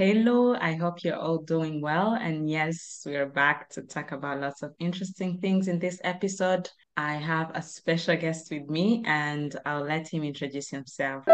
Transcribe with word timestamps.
Hello, 0.00 0.54
I 0.54 0.76
hope 0.76 1.04
you're 1.04 1.14
all 1.14 1.42
doing 1.42 1.82
well. 1.82 2.14
And 2.14 2.48
yes, 2.48 3.02
we 3.04 3.16
are 3.16 3.26
back 3.26 3.68
to 3.72 3.82
talk 3.82 4.12
about 4.12 4.40
lots 4.40 4.62
of 4.62 4.72
interesting 4.78 5.36
things 5.42 5.68
in 5.68 5.78
this 5.78 6.00
episode. 6.02 6.70
I 6.96 7.16
have 7.16 7.50
a 7.54 7.60
special 7.60 8.16
guest 8.16 8.50
with 8.50 8.70
me, 8.70 9.02
and 9.04 9.54
I'll 9.66 9.84
let 9.84 10.08
him 10.08 10.22
introduce 10.22 10.70
himself. 10.70 11.24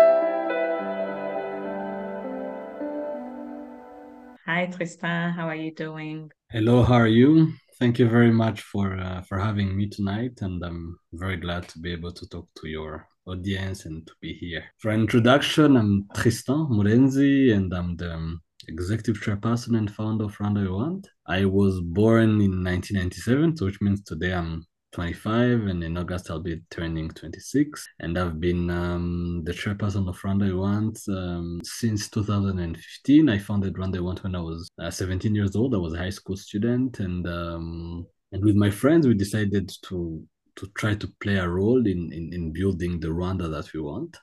Hi, 4.46 4.66
Tristan. 4.76 5.30
How 5.30 5.46
are 5.46 5.54
you 5.54 5.72
doing? 5.72 6.32
Hello, 6.50 6.82
how 6.82 6.94
are 6.94 7.06
you? 7.06 7.52
Thank 7.78 8.00
you 8.00 8.08
very 8.08 8.32
much 8.32 8.62
for 8.62 8.98
uh, 8.98 9.22
for 9.28 9.38
having 9.38 9.76
me 9.76 9.88
tonight, 9.88 10.40
and 10.40 10.60
I'm 10.64 10.98
very 11.12 11.36
glad 11.36 11.68
to 11.68 11.78
be 11.78 11.92
able 11.92 12.10
to 12.14 12.28
talk 12.28 12.48
to 12.56 12.66
your 12.66 13.06
audience 13.26 13.86
and 13.86 14.04
to 14.08 14.12
be 14.20 14.32
here. 14.32 14.64
For 14.78 14.90
introduction, 14.90 15.76
I'm 15.76 16.08
Tristan 16.16 16.66
Murenzi, 16.68 17.54
and 17.54 17.72
I'm 17.72 17.94
the 17.96 18.14
um, 18.14 18.40
executive 18.68 19.20
chairperson 19.22 19.76
and 19.78 19.90
founder 19.90 20.24
of 20.24 20.36
Rwanda 20.36 20.62
We 20.62 20.68
Want. 20.68 21.08
I 21.26 21.44
was 21.44 21.80
born 21.80 22.40
in 22.40 22.64
1997, 22.64 23.56
so 23.56 23.66
which 23.66 23.80
means 23.80 24.02
today 24.02 24.32
I'm 24.32 24.66
25 24.92 25.66
and 25.66 25.84
in 25.84 25.98
August 25.98 26.30
I'll 26.30 26.40
be 26.40 26.62
turning 26.70 27.10
26 27.10 27.86
and 28.00 28.18
I've 28.18 28.40
been 28.40 28.70
um, 28.70 29.42
the 29.44 29.52
chairperson 29.52 30.08
of 30.08 30.18
Rwanda 30.20 30.46
We 30.46 30.54
Want 30.54 30.98
um, 31.08 31.60
since 31.64 32.08
2015 32.08 33.28
I 33.28 33.38
founded 33.38 33.74
Rwanda 33.74 33.94
We 33.94 34.00
Want 34.00 34.22
when 34.22 34.34
I 34.34 34.40
was 34.40 34.70
uh, 34.80 34.90
17 34.90 35.34
years 35.34 35.54
old. 35.54 35.74
I 35.74 35.78
was 35.78 35.92
a 35.92 35.98
high 35.98 36.10
school 36.10 36.36
student 36.36 37.00
and 37.00 37.26
um, 37.28 38.06
and 38.32 38.44
with 38.44 38.56
my 38.56 38.70
friends 38.70 39.06
we 39.06 39.14
decided 39.14 39.70
to 39.84 40.22
to 40.56 40.66
try 40.78 40.94
to 40.94 41.08
play 41.20 41.36
a 41.36 41.48
role 41.48 41.86
in 41.86 42.10
in, 42.12 42.32
in 42.32 42.52
building 42.52 42.98
the 42.98 43.08
Rwanda 43.08 43.50
that 43.50 43.72
we 43.74 43.80
want 43.80 44.16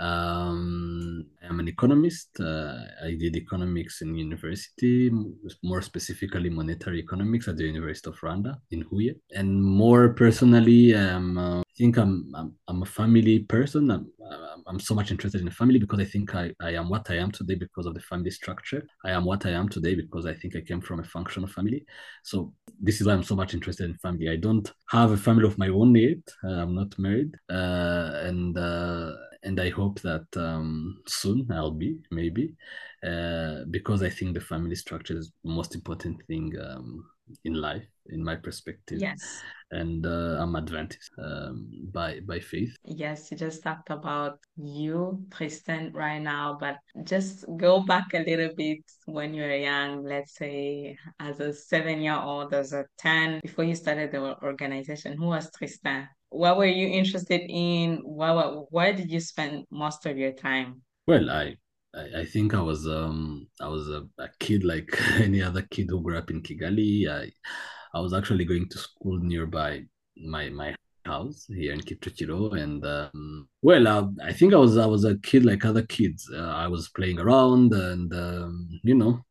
um, 0.00 1.26
I'm 1.46 1.60
an 1.60 1.68
economist. 1.68 2.40
Uh, 2.40 2.78
I 3.04 3.14
did 3.14 3.36
economics 3.36 4.00
in 4.02 4.14
university, 4.14 5.10
more 5.62 5.82
specifically 5.82 6.48
monetary 6.48 7.00
economics 7.00 7.48
at 7.48 7.56
the 7.56 7.64
University 7.64 8.08
of 8.08 8.18
Rwanda 8.20 8.56
in 8.70 8.84
Huye. 8.84 9.14
And 9.32 9.62
more 9.62 10.14
personally, 10.14 10.94
um, 10.94 11.36
uh, 11.36 11.60
I 11.60 11.72
think 11.76 11.98
I'm, 11.98 12.32
I'm, 12.34 12.54
I'm 12.68 12.82
a 12.82 12.86
family 12.86 13.40
person. 13.40 13.90
I'm, 13.90 14.06
I'm 14.66 14.80
so 14.80 14.94
much 14.94 15.10
interested 15.10 15.40
in 15.40 15.50
family 15.50 15.78
because 15.78 15.98
I 15.98 16.04
think 16.04 16.34
I, 16.34 16.52
I 16.60 16.70
am 16.74 16.88
what 16.88 17.10
I 17.10 17.16
am 17.16 17.30
today 17.30 17.56
because 17.56 17.86
of 17.86 17.94
the 17.94 18.00
family 18.00 18.30
structure. 18.30 18.86
I 19.04 19.10
am 19.10 19.24
what 19.24 19.44
I 19.44 19.50
am 19.50 19.68
today 19.68 19.94
because 19.96 20.26
I 20.26 20.34
think 20.34 20.56
I 20.56 20.60
came 20.60 20.80
from 20.80 21.00
a 21.00 21.04
functional 21.04 21.48
family. 21.48 21.84
So 22.22 22.54
this 22.80 23.00
is 23.00 23.06
why 23.06 23.14
I'm 23.14 23.24
so 23.24 23.34
much 23.36 23.52
interested 23.52 23.90
in 23.90 23.96
family. 23.96 24.30
I 24.30 24.36
don't 24.36 24.70
have 24.88 25.10
a 25.10 25.16
family 25.16 25.46
of 25.46 25.58
my 25.58 25.68
own 25.68 25.94
yet. 25.94 26.18
Uh, 26.44 26.62
I'm 26.62 26.74
not 26.74 26.98
married, 26.98 27.34
uh, 27.50 28.12
and 28.22 28.56
uh, 28.56 29.12
and 29.42 29.60
I 29.60 29.70
hope 29.70 30.00
that 30.00 30.26
um, 30.36 31.00
soon 31.06 31.46
I'll 31.50 31.70
be 31.70 31.98
maybe 32.10 32.54
uh, 33.06 33.64
because 33.70 34.02
I 34.02 34.10
think 34.10 34.34
the 34.34 34.40
family 34.40 34.74
structure 34.74 35.16
is 35.16 35.32
the 35.44 35.50
most 35.50 35.74
important 35.74 36.22
thing 36.26 36.52
um, 36.62 37.04
in 37.44 37.54
life, 37.54 37.86
in 38.08 38.22
my 38.22 38.36
perspective. 38.36 39.00
Yes. 39.00 39.40
And 39.70 40.04
uh, 40.04 40.36
I'm 40.40 40.56
Adventist 40.56 41.10
um, 41.22 41.68
by 41.92 42.20
by 42.20 42.40
faith. 42.40 42.76
Yes, 42.84 43.30
you 43.30 43.36
just 43.36 43.62
talked 43.62 43.90
about 43.90 44.40
you, 44.56 45.24
Tristan, 45.30 45.92
right 45.92 46.18
now, 46.18 46.58
but 46.58 46.76
just 47.04 47.44
go 47.56 47.80
back 47.80 48.12
a 48.14 48.24
little 48.24 48.50
bit 48.56 48.80
when 49.06 49.32
you 49.32 49.42
were 49.42 49.54
young, 49.54 50.04
let's 50.04 50.34
say 50.34 50.96
as 51.20 51.38
a 51.40 51.52
seven 51.52 52.02
year 52.02 52.18
old, 52.18 52.52
as 52.52 52.72
a 52.72 52.84
10, 52.98 53.40
before 53.42 53.64
you 53.64 53.76
started 53.76 54.10
the 54.10 54.36
organization. 54.42 55.16
Who 55.16 55.26
was 55.26 55.50
Tristan? 55.56 56.08
What 56.30 56.56
were 56.56 56.66
you 56.66 56.88
interested 56.88 57.42
in? 57.48 57.98
What, 57.98 58.72
where 58.72 58.92
did 58.92 59.10
you 59.10 59.20
spend 59.20 59.66
most 59.70 60.06
of 60.06 60.16
your 60.16 60.32
time? 60.32 60.82
Well, 61.06 61.28
I 61.30 61.56
I, 61.94 62.24
think 62.24 62.54
I 62.54 62.62
was 62.62 62.86
um 62.86 63.48
I 63.60 63.68
was 63.68 63.88
a, 63.88 64.06
a 64.18 64.28
kid 64.38 64.64
like 64.64 64.96
any 65.14 65.42
other 65.42 65.62
kid 65.62 65.88
who 65.90 66.00
grew 66.02 66.16
up 66.16 66.30
in 66.30 66.42
Kigali. 66.42 67.08
I 67.08 67.30
I 67.92 68.00
was 68.00 68.14
actually 68.14 68.44
going 68.44 68.68
to 68.68 68.78
school 68.78 69.18
nearby 69.18 69.82
my 70.16 70.48
my 70.50 70.74
house 71.04 71.46
here 71.48 71.72
in 71.72 71.80
Kicukiro, 71.80 72.56
and 72.56 72.84
um, 72.84 73.48
well, 73.62 73.88
uh, 73.88 74.06
I 74.22 74.32
think 74.32 74.54
I 74.54 74.58
was 74.58 74.76
I 74.76 74.86
was 74.86 75.04
a 75.04 75.18
kid 75.18 75.44
like 75.44 75.64
other 75.64 75.82
kids. 75.82 76.30
Uh, 76.32 76.52
I 76.64 76.68
was 76.68 76.90
playing 76.90 77.18
around 77.18 77.72
and 77.72 78.12
um, 78.14 78.68
you 78.84 78.94
know 78.94 79.24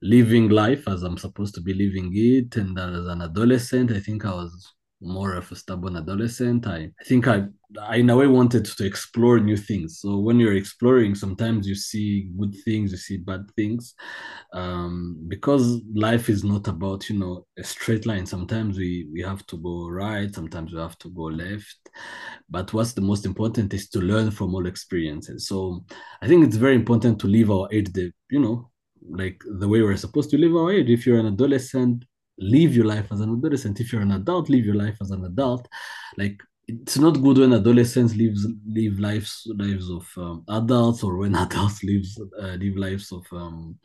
living 0.00 0.48
life 0.48 0.86
as 0.86 1.02
I'm 1.02 1.18
supposed 1.18 1.54
to 1.56 1.60
be 1.60 1.74
living 1.74 2.12
it. 2.14 2.56
And 2.56 2.78
as 2.78 3.06
an 3.06 3.22
adolescent, 3.22 3.90
I 3.90 4.00
think 4.00 4.24
I 4.24 4.30
was 4.30 4.74
more 5.00 5.34
of 5.34 5.50
a 5.52 5.56
stubborn 5.56 5.96
adolescent. 5.96 6.66
I, 6.66 6.90
I 7.00 7.04
think 7.04 7.28
I, 7.28 7.44
I 7.80 7.96
in 7.96 8.10
a 8.10 8.16
way 8.16 8.26
wanted 8.26 8.64
to 8.64 8.86
explore 8.86 9.38
new 9.38 9.56
things. 9.56 10.00
So 10.00 10.18
when 10.18 10.40
you're 10.40 10.56
exploring, 10.56 11.14
sometimes 11.14 11.68
you 11.68 11.74
see 11.74 12.30
good 12.38 12.54
things, 12.64 12.90
you 12.90 12.98
see 12.98 13.18
bad 13.18 13.50
things, 13.54 13.94
um, 14.52 15.24
because 15.28 15.80
life 15.94 16.28
is 16.28 16.42
not 16.42 16.66
about 16.66 17.08
you 17.08 17.18
know 17.18 17.46
a 17.58 17.64
straight 17.64 18.06
line. 18.06 18.26
Sometimes 18.26 18.76
we 18.78 19.08
we 19.12 19.20
have 19.22 19.46
to 19.48 19.56
go 19.58 19.88
right, 19.88 20.34
sometimes 20.34 20.72
we 20.72 20.80
have 20.80 20.98
to 20.98 21.10
go 21.10 21.24
left. 21.24 21.90
But 22.50 22.72
what's 22.72 22.92
the 22.92 23.00
most 23.00 23.24
important 23.24 23.74
is 23.74 23.88
to 23.90 24.00
learn 24.00 24.30
from 24.30 24.54
all 24.54 24.66
experiences. 24.66 25.46
So 25.46 25.84
I 26.22 26.26
think 26.28 26.44
it's 26.44 26.56
very 26.56 26.74
important 26.74 27.20
to 27.20 27.26
live 27.26 27.50
our 27.50 27.68
age, 27.72 27.92
the 27.92 28.10
you 28.30 28.40
know 28.40 28.70
like 29.10 29.40
the 29.58 29.68
way 29.68 29.80
we're 29.80 29.96
supposed 29.96 30.30
to 30.30 30.38
live 30.38 30.54
our 30.56 30.72
age. 30.72 30.90
If 30.90 31.06
you're 31.06 31.20
an 31.20 31.26
adolescent, 31.26 32.04
live 32.38 32.74
your 32.74 32.86
life 32.86 33.10
as 33.10 33.20
an 33.20 33.36
adolescent. 33.36 33.80
If 33.80 33.92
you're 33.92 34.02
an 34.02 34.12
adult, 34.12 34.48
live 34.48 34.64
your 34.64 34.74
life 34.74 34.96
as 35.00 35.10
an 35.10 35.24
adult. 35.24 35.68
Like 36.16 36.40
it's 36.66 36.98
not 36.98 37.22
good 37.22 37.38
when 37.38 37.54
adolescents 37.54 38.14
lives 38.14 38.46
live 38.66 38.98
lives 38.98 39.50
lives 39.56 39.90
of 39.90 40.06
um, 40.16 40.44
adults 40.48 41.02
or 41.02 41.16
when 41.16 41.34
adults 41.44 41.82
lives 41.82 42.20
uh, 42.40 42.56
live 42.60 42.76
lives 42.76 43.12
of 43.12 43.24
um, 43.32 43.78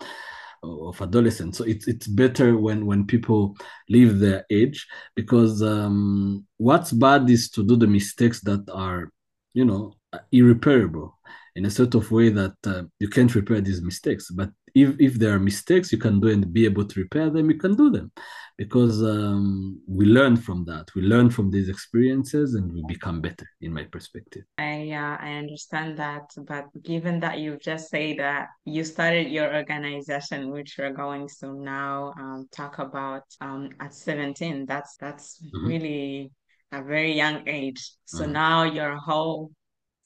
of 0.64 1.02
adolescents. 1.02 1.58
So 1.58 1.64
it's 1.66 1.88
it's 1.88 2.08
better 2.08 2.58
when 2.58 2.86
when 2.86 3.06
people 3.06 3.56
live 3.90 4.20
their 4.20 4.46
age 4.50 4.88
because 5.16 5.62
um, 5.62 6.46
what's 6.58 6.92
bad 6.92 7.30
is 7.30 7.50
to 7.52 7.64
do 7.64 7.76
the 7.76 7.88
mistakes 7.88 8.42
that 8.42 8.70
are 8.70 9.10
you 9.54 9.66
know 9.66 9.96
irreparable 10.32 11.18
in 11.56 11.66
a 11.66 11.72
sort 11.72 11.96
of 11.96 12.12
way 12.12 12.30
that 12.30 12.56
uh, 12.66 12.84
you 13.00 13.08
can't 13.08 13.34
repair 13.36 13.62
these 13.62 13.82
mistakes. 13.82 14.30
But 14.32 14.50
if 14.76 14.96
if 15.00 15.14
there 15.16 15.34
are 15.34 15.40
mistakes 15.40 15.92
you 15.92 15.98
can 15.98 16.20
do 16.20 16.30
and 16.30 16.52
be 16.52 16.66
able 16.66 16.86
to 16.86 17.00
repair 17.00 17.30
them, 17.30 17.50
you 17.50 17.58
can 17.58 17.76
do 17.76 17.90
them 17.90 18.12
because 18.58 19.04
um, 19.04 19.82
we 19.88 20.06
learn 20.06 20.36
from 20.38 20.64
that. 20.66 20.88
We 20.96 21.02
learn 21.02 21.30
from 21.30 21.50
these 21.50 21.70
experiences 21.70 22.54
and 22.54 22.72
we 22.72 22.84
become 22.88 23.20
better, 23.20 23.48
in 23.62 23.74
my 23.74 23.84
perspective. 23.84 24.44
I 24.58 24.92
uh, 24.92 25.18
I 25.20 25.34
understand 25.34 25.98
that, 25.98 26.24
but 26.38 26.66
given 26.84 27.20
that 27.22 27.40
you've 27.40 27.62
just 27.62 27.90
said 27.90 28.20
that 28.20 28.50
you 28.66 28.84
started 28.84 29.30
your 29.30 29.54
organization, 29.56 30.52
which 30.52 30.76
we're 30.78 30.94
going 30.94 31.28
to 31.40 31.54
now 31.54 32.14
um, 32.20 32.48
talk 32.52 32.80
about 32.80 33.24
um, 33.42 33.70
at 33.80 33.94
17, 33.94 34.66
that's 34.66 34.98
that's 34.98 35.40
mm-hmm. 35.42 35.68
really 35.68 36.32
a 36.72 36.84
very 36.84 37.14
young 37.14 37.48
age. 37.48 37.94
So 38.06 38.24
mm-hmm. 38.24 38.34
now 38.34 38.64
your 38.64 38.96
whole 38.98 39.52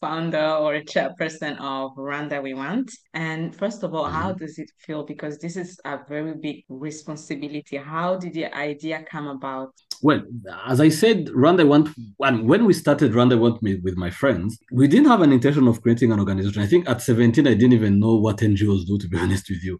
founder 0.02 0.50
or 0.64 0.80
chairperson 0.82 1.60
of 1.60 1.96
Rwanda 1.96 2.42
We 2.42 2.54
Want. 2.54 2.92
And 3.14 3.56
first 3.56 3.84
of 3.84 3.94
all, 3.94 4.06
mm-hmm. 4.06 4.16
how 4.16 4.34
does 4.34 4.60
it 4.60 4.72
feel? 4.80 5.04
Because 5.04 5.38
this 5.40 5.56
is 5.58 5.80
a 5.86 6.00
very 6.08 6.34
big 6.36 6.64
responsibility. 6.70 7.78
How 7.78 8.18
did 8.18 8.34
the 8.34 8.46
idea 8.56 9.04
come 9.10 9.28
about? 9.28 9.74
Well, 10.02 10.24
as 10.68 10.80
I 10.80 10.90
said, 10.90 11.28
Rwanda 11.28 11.68
Want, 11.68 11.90
when 12.18 12.66
we 12.66 12.74
started 12.74 13.12
Rwanda 13.14 13.40
Want 13.40 13.62
Me 13.64 13.76
with 13.84 13.98
my 13.98 14.12
friends, 14.12 14.60
we 14.72 14.88
didn't 14.88 15.08
have 15.08 15.22
an 15.22 15.32
intention 15.32 15.68
of 15.68 15.82
creating 15.82 16.12
an 16.12 16.20
organization. 16.20 16.62
I 16.62 16.68
think 16.68 16.88
at 16.88 17.02
17, 17.02 17.48
I 17.48 17.54
didn't 17.54 17.74
even 17.74 18.00
know 18.00 18.16
what 18.16 18.38
NGOs 18.38 18.86
do, 18.86 18.98
to 19.00 19.08
be 19.08 19.18
honest 19.24 19.50
with 19.50 19.64
you. 19.64 19.80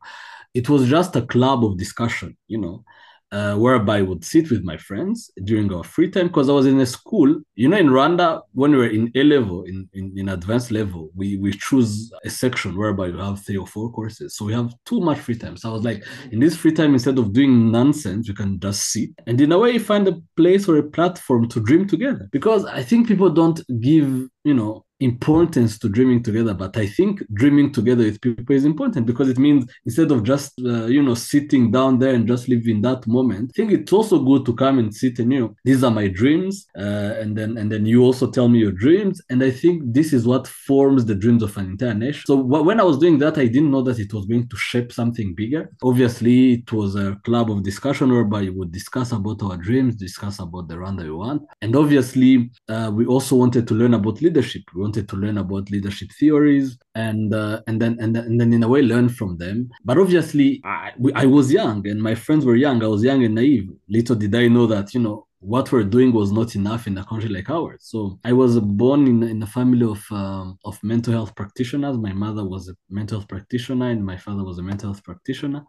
It 0.54 0.70
was 0.70 0.90
just 0.90 1.16
a 1.16 1.22
club 1.22 1.64
of 1.64 1.78
discussion, 1.78 2.36
you 2.48 2.58
know 2.58 2.84
uh, 3.32 3.56
whereby 3.56 3.98
I 3.98 4.02
would 4.02 4.24
sit 4.24 4.50
with 4.50 4.64
my 4.64 4.78
friends 4.78 5.32
during 5.44 5.72
our 5.74 5.84
free 5.84 6.10
time 6.10 6.28
because 6.28 6.50
I 6.50 6.54
was 6.54 6.66
in 6.66 6.80
a 6.80 6.86
school. 6.86 7.42
You 7.56 7.68
know, 7.70 7.78
in 7.78 7.88
Rwanda, 7.88 8.42
when 8.54 8.72
we 8.72 8.78
were 8.78 8.88
in 8.88 9.12
A 9.16 9.24
level, 9.24 9.64
in, 9.64 9.90
in, 9.94 10.14
in 10.16 10.30
advanced 10.30 10.72
level, 10.72 11.10
we, 11.16 11.38
we 11.38 11.52
choose 11.52 12.12
a 12.24 12.30
section 12.30 12.78
whereby 12.78 13.08
you 13.08 13.18
have 13.18 13.44
three 13.46 13.58
or 13.58 13.68
four 13.68 13.92
courses. 13.92 14.36
So 14.36 14.46
we 14.46 14.54
have 14.54 14.74
too 14.86 15.02
much 15.02 15.20
free 15.20 15.36
time. 15.36 15.58
So 15.58 15.70
I 15.70 15.74
was 15.74 15.84
like, 15.84 16.04
in 16.32 16.40
this 16.40 16.56
free 16.56 16.72
time, 16.72 16.94
instead 16.94 17.18
of 17.18 17.34
doing 17.34 17.72
nonsense, 17.72 18.30
we 18.30 18.36
can 18.36 18.60
just 18.60 18.92
sit 18.92 19.10
and 19.26 19.40
in 19.42 19.52
a 19.52 19.60
way 19.60 19.78
find 19.78 20.08
a 20.08 20.22
place 20.36 20.68
or 20.70 20.78
a 20.78 20.84
platform 20.84 21.48
to 21.50 21.60
dream 21.60 21.88
together. 21.88 22.30
Because 22.32 22.66
I 22.66 22.82
think 22.82 23.08
people 23.08 23.30
don't 23.30 23.60
give, 23.82 24.28
you 24.44 24.54
know, 24.54 24.86
importance 25.00 25.78
to 25.78 25.90
dreaming 25.90 26.24
together 26.24 26.54
but 26.54 26.76
i 26.78 26.88
think 26.88 27.22
dreaming 27.34 27.72
together 27.72 28.04
with 28.04 28.20
people 28.22 28.56
is 28.56 28.66
important 28.66 29.06
because 29.06 29.30
it 29.30 29.38
means 29.38 29.66
instead 29.86 30.12
of 30.12 30.24
just 30.24 30.54
uh, 30.66 30.86
you 30.86 31.02
know 31.02 31.14
sitting 31.14 31.72
down 31.72 32.00
there 32.00 32.14
and 32.14 32.28
just 32.28 32.50
living 32.50 32.82
that 32.82 33.06
moment 33.08 33.52
i 33.54 33.54
think 33.56 33.72
it's 33.72 33.94
also 33.94 34.20
good 34.24 34.46
to 34.46 34.54
come 34.56 34.80
and 34.80 34.94
sit 34.94 35.20
and 35.20 35.32
you 35.32 35.40
know 35.40 35.56
these 35.64 35.84
are 35.84 35.92
my 35.92 36.08
dreams 36.08 36.68
uh, 36.78 37.14
and 37.22 37.38
then 37.38 37.58
and 37.58 37.72
then 37.72 37.86
you 37.86 38.04
also 38.04 38.30
tell 38.30 38.48
me 38.48 38.60
your 38.60 38.72
dreams. 38.72 39.22
And 39.30 39.44
i 39.44 39.52
think 39.52 39.84
this 39.86 40.14
is 40.14 40.26
what 40.26 40.48
forms 40.48 41.06
the 41.06 41.16
dreams 41.16 41.44
of 41.44 41.56
an 41.58 41.66
entire 41.66 41.94
nation. 41.94 42.24
So 42.26 42.38
wh- 42.42 42.66
when 42.66 42.80
i 42.80 42.84
was 42.84 42.98
doing 42.98 43.18
that 43.20 43.38
i 43.38 43.48
didn't 43.48 43.72
know 43.72 43.82
that 43.84 44.00
it 44.00 44.14
was 44.14 44.26
going 44.26 44.48
to 44.50 44.58
shape 44.58 44.92
something 44.92 45.36
bigger. 45.36 45.72
Obviously 45.84 46.54
it 46.60 46.72
was 46.72 46.96
a 46.96 47.16
club 47.24 47.52
of 47.52 47.64
discussion 47.64 48.12
whereby 48.12 48.42
we 48.42 48.50
would 48.50 48.72
discuss 48.72 49.12
about 49.12 49.42
our 49.44 49.58
dreams 49.58 49.96
discuss 49.96 50.40
about 50.40 50.68
the 50.68 50.76
Rwanda 50.76 51.04
we 51.04 51.12
want. 51.12 51.44
And 51.62 51.76
obviously 51.76 52.52
uh, 52.70 52.92
we 52.94 53.06
also 53.06 53.36
wanted 53.36 53.68
to 53.68 53.74
learn 53.74 53.94
about 53.94 54.22
leadership. 54.22 54.64
We 54.74 54.82
wanted 54.88 55.10
to 55.10 55.16
learn 55.24 55.38
about 55.38 55.70
leadership 55.76 56.10
theories 56.20 56.78
and 56.96 57.34
uh, 57.34 57.62
and 57.68 57.82
then 57.82 57.94
and 58.00 58.16
and 58.16 58.40
then 58.40 58.52
in 58.54 58.64
a 58.64 58.70
way 58.74 58.82
learn 58.82 59.10
from 59.10 59.32
them. 59.44 59.58
But 59.84 59.98
obviously, 60.04 60.50
I, 60.64 60.92
I 61.24 61.26
was 61.26 61.52
young 61.60 61.80
and 61.88 62.02
my 62.10 62.16
friends 62.16 62.44
were 62.46 62.60
young. 62.66 62.78
I 62.84 62.88
was 62.96 63.04
young 63.04 63.22
and 63.26 63.36
naive. 63.36 63.68
Little 63.90 64.16
did 64.24 64.34
I 64.44 64.48
know 64.56 64.66
that 64.68 64.94
you 64.94 65.02
know 65.06 65.18
what 65.40 65.72
we're 65.72 65.84
doing 65.96 66.12
was 66.14 66.32
not 66.32 66.56
enough 66.56 66.88
in 66.88 66.98
a 66.98 67.06
country 67.06 67.30
like 67.30 67.50
ours. 67.50 67.82
So 67.92 68.20
I 68.30 68.34
was 68.42 68.60
born 68.60 69.02
in, 69.12 69.18
in 69.34 69.44
a 69.44 69.52
family 69.58 69.86
of 69.96 70.02
um, 70.12 70.58
of 70.70 70.76
mental 70.84 71.14
health 71.18 71.34
practitioners. 71.36 71.98
My 71.98 72.14
mother 72.14 72.44
was 72.54 72.64
a 72.70 72.76
mental 72.90 73.20
health 73.20 73.30
practitioner, 73.30 73.90
and 73.90 74.04
my 74.14 74.18
father 74.26 74.44
was 74.50 74.58
a 74.58 74.64
mental 74.64 74.88
health 74.90 75.04
practitioner 75.04 75.64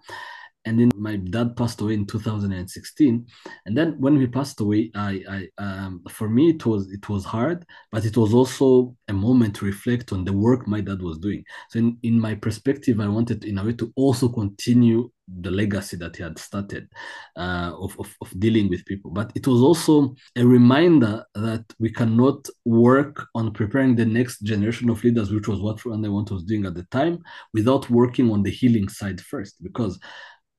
and 0.68 0.78
then 0.78 0.90
my 0.96 1.16
dad 1.16 1.56
passed 1.56 1.80
away 1.80 1.94
in 1.94 2.06
2016 2.06 3.26
and 3.66 3.76
then 3.76 3.94
when 3.98 4.20
he 4.20 4.26
passed 4.26 4.60
away 4.60 4.90
i 4.94 5.22
i 5.36 5.62
um, 5.64 6.02
for 6.10 6.28
me 6.28 6.50
it 6.50 6.66
was 6.66 6.90
it 6.92 7.08
was 7.08 7.24
hard 7.24 7.64
but 7.90 8.04
it 8.04 8.16
was 8.16 8.34
also 8.34 8.94
a 9.08 9.12
moment 9.12 9.56
to 9.56 9.64
reflect 9.64 10.12
on 10.12 10.24
the 10.24 10.32
work 10.32 10.68
my 10.68 10.80
dad 10.80 11.00
was 11.02 11.18
doing. 11.18 11.42
So 11.70 11.78
in, 11.78 11.98
in 12.02 12.20
my 12.20 12.34
perspective 12.34 13.00
i 13.00 13.08
wanted 13.08 13.44
in 13.44 13.58
a 13.58 13.64
way 13.64 13.72
to 13.74 13.92
also 13.96 14.28
continue 14.28 15.10
the 15.40 15.50
legacy 15.50 15.96
that 15.96 16.16
he 16.16 16.22
had 16.22 16.38
started 16.38 16.88
uh, 17.36 17.72
of, 17.78 17.98
of, 17.98 18.14
of 18.22 18.40
dealing 18.40 18.68
with 18.68 18.84
people. 18.86 19.10
But 19.10 19.30
it 19.34 19.46
was 19.46 19.60
also 19.60 20.14
a 20.36 20.44
reminder 20.44 21.24
that 21.34 21.64
we 21.78 21.90
cannot 21.92 22.48
work 22.64 23.26
on 23.34 23.52
preparing 23.52 23.94
the 23.94 24.06
next 24.06 24.40
generation 24.40 24.88
of 24.88 25.04
leaders 25.04 25.30
which 25.30 25.48
was 25.48 25.60
what 25.60 25.78
Rwanda 25.78 26.10
was 26.10 26.44
doing 26.44 26.64
at 26.66 26.74
the 26.74 26.84
time 26.84 27.18
without 27.52 27.90
working 27.90 28.30
on 28.30 28.42
the 28.42 28.50
healing 28.50 28.88
side 28.88 29.20
first. 29.20 29.62
Because 29.62 29.98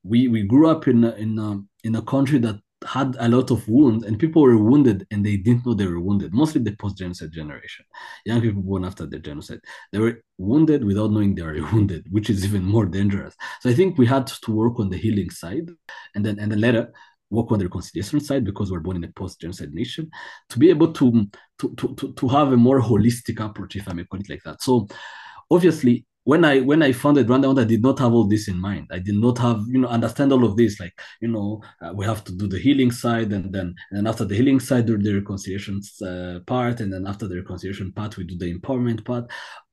we 0.03 0.27
we 0.27 0.43
grew 0.43 0.69
up 0.69 0.87
in 0.87 1.03
a, 1.03 1.11
in 1.11 1.37
a, 1.37 1.59
in 1.83 1.95
a 1.95 2.01
country 2.01 2.39
that 2.39 2.59
had 2.87 3.15
a 3.19 3.27
lot 3.27 3.51
of 3.51 3.67
wounds 3.67 4.05
and 4.05 4.17
people 4.17 4.41
were 4.41 4.57
wounded 4.57 5.05
and 5.11 5.25
they 5.25 5.35
didn't 5.35 5.65
know 5.65 5.73
they 5.73 5.85
were 5.85 5.99
wounded 5.99 6.33
mostly 6.33 6.61
the 6.61 6.75
post-genocide 6.77 7.31
generation. 7.31 7.85
Young 8.25 8.41
people 8.41 8.61
born 8.61 8.85
after 8.85 9.05
the 9.05 9.19
genocide 9.19 9.59
they 9.91 9.99
were 9.99 10.21
wounded 10.37 10.85
without 10.85 11.11
knowing 11.11 11.35
they 11.35 11.41
were 11.41 11.61
wounded 11.73 12.05
which 12.09 12.29
is 12.29 12.45
even 12.45 12.63
more 12.63 12.85
dangerous. 12.85 13.35
So 13.59 13.69
i 13.69 13.73
think 13.73 13.97
we 13.97 14.05
had 14.05 14.27
to 14.27 14.51
work 14.51 14.79
on 14.79 14.89
the 14.89 14.97
healing 14.97 15.29
side 15.29 15.69
and 16.15 16.25
then 16.25 16.39
and 16.39 16.51
then 16.51 16.61
later 16.61 16.91
work 17.31 17.51
on 17.51 17.59
the 17.59 17.65
reconciliation 17.65 18.19
side 18.19 18.43
because 18.43 18.71
we're 18.71 18.79
born 18.79 18.97
in 18.97 19.03
a 19.03 19.11
post-genocide 19.11 19.73
nation 19.73 20.09
to 20.49 20.57
be 20.57 20.69
able 20.69 20.91
to 20.93 21.27
to 21.59 21.75
to, 21.75 22.13
to 22.13 22.27
have 22.29 22.53
a 22.53 22.57
more 22.57 22.81
holistic 22.81 23.43
approach 23.43 23.75
if 23.75 23.87
i 23.87 23.93
may 23.93 24.05
call 24.05 24.19
it 24.19 24.29
like 24.29 24.43
that. 24.45 24.61
So 24.61 24.87
obviously 25.51 26.05
when 26.23 26.45
I 26.45 26.59
when 26.59 26.83
I 26.83 26.91
founded 26.91 27.27
Rwanda, 27.27 27.59
I 27.59 27.63
did 27.63 27.81
not 27.81 27.99
have 27.99 28.13
all 28.13 28.27
this 28.27 28.47
in 28.47 28.59
mind. 28.59 28.87
I 28.91 28.99
did 28.99 29.15
not 29.15 29.37
have 29.39 29.63
you 29.67 29.79
know 29.79 29.87
understand 29.87 30.31
all 30.31 30.45
of 30.45 30.57
this. 30.57 30.79
Like 30.79 30.93
you 31.21 31.27
know, 31.29 31.61
uh, 31.81 31.93
we 31.93 32.05
have 32.05 32.23
to 32.25 32.35
do 32.35 32.47
the 32.47 32.59
healing 32.59 32.91
side, 32.91 33.31
and 33.31 33.53
then 33.53 33.75
and 33.91 34.07
after 34.07 34.25
the 34.25 34.35
healing 34.35 34.59
side, 34.59 34.85
do 34.85 34.97
the 34.97 35.15
reconciliation 35.15 35.81
uh, 36.05 36.39
part, 36.45 36.81
and 36.81 36.91
then 36.93 37.07
after 37.07 37.27
the 37.27 37.37
reconciliation 37.37 37.91
part, 37.93 38.17
we 38.17 38.25
do 38.25 38.37
the 38.37 38.53
empowerment 38.53 39.05
part. 39.05 39.25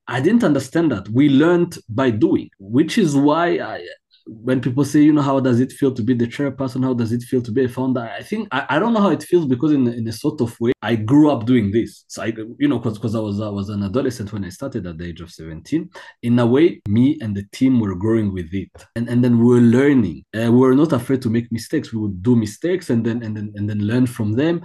I 0.08 0.20
didn't 0.20 0.44
understand 0.44 0.92
that. 0.92 1.08
We 1.08 1.28
learned 1.28 1.78
by 1.88 2.10
doing, 2.10 2.50
which 2.60 2.96
is 2.96 3.16
why 3.16 3.58
I, 3.58 3.84
when 4.26 4.60
people 4.60 4.84
say, 4.84 5.00
you 5.02 5.12
know, 5.12 5.22
how 5.22 5.38
does 5.38 5.60
it 5.60 5.70
feel 5.70 5.94
to 5.94 6.02
be 6.02 6.12
the 6.12 6.26
chairperson? 6.26 6.82
How 6.82 6.94
does 6.94 7.12
it 7.12 7.22
feel 7.22 7.40
to 7.42 7.52
be 7.52 7.64
a 7.64 7.68
founder? 7.68 8.00
I 8.00 8.22
think 8.22 8.48
I, 8.50 8.66
I 8.70 8.78
don't 8.80 8.92
know 8.92 9.00
how 9.00 9.10
it 9.10 9.22
feels 9.22 9.46
because 9.46 9.72
in, 9.72 9.86
in 9.86 10.08
a 10.08 10.12
sort 10.12 10.40
of 10.40 10.58
way, 10.60 10.72
I 10.82 10.96
grew 10.96 11.30
up 11.30 11.46
doing 11.46 11.70
this. 11.70 12.04
So 12.08 12.22
I, 12.22 12.32
you 12.58 12.66
know, 12.66 12.78
because 12.78 12.98
because 12.98 13.14
I 13.14 13.20
was 13.20 13.40
I 13.40 13.48
was 13.48 13.68
an 13.68 13.84
adolescent 13.84 14.32
when 14.32 14.44
I 14.44 14.48
started 14.48 14.84
at 14.86 14.98
the 14.98 15.06
age 15.06 15.20
of 15.20 15.30
17. 15.30 15.88
In 16.22 16.38
a 16.40 16.46
way, 16.46 16.80
me 16.88 17.18
and 17.20 17.36
the 17.36 17.44
team 17.52 17.78
were 17.78 17.94
growing 17.94 18.32
with 18.32 18.52
it. 18.52 18.70
And 18.96 19.08
and 19.08 19.22
then 19.22 19.38
we 19.38 19.44
were 19.44 19.60
learning. 19.60 20.24
Uh, 20.34 20.50
we 20.50 20.58
were 20.58 20.74
not 20.74 20.92
afraid 20.92 21.22
to 21.22 21.30
make 21.30 21.50
mistakes. 21.52 21.92
We 21.92 22.00
would 22.00 22.22
do 22.22 22.34
mistakes 22.34 22.90
and 22.90 23.06
then 23.06 23.22
and 23.22 23.36
then 23.36 23.52
and 23.54 23.70
then 23.70 23.78
learn 23.86 24.06
from 24.06 24.32
them. 24.32 24.62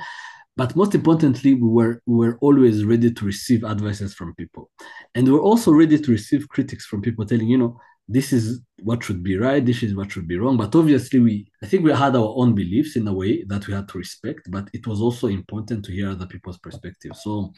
But 0.57 0.75
most 0.75 0.95
importantly, 0.95 1.53
we 1.53 1.67
were 1.67 2.01
we 2.07 2.17
were 2.27 2.37
always 2.41 2.83
ready 2.83 3.11
to 3.11 3.25
receive 3.25 3.63
advices 3.63 4.15
from 4.15 4.33
people. 4.35 4.71
And 5.13 5.27
we 5.27 5.33
we're 5.33 5.39
also 5.39 5.71
ready 5.71 5.99
to 5.99 6.11
receive 6.11 6.49
critics 6.49 6.85
from 6.85 7.01
people 7.01 7.25
telling, 7.25 7.47
you 7.47 7.57
know, 7.57 7.79
this 8.11 8.33
is 8.33 8.61
what 8.83 9.03
should 9.03 9.23
be 9.23 9.37
right 9.37 9.65
this 9.65 9.83
is 9.83 9.95
what 9.95 10.11
should 10.11 10.27
be 10.27 10.37
wrong. 10.37 10.57
But 10.57 10.75
obviously 10.75 11.19
we 11.19 11.47
i 11.63 11.65
think 11.65 11.83
we 11.83 11.91
had 11.91 12.15
our 12.15 12.33
own 12.37 12.53
beliefs 12.55 12.95
in 12.95 13.07
a 13.07 13.13
way 13.13 13.43
that 13.51 13.67
we 13.67 13.73
had 13.73 13.87
to 13.89 13.97
respect 13.97 14.49
but 14.49 14.69
it 14.73 14.85
was 14.87 14.99
also 15.01 15.27
important 15.27 15.85
to 15.85 15.91
hear 15.91 16.09
other 16.09 16.27
people's 16.27 16.59
perspective. 16.59 17.13
So 17.15 17.53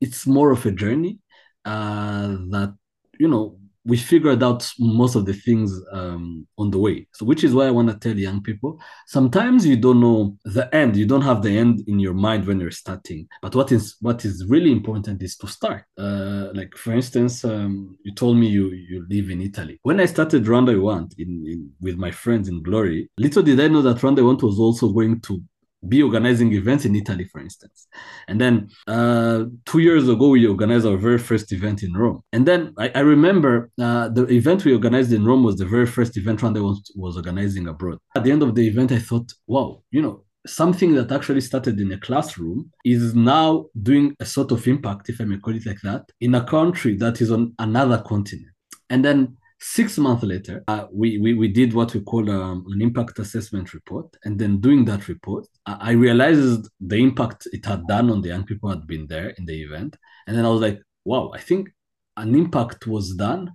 it's 0.00 0.26
more 0.26 0.50
of 0.52 0.64
a 0.66 0.72
journey 0.72 1.18
uh, 1.64 2.28
that 2.54 2.74
you 3.18 3.28
know 3.28 3.58
we 3.88 3.96
figured 3.96 4.42
out 4.42 4.70
most 4.78 5.14
of 5.16 5.24
the 5.24 5.32
things 5.32 5.72
um, 5.92 6.46
on 6.58 6.70
the 6.70 6.78
way. 6.78 7.06
So, 7.14 7.24
which 7.24 7.42
is 7.42 7.54
why 7.54 7.66
I 7.66 7.70
want 7.70 7.88
to 7.88 7.98
tell 7.98 8.16
young 8.16 8.42
people 8.42 8.78
sometimes 9.06 9.66
you 9.66 9.76
don't 9.76 10.00
know 10.00 10.36
the 10.44 10.72
end. 10.74 10.94
You 10.94 11.06
don't 11.06 11.22
have 11.22 11.42
the 11.42 11.56
end 11.56 11.82
in 11.88 11.98
your 11.98 12.12
mind 12.12 12.46
when 12.46 12.60
you're 12.60 12.70
starting. 12.70 13.26
But 13.40 13.54
what 13.54 13.72
is 13.72 13.96
what 14.00 14.24
is 14.26 14.44
really 14.46 14.70
important 14.70 15.22
is 15.22 15.36
to 15.38 15.46
start. 15.46 15.84
Uh, 15.96 16.48
like 16.52 16.76
for 16.76 16.92
instance, 16.92 17.44
um, 17.44 17.96
you 18.02 18.14
told 18.14 18.36
me 18.36 18.46
you 18.48 18.70
you 18.90 19.06
live 19.08 19.30
in 19.30 19.40
Italy. 19.40 19.80
When 19.82 20.00
I 20.00 20.06
started 20.06 20.44
Rwanda 20.44 20.78
Want 20.80 21.14
in, 21.18 21.44
in 21.46 21.70
with 21.80 21.96
my 21.96 22.10
friends 22.10 22.48
in 22.48 22.62
Glory, 22.62 23.08
little 23.16 23.42
did 23.42 23.58
I 23.58 23.68
know 23.68 23.82
that 23.82 23.98
Rwanda 23.98 24.22
Want 24.24 24.42
was 24.42 24.58
also 24.58 24.90
going 24.90 25.20
to 25.22 25.42
be 25.88 26.02
organizing 26.02 26.52
events 26.52 26.84
in 26.84 26.94
Italy, 26.94 27.24
for 27.24 27.40
instance. 27.40 27.86
And 28.28 28.40
then 28.40 28.68
uh, 28.86 29.44
two 29.64 29.78
years 29.78 30.08
ago, 30.08 30.28
we 30.30 30.46
organized 30.46 30.86
our 30.86 30.96
very 30.96 31.18
first 31.18 31.52
event 31.52 31.82
in 31.82 31.94
Rome. 31.94 32.22
And 32.32 32.46
then 32.46 32.74
I, 32.78 32.90
I 32.94 33.00
remember 33.00 33.70
uh, 33.80 34.08
the 34.08 34.26
event 34.26 34.64
we 34.64 34.72
organized 34.72 35.12
in 35.12 35.24
Rome 35.24 35.44
was 35.44 35.56
the 35.56 35.66
very 35.66 35.86
first 35.86 36.16
event 36.16 36.40
Rwanda 36.40 36.62
was, 36.62 36.92
was 36.96 37.16
organizing 37.16 37.68
abroad. 37.68 37.98
At 38.16 38.24
the 38.24 38.32
end 38.32 38.42
of 38.42 38.54
the 38.54 38.66
event, 38.66 38.92
I 38.92 38.98
thought, 38.98 39.32
wow, 39.46 39.82
you 39.90 40.02
know, 40.02 40.24
something 40.46 40.94
that 40.94 41.12
actually 41.12 41.40
started 41.40 41.80
in 41.80 41.92
a 41.92 41.98
classroom 41.98 42.70
is 42.84 43.14
now 43.14 43.66
doing 43.82 44.16
a 44.20 44.24
sort 44.24 44.50
of 44.52 44.66
impact, 44.66 45.08
if 45.08 45.20
I 45.20 45.24
may 45.24 45.38
call 45.38 45.54
it 45.54 45.66
like 45.66 45.80
that, 45.82 46.04
in 46.20 46.34
a 46.34 46.44
country 46.44 46.96
that 46.96 47.20
is 47.20 47.30
on 47.30 47.54
another 47.58 48.02
continent. 48.06 48.48
And 48.90 49.04
then 49.04 49.36
Six 49.60 49.98
months 49.98 50.22
later, 50.22 50.62
uh, 50.68 50.86
we, 50.92 51.18
we, 51.18 51.34
we 51.34 51.48
did 51.48 51.72
what 51.72 51.92
we 51.92 52.00
call 52.00 52.30
um, 52.30 52.64
an 52.68 52.80
impact 52.80 53.18
assessment 53.18 53.74
report. 53.74 54.06
And 54.24 54.38
then 54.38 54.60
doing 54.60 54.84
that 54.84 55.08
report, 55.08 55.46
I, 55.66 55.76
I 55.80 55.90
realized 55.92 56.68
the 56.80 56.96
impact 56.96 57.48
it 57.52 57.66
had 57.66 57.86
done 57.86 58.10
on 58.10 58.20
the 58.20 58.28
young 58.28 58.44
people 58.44 58.70
had 58.70 58.86
been 58.86 59.06
there 59.08 59.30
in 59.30 59.46
the 59.46 59.62
event. 59.62 59.96
And 60.26 60.36
then 60.36 60.44
I 60.44 60.48
was 60.48 60.60
like, 60.60 60.80
wow, 61.04 61.32
I 61.34 61.40
think 61.40 61.70
an 62.16 62.34
impact 62.34 62.86
was 62.86 63.14
done 63.14 63.50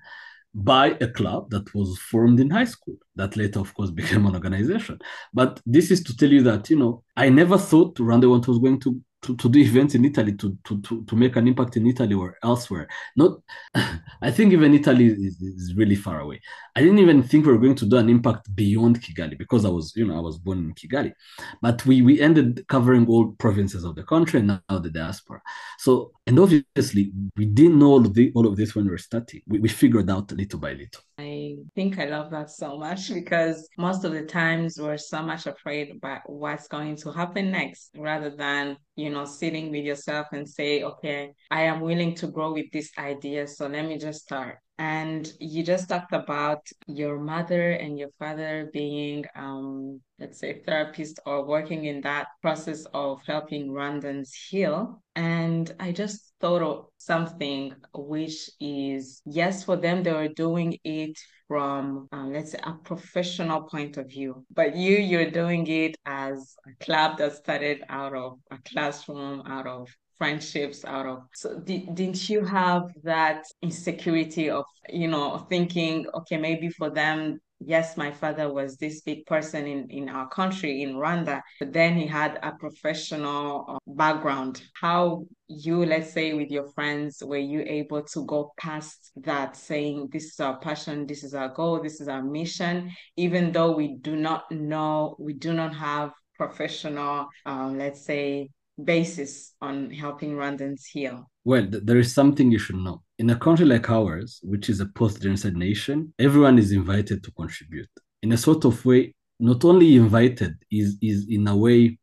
by 0.53 0.97
a 1.01 1.07
club 1.07 1.49
that 1.49 1.73
was 1.73 1.97
formed 1.99 2.39
in 2.39 2.49
high 2.49 2.65
school 2.65 2.95
that 3.15 3.35
later 3.35 3.59
of 3.59 3.73
course 3.73 3.89
became 4.01 4.25
an 4.27 4.35
organization 4.35 4.99
but 5.33 5.59
this 5.65 5.89
is 5.89 6.03
to 6.03 6.15
tell 6.15 6.29
you 6.29 6.43
that 6.43 6.69
you 6.69 6.77
know 6.77 7.03
i 7.17 7.27
never 7.27 7.57
thought 7.57 7.95
Rwanda 7.95 8.29
was 8.29 8.59
going 8.59 8.79
to 8.81 9.01
to, 9.23 9.35
to 9.37 9.49
do 9.49 9.59
events 9.59 9.95
in 9.95 10.05
Italy 10.05 10.33
to, 10.33 10.57
to, 10.65 10.81
to, 10.81 11.03
to 11.05 11.15
make 11.15 11.35
an 11.35 11.47
impact 11.47 11.77
in 11.77 11.87
Italy 11.87 12.13
or 12.13 12.37
elsewhere. 12.43 12.87
Not, 13.15 13.39
I 14.21 14.31
think 14.31 14.53
even 14.53 14.73
Italy 14.73 15.07
is, 15.07 15.41
is 15.41 15.73
really 15.75 15.95
far 15.95 16.19
away. 16.19 16.41
I 16.75 16.81
didn't 16.81 16.99
even 16.99 17.23
think 17.23 17.45
we 17.45 17.53
were 17.53 17.59
going 17.59 17.75
to 17.75 17.85
do 17.85 17.97
an 17.97 18.09
impact 18.09 18.53
beyond 18.55 19.01
Kigali 19.01 19.37
because 19.37 19.65
I 19.65 19.69
was, 19.69 19.93
you 19.95 20.05
know, 20.05 20.17
I 20.17 20.21
was 20.21 20.37
born 20.37 20.59
in 20.59 20.73
Kigali. 20.73 21.13
But 21.61 21.85
we 21.85 22.01
we 22.01 22.21
ended 22.21 22.67
covering 22.67 23.07
all 23.07 23.31
provinces 23.33 23.83
of 23.83 23.95
the 23.95 24.03
country 24.03 24.39
and 24.39 24.47
now 24.47 24.79
the 24.79 24.89
diaspora. 24.89 25.41
So 25.79 26.11
and 26.27 26.39
obviously 26.39 27.11
we 27.37 27.45
didn't 27.45 27.79
know 27.79 27.91
all 27.91 28.05
of, 28.05 28.13
the, 28.13 28.31
all 28.35 28.47
of 28.47 28.55
this 28.55 28.75
when 28.75 28.85
we 28.85 28.91
were 28.91 28.97
starting. 28.97 29.41
We, 29.47 29.59
we 29.59 29.69
figured 29.69 30.09
out 30.09 30.31
little 30.31 30.59
by 30.59 30.73
little. 30.73 31.01
I 31.17 31.57
think 31.75 31.99
I 31.99 32.05
love 32.05 32.31
that 32.31 32.49
so 32.49 32.77
much 32.77 33.13
because 33.13 33.69
most 33.77 34.03
of 34.03 34.13
the 34.13 34.23
times 34.23 34.79
we're 34.79 34.97
so 34.97 35.21
much 35.21 35.45
afraid 35.45 35.91
about 35.91 36.21
what's 36.25 36.67
going 36.67 36.95
to 36.97 37.11
happen 37.11 37.51
next 37.51 37.91
rather 37.95 38.31
than, 38.31 38.77
you 38.95 39.11
know, 39.11 39.25
sitting 39.25 39.69
with 39.69 39.85
yourself 39.85 40.27
and 40.33 40.49
say, 40.49 40.81
okay, 40.81 41.33
I 41.51 41.63
am 41.63 41.81
willing 41.81 42.15
to 42.15 42.27
grow 42.27 42.53
with 42.53 42.71
this 42.71 42.89
idea. 42.97 43.47
So 43.47 43.67
let 43.67 43.85
me 43.85 43.99
just 43.99 44.21
start. 44.23 44.57
And 44.79 45.31
you 45.39 45.63
just 45.63 45.87
talked 45.87 46.13
about 46.13 46.67
your 46.87 47.19
mother 47.19 47.71
and 47.71 47.97
your 47.97 48.09
father 48.17 48.69
being, 48.73 49.23
um, 49.35 50.01
let's 50.19 50.39
say, 50.39 50.63
therapist 50.65 51.19
or 51.25 51.45
working 51.45 51.85
in 51.85 52.01
that 52.01 52.27
process 52.41 52.85
of 52.93 53.21
helping 53.27 53.69
Rwandans 53.69 54.31
heal. 54.49 55.03
And 55.15 55.71
I 55.79 55.91
just 55.91 56.33
thought 56.41 56.63
of 56.63 56.87
something 56.97 57.73
which 57.93 58.49
is, 58.59 59.21
yes, 59.25 59.63
for 59.63 59.75
them, 59.75 60.01
they 60.01 60.11
were 60.11 60.29
doing 60.29 60.77
it 60.83 61.19
from, 61.47 62.07
um, 62.11 62.33
let's 62.33 62.53
say, 62.53 62.59
a 62.63 62.73
professional 62.73 63.61
point 63.63 63.97
of 63.97 64.09
view. 64.09 64.43
But 64.51 64.75
you, 64.75 64.97
you're 64.97 65.29
doing 65.29 65.67
it 65.67 65.95
as 66.05 66.55
a 66.65 66.83
club 66.83 67.19
that 67.19 67.35
started 67.35 67.83
out 67.89 68.15
of 68.15 68.39
a 68.49 68.57
classroom, 68.65 69.43
out 69.45 69.67
of 69.67 69.87
friendships 70.23 70.85
out 70.85 71.05
of. 71.05 71.19
So 71.33 71.59
did, 71.59 71.95
didn't 71.95 72.29
you 72.29 72.45
have 72.45 72.83
that 73.03 73.43
insecurity 73.61 74.49
of 74.49 74.63
you 74.89 75.09
know 75.09 75.45
thinking 75.49 76.05
okay 76.13 76.37
maybe 76.37 76.69
for 76.69 76.89
them 76.89 77.39
yes 77.59 77.97
my 77.97 78.11
father 78.11 78.47
was 78.51 78.77
this 78.77 79.01
big 79.01 79.25
person 79.25 79.61
in 79.73 79.79
in 79.89 80.05
our 80.09 80.27
country 80.39 80.81
in 80.83 80.95
rwanda 80.95 81.41
but 81.59 81.71
then 81.71 81.91
he 81.95 82.05
had 82.05 82.37
a 82.43 82.51
professional 82.65 83.65
uh, 83.69 83.77
background. 84.03 84.61
How 84.85 85.25
you 85.47 85.85
let's 85.85 86.11
say 86.13 86.27
with 86.33 86.49
your 86.57 86.67
friends 86.75 87.21
were 87.31 87.45
you 87.53 87.61
able 87.79 88.03
to 88.13 88.25
go 88.25 88.53
past 88.57 89.11
that 89.29 89.57
saying 89.57 90.09
this 90.13 90.25
is 90.33 90.39
our 90.39 90.57
passion 90.67 91.05
this 91.05 91.21
is 91.27 91.33
our 91.33 91.49
goal 91.59 91.81
this 91.81 91.99
is 92.01 92.07
our 92.07 92.23
mission 92.23 92.75
even 93.17 93.51
though 93.51 93.71
we 93.71 93.87
do 94.09 94.15
not 94.15 94.49
know 94.51 95.15
we 95.19 95.33
do 95.33 95.51
not 95.53 95.73
have 95.75 96.11
professional 96.37 97.27
um, 97.45 97.77
let's 97.77 98.03
say 98.05 98.49
basis 98.81 99.53
on 99.61 99.91
helping 99.91 100.31
Rwandans 100.33 100.81
heal? 100.91 101.29
Well, 101.45 101.67
th- 101.69 101.83
there 101.85 101.99
is 101.99 102.13
something 102.13 102.51
you 102.51 102.59
should 102.59 102.77
know. 102.77 103.03
In 103.19 103.29
a 103.29 103.35
country 103.35 103.65
like 103.65 103.89
ours, 103.89 104.39
which 104.43 104.69
is 104.69 104.79
a 104.79 104.85
post 104.85 105.21
genocide 105.21 105.55
nation, 105.55 106.13
everyone 106.19 106.57
is 106.57 106.71
invited 106.71 107.23
to 107.23 107.31
contribute. 107.31 107.89
In 108.21 108.31
a 108.31 108.37
sort 108.37 108.65
of 108.65 108.83
way, 108.85 109.13
not 109.39 109.65
only 109.65 109.95
invited, 109.95 110.55
is, 110.71 110.97
is 111.01 111.27
in 111.29 111.47
a 111.47 111.55
way 111.55 111.97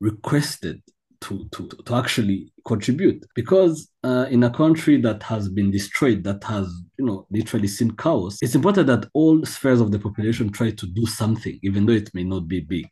requested 0.00 0.80
to, 1.22 1.48
to, 1.52 1.68
to 1.86 1.94
actually 1.94 2.52
contribute. 2.66 3.24
Because 3.34 3.90
uh, 4.04 4.26
in 4.30 4.44
a 4.44 4.50
country 4.50 5.00
that 5.00 5.22
has 5.22 5.48
been 5.48 5.70
destroyed, 5.70 6.22
that 6.24 6.44
has, 6.44 6.66
you 6.98 7.04
know, 7.04 7.26
literally 7.30 7.68
seen 7.68 7.90
chaos, 7.96 8.38
it's 8.42 8.54
important 8.54 8.86
that 8.86 9.08
all 9.14 9.44
spheres 9.44 9.80
of 9.80 9.90
the 9.90 9.98
population 9.98 10.50
try 10.50 10.70
to 10.70 10.86
do 10.86 11.06
something, 11.06 11.58
even 11.62 11.86
though 11.86 11.92
it 11.92 12.10
may 12.14 12.24
not 12.24 12.46
be 12.46 12.60
big 12.60 12.86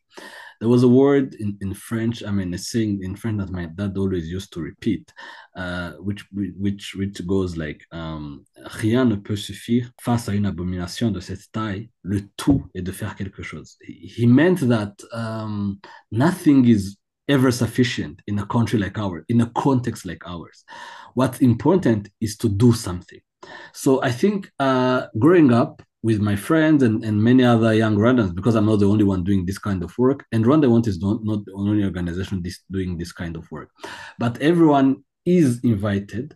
there 0.63 0.69
was 0.69 0.85
a 0.85 0.89
word 0.89 1.35
in, 1.41 1.59
in 1.61 1.75
French, 1.75 2.23
I 2.23 2.31
mean, 2.31 2.55
a 2.55 2.59
saying 2.59 3.03
in 3.03 3.17
French 3.17 3.41
that 3.41 3.51
my 3.51 3.67
dad 3.67 3.99
always 3.99 4.29
used 4.29 4.53
to 4.53 4.61
repeat, 4.61 5.13
uh, 5.57 5.95
which 5.95 6.25
which 6.33 6.95
which 6.95 7.27
goes 7.27 7.57
like 7.57 7.85
um, 7.91 8.47
rien 8.81 9.09
ne 9.09 9.17
peut 9.17 9.35
suffire 9.35 9.91
face 10.01 10.29
à 10.29 10.35
une 10.37 10.47
abomination 10.47 11.11
de 11.11 11.19
cette 11.19 11.51
taille. 11.53 11.91
Le 12.05 12.21
tout 12.37 12.63
est 12.77 12.83
de 12.83 12.93
faire 12.93 13.17
quelque 13.17 13.43
chose. 13.43 13.77
He 13.83 14.25
meant 14.25 14.61
that 14.69 14.95
um, 15.13 15.81
nothing 16.13 16.69
is 16.69 16.97
ever 17.27 17.51
sufficient 17.51 18.23
in 18.29 18.39
a 18.39 18.47
country 18.47 18.79
like 18.79 18.99
ours, 19.01 19.25
in 19.29 19.41
a 19.41 19.51
context 19.57 20.07
like 20.07 20.25
ours. 20.29 20.65
What's 21.15 21.41
important 21.41 22.09
is 22.21 22.37
to 22.37 22.49
do 22.49 22.73
something. 22.73 23.21
So 23.73 24.01
I 24.01 24.13
think 24.13 24.49
uh, 24.61 25.09
growing 25.19 25.53
up, 25.53 25.83
with 26.03 26.21
my 26.21 26.35
friends 26.35 26.83
and, 26.83 27.05
and 27.05 27.23
many 27.23 27.45
other 27.45 27.73
young 27.73 27.97
Rwandans 27.97 28.35
because 28.35 28.57
I'm 28.57 28.67
not 28.67 28.81
the 28.81 28.89
only 28.89 29.05
one 29.05 29.23
doing 29.23 29.47
this 29.47 29.59
kind 29.59 29.83
of 29.83 29.97
work. 29.99 30.25
And 30.33 30.45
Rwanda 30.45 30.69
Want 30.69 30.89
is 30.89 31.01
not, 31.01 31.25
not 31.25 31.45
the 31.45 31.53
only 31.53 31.85
organization 31.85 32.43
this, 32.43 32.61
doing 32.71 32.99
this 32.99 33.13
kind 33.13 33.37
of 33.37 33.51
work. 33.53 33.71
But 34.19 34.41
everyone 34.41 35.05
is 35.25 35.61
invited 35.63 36.35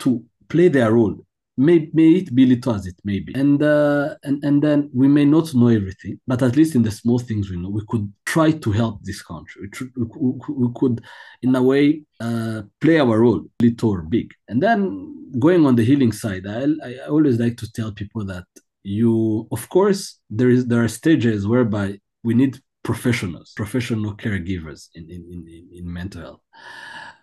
to 0.00 0.24
play 0.48 0.68
their 0.68 0.92
role. 0.92 1.16
May, 1.56 1.90
may 1.92 2.10
it 2.10 2.32
be 2.32 2.46
little 2.46 2.74
as 2.74 2.86
it 2.86 2.94
may 3.02 3.18
be. 3.18 3.34
And, 3.34 3.60
uh, 3.60 4.14
and, 4.22 4.44
and 4.44 4.62
then 4.62 4.88
we 4.94 5.08
may 5.08 5.24
not 5.24 5.52
know 5.52 5.66
everything, 5.66 6.20
but 6.24 6.40
at 6.40 6.54
least 6.54 6.76
in 6.76 6.84
the 6.84 6.92
small 6.92 7.18
things 7.18 7.50
we 7.50 7.56
know, 7.56 7.70
we 7.70 7.82
could 7.88 8.12
try 8.24 8.52
to 8.52 8.70
help 8.70 9.02
this 9.02 9.22
country. 9.22 9.68
We, 9.96 10.06
we, 10.16 10.32
we 10.48 10.68
could, 10.76 11.04
in 11.42 11.56
a 11.56 11.62
way, 11.62 12.04
uh, 12.20 12.62
play 12.80 13.00
our 13.00 13.18
role, 13.18 13.44
little 13.60 13.90
or 13.90 14.02
big. 14.02 14.32
And 14.46 14.62
then 14.62 15.32
going 15.40 15.66
on 15.66 15.74
the 15.74 15.84
healing 15.84 16.12
side, 16.12 16.46
I, 16.46 16.66
I 16.84 16.98
always 17.08 17.40
like 17.40 17.56
to 17.56 17.72
tell 17.72 17.90
people 17.90 18.24
that 18.26 18.44
you 18.82 19.46
of 19.52 19.68
course 19.68 20.20
there 20.30 20.50
is 20.50 20.66
there 20.66 20.82
are 20.82 20.88
stages 20.88 21.46
whereby 21.46 21.98
we 22.22 22.34
need 22.34 22.58
professionals 22.82 23.52
professional 23.56 24.14
caregivers 24.14 24.88
in 24.94 25.04
in, 25.10 25.22
in, 25.30 25.68
in 25.72 25.92
mental 25.92 26.22
health. 26.22 26.40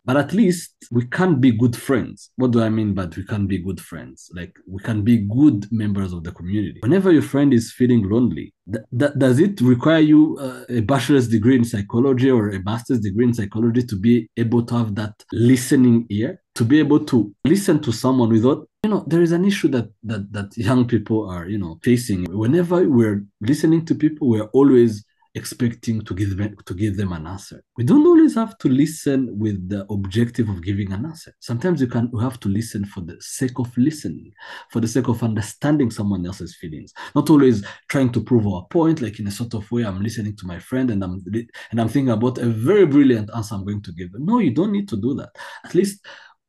But 0.05 0.17
at 0.17 0.33
least 0.33 0.75
we 0.91 1.07
can 1.07 1.39
be 1.39 1.51
good 1.51 1.75
friends. 1.75 2.29
What 2.35 2.51
do 2.51 2.61
i 2.61 2.69
mean 2.69 2.93
but 2.93 3.17
we 3.17 3.23
can 3.23 3.47
be 3.47 3.57
good 3.57 3.81
friends? 3.81 4.29
Like 4.35 4.53
we 4.67 4.79
can 4.83 5.01
be 5.01 5.17
good 5.39 5.65
members 5.71 6.13
of 6.13 6.23
the 6.23 6.31
community. 6.31 6.79
Whenever 6.83 7.11
your 7.11 7.23
friend 7.23 7.51
is 7.53 7.71
feeling 7.71 8.07
lonely 8.07 8.53
th- 8.71 8.85
th- 8.99 9.13
does 9.17 9.39
it 9.39 9.59
require 9.61 9.99
you 9.99 10.37
uh, 10.39 10.63
a 10.69 10.81
bachelor's 10.81 11.27
degree 11.27 11.55
in 11.55 11.65
psychology 11.65 12.29
or 12.29 12.49
a 12.49 12.61
master's 12.63 12.99
degree 12.99 13.25
in 13.25 13.33
psychology 13.33 13.83
to 13.83 13.95
be 13.95 14.29
able 14.37 14.63
to 14.65 14.75
have 14.75 14.93
that 14.95 15.13
listening 15.31 16.05
ear? 16.09 16.41
To 16.55 16.63
be 16.63 16.79
able 16.79 17.03
to 17.05 17.33
listen 17.43 17.81
to 17.81 17.91
someone 17.91 18.29
without 18.29 18.67
you 18.85 18.91
know 18.91 19.03
there 19.07 19.23
is 19.23 19.31
an 19.31 19.45
issue 19.45 19.69
that 19.69 19.87
that 20.03 20.31
that 20.31 20.55
young 20.55 20.87
people 20.87 21.27
are 21.27 21.47
you 21.47 21.57
know 21.57 21.79
facing. 21.81 22.21
Whenever 22.43 22.87
we're 22.87 23.25
listening 23.41 23.83
to 23.87 23.95
people 23.95 24.29
we're 24.29 24.51
always 24.59 25.03
expecting 25.33 26.01
to 26.07 26.13
give 26.13 26.37
them 26.37 26.55
to 26.67 26.73
give 26.75 26.95
them 26.95 27.11
an 27.11 27.25
answer. 27.25 27.63
We 27.77 27.83
don't 27.83 28.05
always 28.05 28.35
have 28.35 28.53
to 28.59 28.69
listen 28.69 29.19
with 29.39 29.57
the 29.71 29.81
objective 29.89 30.47
of 30.49 30.63
giving 30.63 30.93
an 30.93 31.03
answer. 31.03 31.33
Sometimes 31.39 31.81
you 31.81 31.87
can 31.87 32.11
you 32.13 32.19
have 32.19 32.39
to 32.41 32.47
listen 32.47 32.85
for 32.85 33.01
the 33.01 33.17
sake 33.19 33.57
of 33.57 33.75
listening 33.75 34.31
for 34.71 34.79
the 34.81 34.87
sake 34.87 35.07
of 35.07 35.23
understanding 35.23 35.89
someone 35.89 36.23
else's 36.23 36.55
feelings. 36.55 36.93
Not 37.15 37.31
always 37.31 37.65
trying 37.89 38.11
to 38.11 38.21
prove 38.21 38.45
our 38.47 38.65
point 38.69 39.01
like 39.01 39.19
in 39.19 39.25
a 39.27 39.31
sort 39.31 39.55
of 39.55 39.69
way 39.71 39.83
i'm 39.83 40.01
listening 40.07 40.35
to 40.37 40.45
my 40.45 40.59
friend 40.59 40.91
and 40.91 41.03
i'm 41.03 41.23
and 41.71 41.81
i'm 41.81 41.89
thinking 41.89 42.11
about 42.11 42.37
a 42.37 42.49
very 42.69 42.85
brilliant 42.85 43.31
answer 43.35 43.55
i'm 43.55 43.65
going 43.65 43.81
to 43.81 43.93
give 43.93 44.11
them. 44.11 44.25
No 44.25 44.37
you 44.37 44.53
don't 44.53 44.71
need 44.77 44.87
to 44.89 44.97
do 44.97 45.15
that. 45.15 45.31
At 45.65 45.73
least 45.73 46.05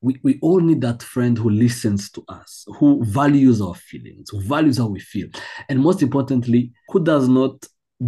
we, 0.06 0.12
we 0.22 0.38
all 0.40 0.60
need 0.60 0.80
that 0.82 1.02
friend 1.02 1.36
who 1.36 1.50
listens 1.50 2.10
to 2.12 2.22
us, 2.28 2.50
who 2.78 3.04
values 3.04 3.60
our 3.60 3.74
feelings, 3.74 4.30
who 4.30 4.40
values 4.40 4.78
how 4.78 4.88
we 4.96 5.00
feel, 5.00 5.28
and 5.68 5.80
most 5.80 6.00
importantly, 6.02 6.62
who 6.90 6.98
does 7.12 7.28
not 7.28 7.54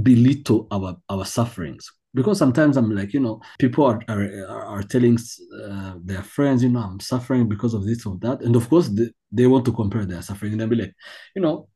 belittle 0.02 0.61
our, 0.71 0.97
our 1.09 1.25
sufferings. 1.25 1.85
Because 2.14 2.38
sometimes 2.38 2.76
I'm 2.76 2.90
like, 3.00 3.12
you 3.12 3.21
know, 3.21 3.40
people 3.59 3.85
are 3.85 4.00
are, 4.09 4.64
are 4.75 4.83
telling 4.83 5.19
uh, 5.64 5.95
their 6.11 6.23
friends, 6.23 6.62
you 6.62 6.71
know, 6.71 6.81
I'm 6.81 7.00
suffering 7.00 7.49
because 7.49 7.75
of 7.75 7.85
this 7.85 8.07
or 8.07 8.17
that, 8.21 8.43
and 8.43 8.55
of 8.57 8.69
course 8.71 8.88
they, 8.88 9.09
they 9.31 9.47
want 9.47 9.64
to 9.67 9.73
compare 9.73 10.07
their 10.07 10.23
suffering, 10.23 10.52
and 10.52 10.61
they'll 10.61 10.69
be 10.69 10.83
like, 10.83 10.95
you 11.35 11.43
know, 11.43 11.69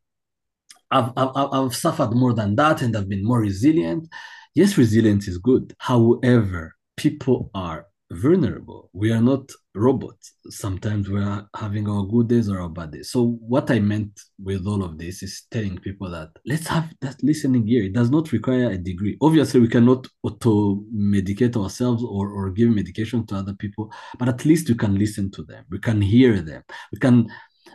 I've, 0.91 1.11
I've 1.17 1.51
I've 1.57 1.77
suffered 1.77 2.13
more 2.13 2.35
than 2.41 2.57
that, 2.57 2.83
and 2.83 2.97
I've 2.97 3.09
been 3.09 3.25
more 3.25 3.41
resilient. 3.41 4.09
Yes, 4.55 4.79
resilience 4.79 5.27
is 5.29 5.39
good. 5.39 5.75
However, 5.79 6.77
people 6.97 7.51
are 7.55 7.87
vulnerable. 8.13 8.91
We 8.93 9.11
are 9.11 9.21
not 9.21 9.51
robots. 9.75 10.35
Sometimes 10.49 11.09
we 11.09 11.21
are 11.21 11.49
having 11.57 11.89
our 11.89 12.05
good 12.05 12.29
days 12.29 12.49
or 12.49 12.61
our 12.61 12.69
bad 12.69 12.93
days. 12.93 13.11
So 13.11 13.39
what 13.41 13.71
I 13.71 13.79
meant 13.79 14.21
with 14.39 14.67
all 14.67 14.85
of 14.85 14.99
this 14.99 15.23
is 15.23 15.47
telling 15.51 15.79
people 15.79 16.11
that 16.11 16.31
let's 16.47 16.67
have 16.69 16.93
that 17.01 17.23
listening 17.23 17.67
ear. 17.69 17.85
It 17.85 17.95
does 17.95 18.11
not 18.11 18.33
require 18.33 18.71
a 18.71 18.79
degree. 18.79 19.17
Obviously, 19.21 19.61
we 19.61 19.69
cannot 19.69 20.07
auto 20.23 20.85
medicate 20.95 21.57
ourselves 21.57 22.05
or, 22.05 22.31
or 22.31 22.51
give 22.51 22.69
medication 22.69 23.27
to 23.27 23.37
other 23.37 23.55
people, 23.55 23.91
but 24.19 24.29
at 24.29 24.45
least 24.45 24.69
we 24.69 24.75
can 24.75 24.99
listen 24.99 25.31
to 25.33 25.43
them. 25.45 25.65
We 25.71 25.79
can 25.79 26.01
hear 26.01 26.41
them. 26.41 26.63
We 26.93 26.99
can 26.99 27.29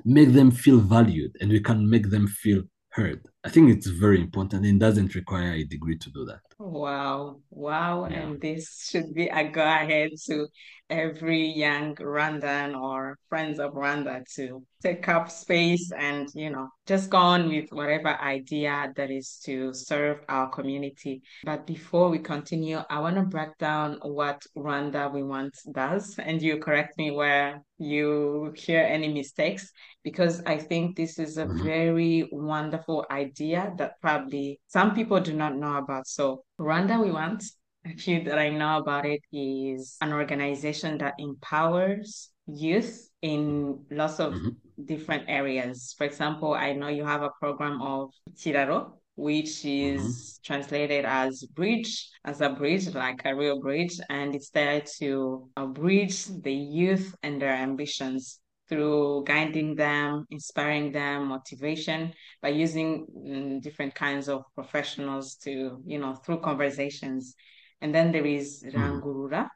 make 0.05 0.33
them 0.33 0.51
feel 0.51 0.77
valued 0.77 1.35
and 1.41 1.51
we 1.51 1.59
can 1.59 1.89
make 1.89 2.09
them 2.09 2.27
feel 2.27 2.63
heard. 2.91 3.21
I 3.43 3.49
think 3.49 3.69
it's 3.69 3.87
very 3.87 4.19
important. 4.19 4.65
It 4.65 4.79
doesn't 4.79 5.15
require 5.15 5.53
a 5.53 5.63
degree 5.63 5.97
to 5.97 6.09
do 6.11 6.25
that. 6.25 6.41
Wow, 6.59 7.41
wow. 7.51 8.07
Yeah. 8.09 8.19
And 8.19 8.41
this 8.41 8.89
should 8.89 9.13
be 9.13 9.27
a 9.27 9.47
go 9.47 9.61
ahead 9.61 10.09
to 10.25 10.47
every 10.89 11.45
young 11.49 11.93
Rwandan 11.95 12.75
or 12.79 13.19
friends 13.29 13.59
of 13.59 13.73
Rwanda 13.73 14.23
to 14.35 14.63
take 14.81 15.07
up 15.07 15.29
space 15.29 15.91
and, 15.91 16.27
you 16.33 16.49
know, 16.49 16.69
just 16.87 17.11
go 17.11 17.17
on 17.17 17.49
with 17.49 17.69
whatever 17.71 18.19
idea 18.19 18.91
that 18.95 19.11
is 19.11 19.39
to 19.45 19.71
serve 19.73 20.21
our 20.29 20.49
community. 20.49 21.21
But 21.43 21.67
before 21.67 22.09
we 22.09 22.19
continue, 22.19 22.79
I 22.89 23.01
want 23.01 23.17
to 23.17 23.23
break 23.23 23.55
down 23.59 23.99
what 24.01 24.41
Rwanda 24.57 25.13
We 25.13 25.21
Want 25.21 25.55
does. 25.73 26.17
And 26.17 26.41
you 26.41 26.57
correct 26.57 26.97
me 26.97 27.11
where 27.11 27.61
you 27.77 28.53
hear 28.55 28.81
any 28.81 29.13
mistakes, 29.13 29.71
because 30.03 30.41
I 30.47 30.57
think 30.57 30.95
this 30.95 31.19
is 31.19 31.37
a 31.37 31.45
mm-hmm. 31.45 31.63
very 31.63 32.29
wonderful 32.31 33.05
idea 33.11 33.73
that 33.77 34.01
probably 34.01 34.59
some 34.67 34.95
people 34.95 35.19
do 35.19 35.33
not 35.33 35.55
know 35.55 35.75
about. 35.75 36.07
So, 36.07 36.43
Rwanda 36.59 36.99
We 36.99 37.11
Want 37.11 37.43
a 37.85 37.93
few 37.93 38.23
that 38.23 38.39
I 38.39 38.49
know 38.49 38.79
about 38.79 39.05
it 39.05 39.21
is 39.31 39.95
an 40.01 40.11
organization 40.11 40.97
that 40.97 41.13
empowers 41.19 42.31
youth 42.47 43.09
in 43.21 43.85
lots 43.91 44.19
of 44.19 44.33
mm-hmm. 44.33 44.85
different 44.85 45.25
areas. 45.27 45.93
For 45.95 46.05
example, 46.05 46.55
I 46.55 46.73
know 46.73 46.87
you 46.87 47.05
have 47.05 47.21
a 47.21 47.29
program 47.39 47.79
of 47.83 48.09
Ikiraro, 48.31 48.93
which 49.15 49.65
is 49.65 50.01
mm-hmm. 50.01 50.53
translated 50.53 51.05
as 51.05 51.43
bridge, 51.53 52.09
as 52.25 52.41
a 52.41 52.49
bridge, 52.49 52.87
like 52.95 53.21
a 53.23 53.35
real 53.35 53.61
bridge, 53.61 53.99
and 54.09 54.33
it's 54.33 54.49
there 54.49 54.81
to 54.97 55.47
uh, 55.57 55.67
bridge 55.67 56.25
the 56.25 56.53
youth 56.53 57.15
and 57.21 57.39
their 57.39 57.53
ambitions 57.53 58.39
through 58.67 59.23
guiding 59.25 59.75
them, 59.75 60.25
inspiring 60.29 60.91
them, 60.91 61.27
motivation 61.27 62.13
by 62.41 62.49
using 62.49 63.05
mm, 63.15 63.61
different 63.61 63.95
kinds 63.95 64.27
of 64.27 64.43
professionals 64.55 65.35
to, 65.35 65.81
you 65.85 65.99
know, 65.99 66.13
through 66.13 66.39
conversations 66.39 67.35
and 67.81 67.93
then 67.93 68.11
there 68.11 68.25
is 68.25 68.63
hmm. 68.63 68.77
Rangurura, 68.77 69.49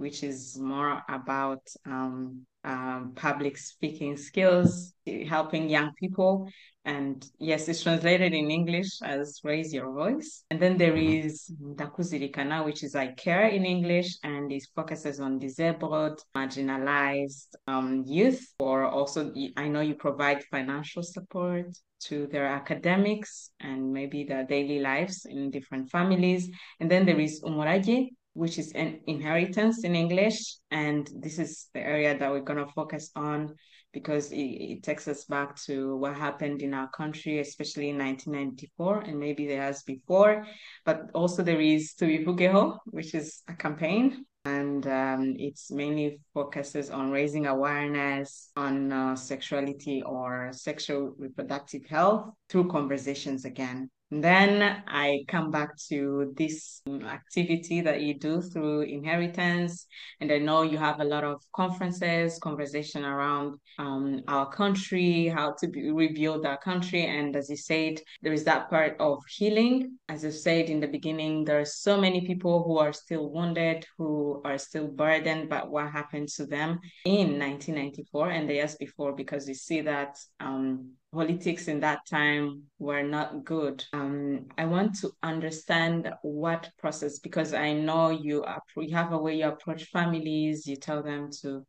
which 0.00 0.22
is 0.22 0.58
more 0.58 1.02
about 1.10 1.62
um, 1.84 2.46
um, 2.64 3.12
public 3.14 3.58
speaking 3.58 4.16
skills, 4.16 4.94
helping 5.28 5.68
young 5.68 5.92
people. 5.98 6.48
And 6.86 7.22
yes, 7.38 7.68
it's 7.68 7.82
translated 7.82 8.32
in 8.32 8.50
English 8.50 9.02
as 9.02 9.40
raise 9.44 9.74
your 9.74 9.92
voice. 9.92 10.44
And 10.50 10.58
then 10.58 10.78
there 10.78 10.96
is 10.96 11.52
mm-hmm. 11.52 11.72
Ndakuzirikana, 11.74 12.64
which 12.64 12.82
is 12.82 12.94
I 12.94 13.08
care 13.08 13.48
in 13.48 13.66
English, 13.66 14.16
and 14.24 14.50
it 14.50 14.66
focuses 14.74 15.20
on 15.20 15.38
disabled, 15.38 16.22
marginalized 16.34 17.50
um, 17.66 18.02
youth, 18.06 18.42
or 18.58 18.86
also, 18.86 19.30
I 19.58 19.68
know 19.68 19.82
you 19.82 19.96
provide 19.96 20.42
financial 20.44 21.02
support 21.02 21.66
to 22.04 22.26
their 22.28 22.46
academics 22.46 23.50
and 23.60 23.92
maybe 23.92 24.24
their 24.24 24.44
daily 24.46 24.78
lives 24.78 25.26
in 25.26 25.50
different 25.50 25.90
families. 25.90 26.48
And 26.80 26.90
then 26.90 27.04
there 27.04 27.20
is 27.20 27.42
Umurage, 27.42 28.08
which 28.34 28.58
is 28.58 28.72
an 28.72 29.00
inheritance 29.06 29.84
in 29.84 29.94
English. 29.94 30.56
And 30.70 31.08
this 31.14 31.38
is 31.38 31.68
the 31.74 31.80
area 31.80 32.16
that 32.18 32.30
we're 32.30 32.40
going 32.40 32.64
to 32.64 32.72
focus 32.72 33.10
on 33.16 33.54
because 33.92 34.30
it, 34.30 34.36
it, 34.36 34.82
takes 34.84 35.08
us 35.08 35.24
back 35.24 35.56
to 35.56 35.96
what 35.96 36.16
happened 36.16 36.62
in 36.62 36.72
our 36.72 36.88
country, 36.90 37.40
especially 37.40 37.88
in 37.88 37.98
1994 37.98 39.00
and 39.00 39.18
maybe 39.18 39.46
the 39.46 39.54
years 39.54 39.82
before. 39.82 40.46
But 40.84 41.10
also 41.12 41.42
there 41.42 41.60
is 41.60 41.94
Tubivugeho, 42.00 42.78
which 42.86 43.14
is 43.14 43.42
a 43.48 43.54
campaign 43.54 44.24
and 44.44 44.86
um, 44.86 45.34
it's 45.38 45.70
mainly 45.70 46.18
focuses 46.32 46.88
on 46.90 47.10
raising 47.10 47.46
awareness 47.46 48.50
on 48.56 48.90
uh, 48.90 49.14
sexuality 49.14 50.02
or 50.02 50.50
sexual 50.52 51.14
reproductive 51.18 51.84
health 51.86 52.30
through 52.48 52.68
conversations 52.68 53.44
again. 53.44 53.90
Then 54.12 54.82
I 54.88 55.24
come 55.28 55.52
back 55.52 55.76
to 55.88 56.34
this 56.36 56.82
activity 57.04 57.80
that 57.82 58.00
you 58.00 58.18
do 58.18 58.42
through 58.42 58.82
inheritance. 58.82 59.86
And 60.20 60.32
I 60.32 60.38
know 60.38 60.62
you 60.62 60.78
have 60.78 60.98
a 60.98 61.04
lot 61.04 61.22
of 61.22 61.40
conferences, 61.54 62.36
conversation 62.40 63.04
around 63.04 63.60
um, 63.78 64.22
our 64.26 64.50
country, 64.50 65.28
how 65.28 65.54
to 65.60 65.68
be, 65.68 65.92
rebuild 65.92 66.44
our 66.44 66.58
country. 66.58 67.06
And 67.06 67.36
as 67.36 67.48
you 67.48 67.56
said, 67.56 68.00
there 68.20 68.32
is 68.32 68.42
that 68.44 68.68
part 68.68 68.96
of 68.98 69.22
healing. 69.28 69.96
As 70.08 70.24
you 70.24 70.32
said 70.32 70.70
in 70.70 70.80
the 70.80 70.88
beginning, 70.88 71.44
there 71.44 71.60
are 71.60 71.64
so 71.64 72.00
many 72.00 72.26
people 72.26 72.64
who 72.64 72.78
are 72.78 72.92
still 72.92 73.30
wounded, 73.30 73.86
who 73.96 74.42
are 74.44 74.58
still 74.58 74.88
burdened 74.88 75.48
by 75.48 75.60
what 75.60 75.92
happened 75.92 76.30
to 76.30 76.46
them 76.46 76.80
in 77.04 77.38
1994 77.38 78.30
and 78.30 78.50
the 78.50 78.54
years 78.54 78.74
before, 78.74 79.14
because 79.14 79.46
you 79.46 79.54
see 79.54 79.82
that 79.82 80.18
um, 80.40 80.94
politics 81.12 81.68
in 81.68 81.80
that 81.80 82.00
time 82.08 82.62
were 82.78 83.02
not 83.02 83.44
good. 83.44 83.84
Um, 83.92 84.46
I 84.56 84.64
want 84.64 84.94
to 85.00 85.10
understand 85.22 86.12
what 86.22 86.70
process 86.78 87.18
because 87.18 87.52
I 87.52 87.72
know 87.72 88.10
you 88.10 88.44
are, 88.44 88.62
you 88.76 88.94
have 88.94 89.12
a 89.12 89.18
way 89.18 89.38
you 89.38 89.48
approach 89.48 89.84
families. 89.84 90.66
You 90.66 90.76
tell 90.76 91.02
them 91.02 91.30
to 91.42 91.64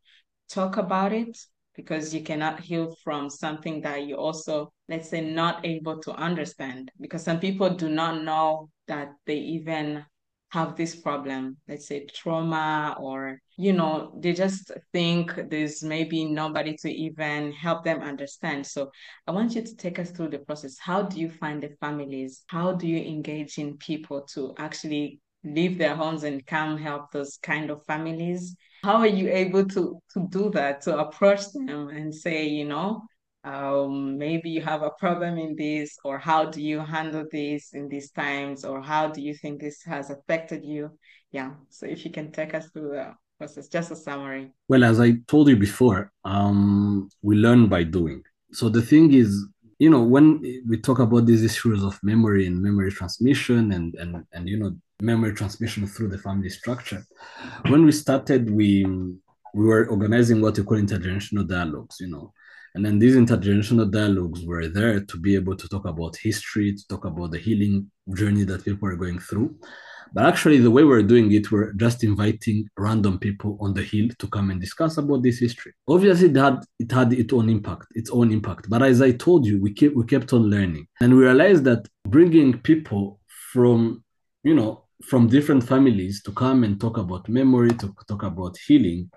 talk 0.50 0.78
about 0.78 1.14
it 1.14 1.38
because 1.76 2.14
you 2.14 2.22
cannot 2.22 2.60
heal 2.60 2.96
from 3.04 3.30
something 3.30 3.82
that 3.82 4.04
you 4.04 4.16
also 4.16 4.72
let's 4.90 5.10
say 5.10 5.22
not 5.22 5.66
able 5.66 6.00
to 6.00 6.12
understand 6.12 6.92
because 7.00 7.24
some 7.24 7.40
people 7.40 7.70
do 7.70 7.90
not 7.90 8.24
know 8.24 8.70
that 8.88 9.10
they 9.26 9.38
even 9.38 10.06
have 10.52 10.76
this 10.76 10.96
problem, 10.96 11.58
let's 11.68 11.88
say 11.88 12.06
trauma, 12.14 12.96
or, 13.00 13.40
you 13.58 13.72
know, 13.72 14.14
they 14.20 14.34
just 14.34 14.72
think 14.92 15.34
there's 15.50 15.82
maybe 15.82 16.26
nobody 16.26 16.76
to 16.78 16.92
even 16.92 17.54
help 17.54 17.86
them 17.86 18.02
understand. 18.02 18.68
So 18.68 18.92
I 19.28 19.32
want 19.32 19.56
you 19.56 19.62
to 19.62 19.76
take 19.78 19.98
us 19.98 20.12
through 20.12 20.30
the 20.30 20.40
process. 20.40 20.78
How 20.78 21.04
do 21.04 21.20
you 21.20 21.30
find 21.30 21.64
the 21.64 21.70
families? 21.80 22.44
How 22.48 22.74
do 22.74 22.86
you 22.86 22.98
engage 22.98 23.58
in 23.58 23.78
people 23.78 24.24
to 24.34 24.54
actually 24.58 25.20
leave 25.44 25.78
their 25.78 25.96
homes 25.96 26.24
and 26.24 26.46
come 26.46 26.78
help 26.78 27.12
those 27.12 27.38
kind 27.42 27.70
of 27.70 27.86
families? 27.86 28.56
How 28.84 28.96
are 28.96 29.08
you 29.08 29.30
able 29.30 29.66
to 29.66 30.02
to 30.14 30.28
do 30.30 30.50
that, 30.52 30.82
to 30.82 30.98
approach 30.98 31.50
them 31.54 31.90
and 31.90 32.14
say, 32.14 32.48
you 32.48 32.66
know, 32.66 33.04
um, 33.44 34.18
maybe 34.18 34.50
you 34.50 34.62
have 34.62 34.84
a 34.84 34.92
problem 35.00 35.38
in 35.38 35.56
this, 35.56 35.98
or 36.04 36.20
how 36.20 36.46
do 36.46 36.62
you 36.62 36.80
handle 36.80 37.26
this 37.32 37.74
in 37.74 37.88
these 37.88 38.12
times, 38.12 38.64
or 38.64 38.82
how 38.82 39.08
do 39.08 39.22
you 39.22 39.34
think 39.34 39.62
this 39.62 39.82
has 39.84 40.10
affected 40.10 40.64
you? 40.64 40.92
Yeah. 41.32 41.52
So 41.70 41.86
if 41.86 42.06
you 42.06 42.12
can 42.12 42.32
take 42.32 42.54
us 42.54 42.70
through 42.70 42.90
the 42.90 43.16
process, 43.38 43.68
just 43.68 43.92
a 43.92 43.96
summary. 43.96 44.52
Well, 44.68 44.84
as 44.84 45.00
I 45.00 45.14
told 45.28 45.50
you 45.50 45.56
before, 45.56 46.12
um, 46.24 47.10
we 47.22 47.36
learn 47.36 47.68
by 47.68 47.84
doing. 47.84 48.22
So 48.52 48.70
the 48.70 48.82
thing 48.82 49.14
is, 49.14 49.46
you 49.80 49.90
know, 49.90 50.04
when 50.04 50.42
we 50.68 50.78
talk 50.78 51.00
about 51.00 51.26
these 51.26 51.44
issues 51.44 51.84
of 51.84 52.00
memory 52.04 52.46
and 52.46 52.62
memory 52.62 52.92
transmission 52.92 53.72
and 53.72 53.96
and 53.96 54.24
and 54.34 54.48
you 54.48 54.60
know 54.60 54.76
memory 55.02 55.34
transmission 55.34 55.88
through 55.88 56.10
the 56.10 56.20
family 56.20 56.50
structure, 56.50 57.04
when 57.70 57.86
we 57.86 57.92
started, 57.92 58.52
we 58.52 58.86
we 59.56 59.66
were 59.66 59.88
organizing 59.88 60.42
what 60.42 60.58
we 60.58 60.64
call 60.64 60.78
intergenerational 60.78 61.48
dialogues. 61.48 61.98
You 62.00 62.10
know, 62.10 62.34
and 62.74 62.86
then 62.86 63.00
these 63.00 63.16
intergenerational 63.16 63.92
dialogues 63.92 64.46
were 64.46 64.68
there 64.68 65.02
to 65.02 65.20
be 65.20 65.36
able 65.36 65.56
to 65.56 65.68
talk 65.68 65.86
about 65.86 66.16
history, 66.16 66.74
to 66.74 66.88
talk 66.88 67.06
about 67.06 67.32
the 67.32 67.38
healing 67.38 67.92
journey 68.14 68.44
that 68.44 68.66
people 68.66 68.88
are 68.88 68.96
going 68.96 69.20
through. 69.20 69.56
But 70.14 70.26
actually, 70.26 70.58
the 70.58 70.72
way 70.72 70.84
we're 70.84 71.04
doing 71.04 71.32
it, 71.32 71.52
we're 71.52 71.72
just 71.74 72.04
inviting 72.04 72.68
random 72.78 73.18
people 73.18 73.58
on 73.62 73.74
the 73.74 73.84
hill 73.84 74.10
to 74.20 74.28
come 74.28 74.52
and 74.52 74.60
discuss 74.60 74.98
about 74.98 75.24
this 75.24 75.40
history. 75.40 75.74
Obviously, 75.88 76.30
it 76.30 76.36
had 76.36 76.60
it 76.80 76.92
had 76.92 77.14
its 77.14 77.32
own 77.32 77.50
impact, 77.50 77.88
its 77.92 78.10
own 78.12 78.32
impact. 78.32 78.70
But 78.70 78.84
as 78.84 79.02
I 79.02 79.12
told 79.12 79.46
you, 79.46 79.62
we 79.62 79.74
kept 79.74 79.96
we 79.96 80.06
kept 80.06 80.34
on 80.34 80.50
learning, 80.50 80.88
and 81.00 81.16
we 81.16 81.24
realized 81.24 81.64
that 81.66 81.88
bringing 82.08 82.60
people 82.60 83.22
from 83.54 84.04
you 84.44 84.54
know 84.54 84.84
from 85.06 85.28
different 85.28 85.68
families 85.68 86.22
to 86.24 86.32
come 86.32 86.64
and 86.64 86.80
talk 86.80 86.98
about 86.98 87.30
memory, 87.30 87.70
to 87.70 87.96
talk 88.08 88.24
about 88.24 88.58
healing, 88.68 89.10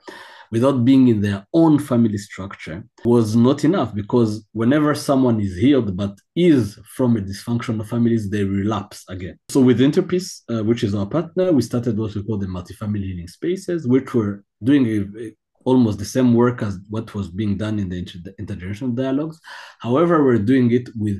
without 0.54 0.84
being 0.90 1.04
in 1.08 1.18
their 1.20 1.40
own 1.52 1.74
family 1.90 2.20
structure 2.28 2.78
was 3.04 3.34
not 3.46 3.58
enough 3.70 3.90
because 4.02 4.30
whenever 4.52 4.90
someone 4.94 5.38
is 5.46 5.54
healed 5.64 5.90
but 6.02 6.14
is 6.36 6.78
from 6.96 7.10
a 7.16 7.20
dysfunctional 7.20 7.86
families, 7.92 8.22
they 8.30 8.44
relapse 8.44 8.98
again. 9.08 9.36
So 9.54 9.60
with 9.68 9.80
Interpeace, 9.88 10.28
uh, 10.52 10.62
which 10.68 10.82
is 10.86 10.94
our 10.94 11.08
partner, 11.16 11.46
we 11.52 11.62
started 11.70 11.98
what 11.98 12.14
we 12.14 12.22
call 12.26 12.38
the 12.38 12.46
multi-family 12.46 13.06
healing 13.10 13.30
spaces, 13.38 13.80
which 13.94 14.08
were 14.14 14.44
doing 14.62 14.84
a, 14.86 14.98
a 15.24 15.26
almost 15.70 15.98
the 15.98 16.04
same 16.16 16.30
work 16.34 16.62
as 16.62 16.78
what 16.94 17.14
was 17.16 17.28
being 17.40 17.56
done 17.64 17.76
in 17.82 17.88
the 17.88 17.98
inter- 18.02 18.34
intergenerational 18.42 18.94
dialogues. 18.94 19.40
However, 19.80 20.22
we're 20.24 20.38
doing 20.52 20.70
it 20.78 20.86
with 20.94 21.18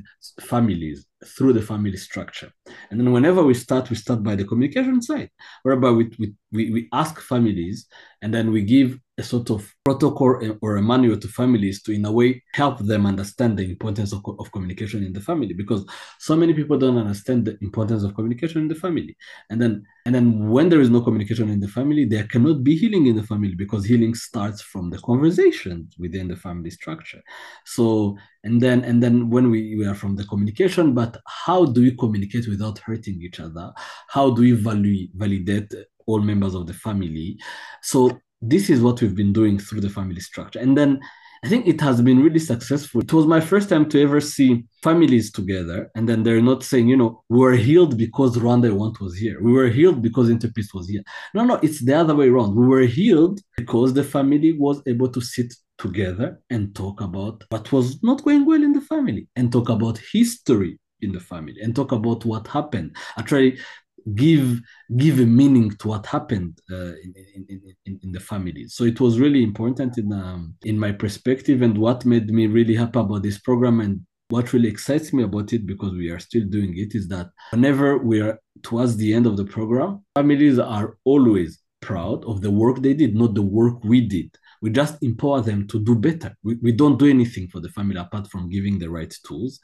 families 0.53 0.99
through 1.33 1.53
the 1.53 1.61
family 1.71 1.97
structure. 1.97 2.51
And 2.89 2.99
then 2.99 3.11
whenever 3.11 3.41
we 3.43 3.55
start, 3.55 3.89
we 3.89 3.95
start 3.95 4.21
by 4.23 4.35
the 4.35 4.45
communication 4.45 5.01
side, 5.01 5.31
whereby 5.63 5.91
we, 5.91 6.03
we, 6.19 6.71
we 6.75 6.81
ask 6.93 7.19
families 7.19 7.87
and 8.21 8.31
then 8.33 8.51
we 8.51 8.61
give 8.61 8.99
a 9.17 9.23
sort 9.23 9.49
of 9.49 9.73
protocol 9.85 10.37
or 10.61 10.75
a 10.75 10.81
manual 10.81 11.17
to 11.17 11.27
families 11.27 11.81
to, 11.81 11.93
in 11.93 12.03
a 12.03 12.11
way, 12.11 12.43
help 12.53 12.79
them 12.79 13.05
understand 13.05 13.57
the 13.57 13.63
importance 13.63 14.11
of, 14.11 14.21
of 14.39 14.51
communication 14.51 15.05
in 15.05 15.13
the 15.13 15.21
family. 15.21 15.53
Because 15.53 15.85
so 16.19 16.35
many 16.35 16.53
people 16.53 16.77
don't 16.77 16.97
understand 16.97 17.45
the 17.45 17.57
importance 17.61 18.03
of 18.03 18.13
communication 18.13 18.61
in 18.61 18.67
the 18.67 18.75
family. 18.75 19.15
And 19.49 19.61
then, 19.61 19.83
and 20.05 20.13
then 20.13 20.49
when 20.49 20.67
there 20.67 20.81
is 20.81 20.89
no 20.89 21.01
communication 21.01 21.49
in 21.49 21.61
the 21.61 21.67
family, 21.69 22.03
there 22.03 22.25
cannot 22.25 22.63
be 22.63 22.75
healing 22.75 23.07
in 23.07 23.15
the 23.15 23.23
family 23.23 23.55
because 23.55 23.85
healing 23.85 24.15
starts 24.15 24.61
from 24.61 24.89
the 24.89 24.97
conversation 24.99 25.87
within 25.97 26.27
the 26.27 26.35
family 26.35 26.69
structure. 26.69 27.21
So, 27.63 28.17
and 28.43 28.59
then, 28.59 28.83
and 28.83 29.01
then 29.01 29.29
when 29.29 29.49
we, 29.49 29.77
we 29.77 29.85
are 29.85 29.95
from 29.95 30.17
the 30.17 30.25
communication, 30.25 30.93
but 30.93 31.17
how 31.25 31.65
do 31.65 31.81
we 31.81 31.95
communicate 31.95 32.49
without 32.49 32.79
hurting 32.79 33.21
each 33.21 33.39
other? 33.39 33.71
How 34.09 34.31
do 34.31 34.41
we 34.41 34.51
value, 34.51 35.07
validate 35.15 35.73
all 36.05 36.19
members 36.19 36.53
of 36.53 36.67
the 36.67 36.73
family? 36.73 37.39
So 37.81 38.19
this 38.41 38.69
is 38.69 38.81
what 38.81 39.01
we've 39.01 39.15
been 39.15 39.33
doing 39.33 39.57
through 39.57 39.81
the 39.81 39.89
family 39.89 40.19
structure. 40.19 40.59
And 40.59 40.77
then 40.77 40.99
I 41.43 41.47
think 41.47 41.67
it 41.67 41.79
has 41.81 42.01
been 42.01 42.23
really 42.23 42.39
successful. 42.39 43.01
It 43.01 43.13
was 43.13 43.27
my 43.27 43.39
first 43.39 43.69
time 43.69 43.87
to 43.89 44.01
ever 44.01 44.19
see 44.19 44.65
families 44.81 45.31
together, 45.31 45.91
and 45.93 46.09
then 46.09 46.23
they're 46.23 46.41
not 46.41 46.63
saying, 46.63 46.87
you 46.87 46.97
know, 46.97 47.23
we 47.29 47.37
were 47.37 47.55
healed 47.55 47.97
because 47.97 48.35
Rwanda 48.35 48.73
Want 48.75 48.99
was 48.99 49.15
here. 49.15 49.39
We 49.43 49.53
were 49.53 49.69
healed 49.69 50.01
because 50.01 50.29
Interpeace 50.29 50.73
was 50.73 50.89
here. 50.89 51.03
No, 51.35 51.45
no, 51.45 51.59
it's 51.61 51.85
the 51.85 51.93
other 51.93 52.15
way 52.15 52.29
around. 52.29 52.55
We 52.55 52.65
were 52.65 52.87
healed 52.87 53.41
because 53.57 53.93
the 53.93 54.03
family 54.03 54.53
was 54.53 54.81
able 54.87 55.09
to 55.09 55.21
sit 55.21 55.53
together 55.77 56.41
and 56.49 56.73
talk 56.73 57.01
about 57.01 57.43
what 57.49 57.71
was 57.71 58.01
not 58.01 58.23
going 58.23 58.45
well 58.45 58.63
in 58.63 58.73
the 58.73 58.81
family 58.81 59.27
and 59.35 59.51
talk 59.51 59.69
about 59.69 59.99
history 60.11 60.79
in 61.01 61.11
the 61.11 61.19
family 61.19 61.57
and 61.61 61.75
talk 61.75 61.91
about 61.91 62.25
what 62.25 62.47
happened. 62.47 62.95
Actually, 63.17 63.59
give 64.13 64.61
give 64.97 65.19
a 65.19 65.25
meaning 65.25 65.71
to 65.77 65.87
what 65.87 66.05
happened 66.05 66.59
uh, 66.71 66.93
in, 67.03 67.13
in, 67.49 67.61
in, 67.85 67.99
in, 68.03 68.11
the 68.11 68.19
family. 68.19 68.67
So 68.67 68.83
it 68.83 68.99
was 68.99 69.19
really 69.19 69.43
important 69.43 69.97
in 69.97 70.13
um, 70.13 70.55
in 70.63 70.77
my 70.77 70.91
perspective, 70.91 71.61
and 71.61 71.77
what 71.77 72.05
made 72.05 72.29
me 72.29 72.47
really 72.47 72.75
happy 72.75 72.99
about 72.99 73.23
this 73.23 73.39
program 73.39 73.79
and 73.79 74.01
what 74.29 74.53
really 74.53 74.69
excites 74.69 75.13
me 75.13 75.23
about 75.23 75.53
it 75.53 75.65
because 75.65 75.93
we 75.93 76.09
are 76.09 76.19
still 76.19 76.45
doing 76.45 76.77
it 76.77 76.95
is 76.95 77.07
that 77.09 77.29
whenever 77.51 77.97
we 77.97 78.21
are 78.21 78.39
towards 78.63 78.97
the 78.97 79.13
end 79.13 79.25
of 79.27 79.37
the 79.37 79.45
program, 79.45 80.03
families 80.15 80.57
are 80.59 80.97
always 81.03 81.59
proud 81.81 82.25
of 82.25 82.41
the 82.41 82.49
work 82.49 82.81
they 82.81 82.95
did, 82.95 83.15
not 83.15 83.35
the 83.35 83.41
work 83.41 83.83
we 83.83 84.01
did. 84.01 84.35
We 84.61 84.71
just 84.71 85.01
empower 85.03 85.41
them 85.41 85.67
to 85.67 85.79
do 85.79 85.93
better. 85.93 86.35
We, 86.43 86.55
we 86.55 86.71
don't 86.71 86.97
do 86.97 87.07
anything 87.07 87.47
for 87.49 87.59
the 87.59 87.69
family 87.69 87.97
apart 87.97 88.27
from 88.31 88.49
giving 88.49 88.79
the 88.79 88.89
right 88.89 89.13
tools 89.27 89.59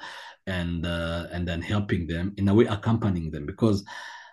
and 0.45 0.86
uh, 0.86 1.27
and 1.32 1.47
then 1.47 1.62
helping 1.62 2.06
them 2.08 2.34
in 2.38 2.47
a 2.47 2.54
way 2.54 2.65
accompanying 2.65 3.32
them 3.32 3.45
because 3.45 3.84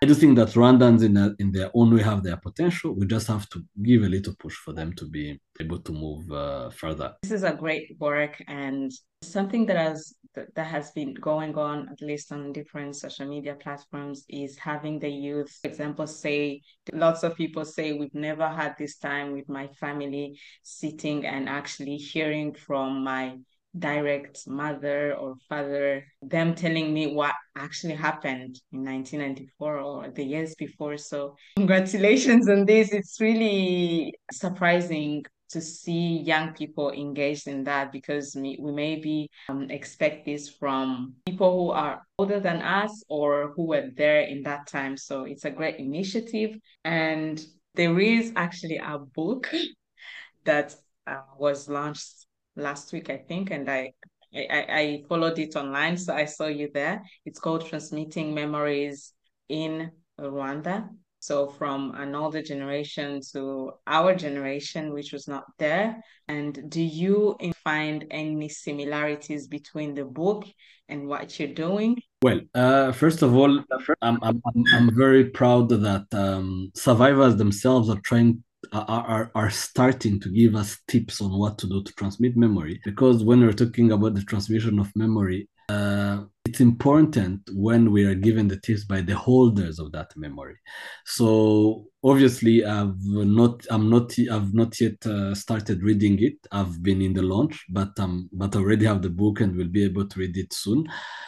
I 0.01 0.07
do 0.07 0.15
think 0.15 0.37
that 0.37 0.49
Rwandans 0.49 1.05
in, 1.05 1.17
a, 1.17 1.35
in 1.41 1.51
their 1.51 1.71
own 1.75 1.93
way 1.93 2.03
have 2.03 2.23
their 2.23 2.37
potential. 2.37 2.95
We 2.95 3.07
just 3.07 3.27
have 3.27 3.49
to 3.51 3.65
give 3.83 4.03
a 4.03 4.09
little 4.09 4.35
push 4.39 4.55
for 4.55 4.73
them 4.73 4.93
to 4.93 5.05
be 5.07 5.41
able 5.61 5.81
to 5.81 5.93
move 5.93 6.31
uh, 6.31 6.71
further. 6.71 7.15
This 7.23 7.33
is 7.33 7.43
a 7.43 7.53
great 7.53 7.97
work 7.99 8.41
and 8.47 8.93
something 9.23 9.67
that 9.67 9.77
has 9.77 10.15
that 10.55 10.67
has 10.67 10.93
been 10.93 11.15
going 11.15 11.57
on 11.57 11.89
at 11.89 12.01
least 12.01 12.31
on 12.31 12.53
different 12.53 12.95
social 12.95 13.27
media 13.27 13.57
platforms 13.57 14.25
is 14.29 14.57
having 14.57 15.01
the 15.01 15.09
youth 15.09 15.51
for 15.61 15.67
example 15.67 16.07
say 16.07 16.61
lots 16.93 17.25
of 17.25 17.35
people 17.35 17.65
say 17.65 17.93
we've 17.93 18.15
never 18.15 18.47
had 18.47 18.77
this 18.79 18.99
time 18.99 19.33
with 19.33 19.49
my 19.49 19.67
family 19.81 20.39
sitting 20.63 21.27
and 21.27 21.49
actually 21.49 21.97
hearing 21.97 22.55
from 22.55 23.03
my 23.03 23.37
direct 23.77 24.47
mother 24.47 25.15
or 25.15 25.35
father, 25.49 26.05
them 26.23 26.55
telling 26.55 26.93
me 26.93 27.13
what 27.13 27.35
actually 27.57 27.95
happened 27.95 28.61
in 28.73 28.85
1994 28.85 29.79
or 29.79 30.11
the 30.11 30.25
years 30.25 30.55
before. 30.55 30.97
So, 30.97 31.37
congratulations 31.57 32.49
on 32.49 32.65
this. 32.65 32.93
It's 32.93 33.21
really 33.21 34.15
surprising 34.33 35.25
to 35.51 35.61
see 35.63 36.19
young 36.19 36.53
people 36.53 36.91
engaged 36.91 37.49
in 37.49 37.65
that 37.65 37.91
because 37.91 38.37
we, 38.37 38.59
we 38.61 38.71
maybe 38.71 39.31
um, 39.49 39.71
expect 39.71 40.27
this 40.27 40.51
from 40.51 41.15
people 41.25 41.59
who 41.59 41.71
are 41.71 42.03
older 42.19 42.39
than 42.39 42.61
us 42.61 43.03
or 43.09 43.55
who 43.57 43.67
were 43.67 43.89
there 43.97 44.21
in 44.21 44.43
that 44.43 44.67
time. 44.67 44.97
So, 44.97 45.25
it's 45.25 45.45
a 45.45 45.51
great 45.51 45.77
initiative. 45.77 46.57
And 46.85 47.43
there 47.75 47.99
is 48.01 48.33
actually 48.35 48.79
a 48.79 48.99
book 48.99 49.51
that 50.45 50.75
uh, 51.07 51.21
was 51.39 51.69
launched 51.69 52.27
last 52.59 52.93
week, 52.93 53.09
I 53.11 53.17
think, 53.17 53.51
and 53.51 53.71
I, 53.71 53.93
I 54.35 54.67
I 54.83 55.03
followed 55.09 55.39
it 55.39 55.57
online, 55.57 55.97
so 55.97 56.15
I 56.15 56.27
saw 56.27 56.47
you 56.47 56.71
there. 56.73 57.03
It's 57.25 57.41
called 57.41 57.67
Transmitting 57.67 58.35
Memories 58.35 59.13
in 59.49 59.91
Rwanda. 60.21 60.89
So 61.21 61.49
from 61.49 61.95
an 61.97 62.15
older 62.15 62.43
generation 62.43 63.21
to 63.33 63.73
our 63.87 64.15
generation, 64.15 64.93
which 64.93 65.13
was 65.13 65.27
not 65.27 65.45
there. 65.59 66.01
And 66.29 66.71
do 66.71 66.81
you 66.81 67.37
find 67.65 68.07
any 68.11 68.49
similarities 68.49 69.49
between 69.49 69.95
the 69.95 70.05
book 70.05 70.45
and 70.89 71.09
what 71.09 71.39
you're 71.39 71.55
doing? 71.55 72.01
Well, 72.23 72.41
uh, 72.55 72.93
first 72.93 73.23
of 73.23 73.35
all, 73.35 73.65
I'm, 74.01 74.19
I'm, 74.23 74.43
I'm 74.73 74.97
very 74.97 75.25
proud 75.31 75.71
that 75.71 76.07
um, 76.13 76.71
survivors 76.75 77.37
themselves 77.37 77.91
are 77.91 78.01
trying 78.01 78.45
are, 78.73 79.31
are, 79.35 79.51
starting 79.51 80.21
to 80.21 80.29
give 80.29 80.55
us 80.55 80.79
tips 80.89 81.21
on 81.21 81.37
what 81.39 81.59
to 81.59 81.67
do 81.67 81.83
to 81.83 81.93
transmit 81.95 82.37
memory. 82.37 82.81
Because 82.85 83.25
when 83.25 83.41
we're 83.41 83.53
talking 83.53 83.93
about 83.93 84.15
the 84.15 84.23
transmission 84.23 84.79
of 84.79 84.95
memory 84.95 85.49
uh, 85.69 86.25
it's 86.47 86.61
important 86.61 87.43
when 87.53 87.93
we 87.93 88.05
are 88.05 88.15
given 88.15 88.49
the 88.49 88.57
tips 88.57 88.85
by 88.85 89.03
the 89.03 89.15
holders 89.15 89.79
of 89.79 89.93
that 89.93 90.11
memory. 90.17 90.57
So 91.05 91.85
obviously 92.05 92.65
i've 92.65 92.95
not 93.05 93.67
i'm 93.71 93.91
not 93.91 94.17
i've 94.31 94.55
not 94.55 94.81
yet 94.81 95.05
uh, 95.05 95.35
started 95.35 95.83
reading 95.83 96.23
it. 96.23 96.39
I've 96.51 96.83
been 96.83 97.03
in 97.03 97.13
the 97.13 97.23
launch 97.23 97.67
but 97.69 97.91
um 97.99 98.31
but 98.33 98.57
already 98.57 98.87
have 98.87 99.03
the 99.03 99.11
book 99.11 99.41
and 99.41 99.57
will 99.57 99.69
be 99.69 99.85
able 99.85 100.07
to 100.09 100.21
read 100.21 100.37
it 100.39 100.53
soon. 100.55 100.87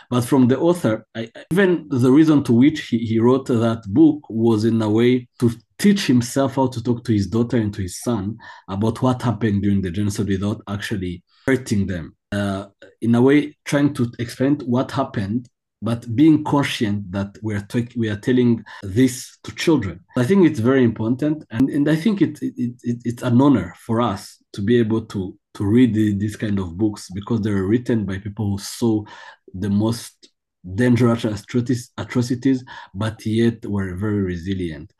But 0.08 0.22
from 0.22 0.48
the 0.48 0.58
author 0.58 1.06
I, 1.14 1.30
even 1.52 1.86
the 1.90 2.10
reason 2.10 2.42
to 2.44 2.52
which 2.54 2.88
he, 2.88 2.98
he 2.98 3.18
wrote 3.18 3.46
that 3.48 3.82
book 3.88 4.20
was 4.30 4.64
in 4.64 4.80
a 4.80 4.88
way 4.88 5.28
to 5.40 5.50
teach 5.80 6.06
himself 6.06 6.56
how 6.56 6.66
to 6.68 6.82
talk 6.82 7.02
to 7.04 7.12
his 7.12 7.26
daughter 7.26 7.56
and 7.56 7.72
to 7.74 7.82
his 7.82 8.00
son 8.00 8.36
about 8.68 9.00
what 9.02 9.22
happened 9.22 9.62
during 9.62 9.80
the 9.80 9.90
genocide 9.90 10.28
without 10.28 10.60
actually 10.68 11.22
hurting 11.46 11.86
them. 11.86 12.14
Uh, 12.30 12.66
in 13.00 13.14
a 13.14 13.22
way 13.22 13.56
trying 13.64 13.92
to 13.94 14.12
explain 14.18 14.56
what 14.66 14.90
happened 14.92 15.48
but 15.82 16.14
being 16.14 16.44
conscient 16.44 17.10
that 17.10 17.34
we 17.42 17.54
are 17.54 17.62
t- 17.62 17.88
we 17.96 18.08
are 18.10 18.16
telling 18.16 18.62
this 18.82 19.38
to 19.42 19.54
children. 19.54 19.98
I 20.16 20.24
think 20.24 20.46
it's 20.46 20.60
very 20.60 20.84
important 20.84 21.44
and, 21.50 21.70
and 21.70 21.88
i 21.88 21.96
think 21.96 22.20
it, 22.20 22.38
it, 22.42 22.74
it, 22.82 22.98
it's 23.04 23.22
an 23.22 23.40
honor 23.40 23.74
for 23.86 24.00
us 24.00 24.36
to 24.52 24.60
be 24.60 24.78
able 24.78 25.06
to 25.06 25.36
to 25.54 25.64
read 25.64 25.94
the, 25.94 26.16
these 26.16 26.36
kind 26.36 26.58
of 26.58 26.76
books 26.76 27.08
because 27.14 27.40
they 27.40 27.50
were 27.50 27.66
written 27.66 28.04
by 28.04 28.18
people 28.18 28.50
who 28.50 28.58
saw 28.58 29.02
the 29.54 29.70
most 29.70 30.28
dangerous 30.74 31.24
atrocities, 31.24 31.90
atrocities 31.96 32.62
but 32.94 33.24
yet 33.24 33.64
were 33.66 33.96
very 33.96 34.20
resilient 34.20 34.92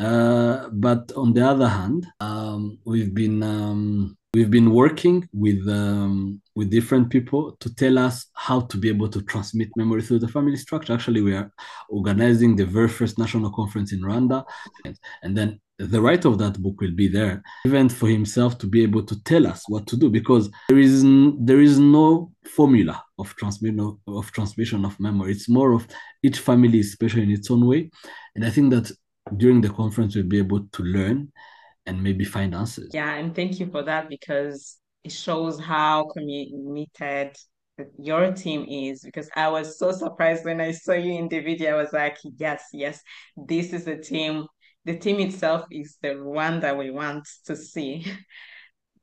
uh, 0.00 0.68
but 0.72 1.12
on 1.16 1.32
the 1.32 1.46
other 1.46 1.68
hand 1.68 2.06
um, 2.20 2.78
we've 2.84 3.14
been 3.14 3.42
um, 3.42 4.16
we've 4.34 4.50
been 4.50 4.72
working 4.72 5.28
with 5.32 5.66
um, 5.68 6.40
with 6.56 6.70
different 6.70 7.08
people 7.08 7.56
to 7.60 7.72
tell 7.74 7.98
us 7.98 8.26
how 8.34 8.60
to 8.60 8.76
be 8.76 8.88
able 8.88 9.08
to 9.08 9.22
transmit 9.22 9.68
memory 9.76 10.02
through 10.02 10.18
the 10.18 10.28
family 10.28 10.56
structure. 10.56 10.92
Actually, 10.92 11.20
we 11.20 11.34
are 11.34 11.50
organizing 11.88 12.56
the 12.56 12.66
very 12.66 12.88
first 12.88 13.18
national 13.18 13.50
conference 13.52 13.92
in 13.92 14.00
Rwanda, 14.00 14.44
and 15.22 15.36
then 15.36 15.60
the 15.78 16.00
writer 16.00 16.28
of 16.28 16.38
that 16.38 16.60
book 16.60 16.80
will 16.80 16.92
be 16.92 17.08
there, 17.08 17.42
even 17.66 17.88
for 17.88 18.08
himself 18.08 18.58
to 18.58 18.66
be 18.66 18.82
able 18.82 19.02
to 19.04 19.22
tell 19.24 19.46
us 19.46 19.64
what 19.68 19.86
to 19.88 19.96
do, 19.96 20.10
because 20.10 20.50
there 20.68 20.78
is 20.78 21.04
there 21.38 21.60
is 21.60 21.78
no 21.78 22.32
formula 22.44 23.02
of 23.18 23.34
transmission 23.36 23.80
of, 23.80 23.98
of 24.06 24.30
transmission 24.32 24.84
of 24.84 24.98
memory. 24.98 25.32
It's 25.32 25.48
more 25.48 25.72
of 25.72 25.86
each 26.22 26.38
family 26.38 26.80
is 26.80 26.92
special 26.92 27.22
in 27.22 27.30
its 27.30 27.50
own 27.50 27.66
way, 27.66 27.90
and 28.34 28.44
I 28.44 28.50
think 28.50 28.70
that 28.70 28.90
during 29.36 29.60
the 29.60 29.70
conference 29.70 30.14
we'll 30.14 30.24
be 30.24 30.38
able 30.38 30.66
to 30.72 30.82
learn 30.82 31.32
and 31.86 32.02
maybe 32.02 32.24
find 32.24 32.54
answers. 32.54 32.90
Yeah, 32.92 33.14
and 33.14 33.34
thank 33.34 33.60
you 33.60 33.70
for 33.70 33.82
that 33.82 34.08
because 34.08 34.78
it 35.02 35.12
shows 35.12 35.60
how 35.60 36.08
committed 36.16 37.36
your 37.98 38.32
team 38.32 38.64
is 38.68 39.02
because 39.02 39.28
I 39.34 39.48
was 39.48 39.78
so 39.78 39.92
surprised 39.92 40.44
when 40.44 40.60
I 40.60 40.70
saw 40.70 40.92
you 40.92 41.18
in 41.18 41.28
the 41.28 41.40
video. 41.40 41.76
I 41.76 41.82
was 41.82 41.92
like, 41.92 42.16
yes, 42.22 42.64
yes, 42.72 43.02
this 43.36 43.72
is 43.72 43.84
the 43.84 43.96
team. 43.96 44.46
The 44.84 44.96
team 44.96 45.18
itself 45.20 45.64
is 45.70 45.96
the 46.02 46.14
one 46.14 46.60
that 46.60 46.76
we 46.76 46.90
want 46.90 47.26
to 47.46 47.56
see. 47.56 48.06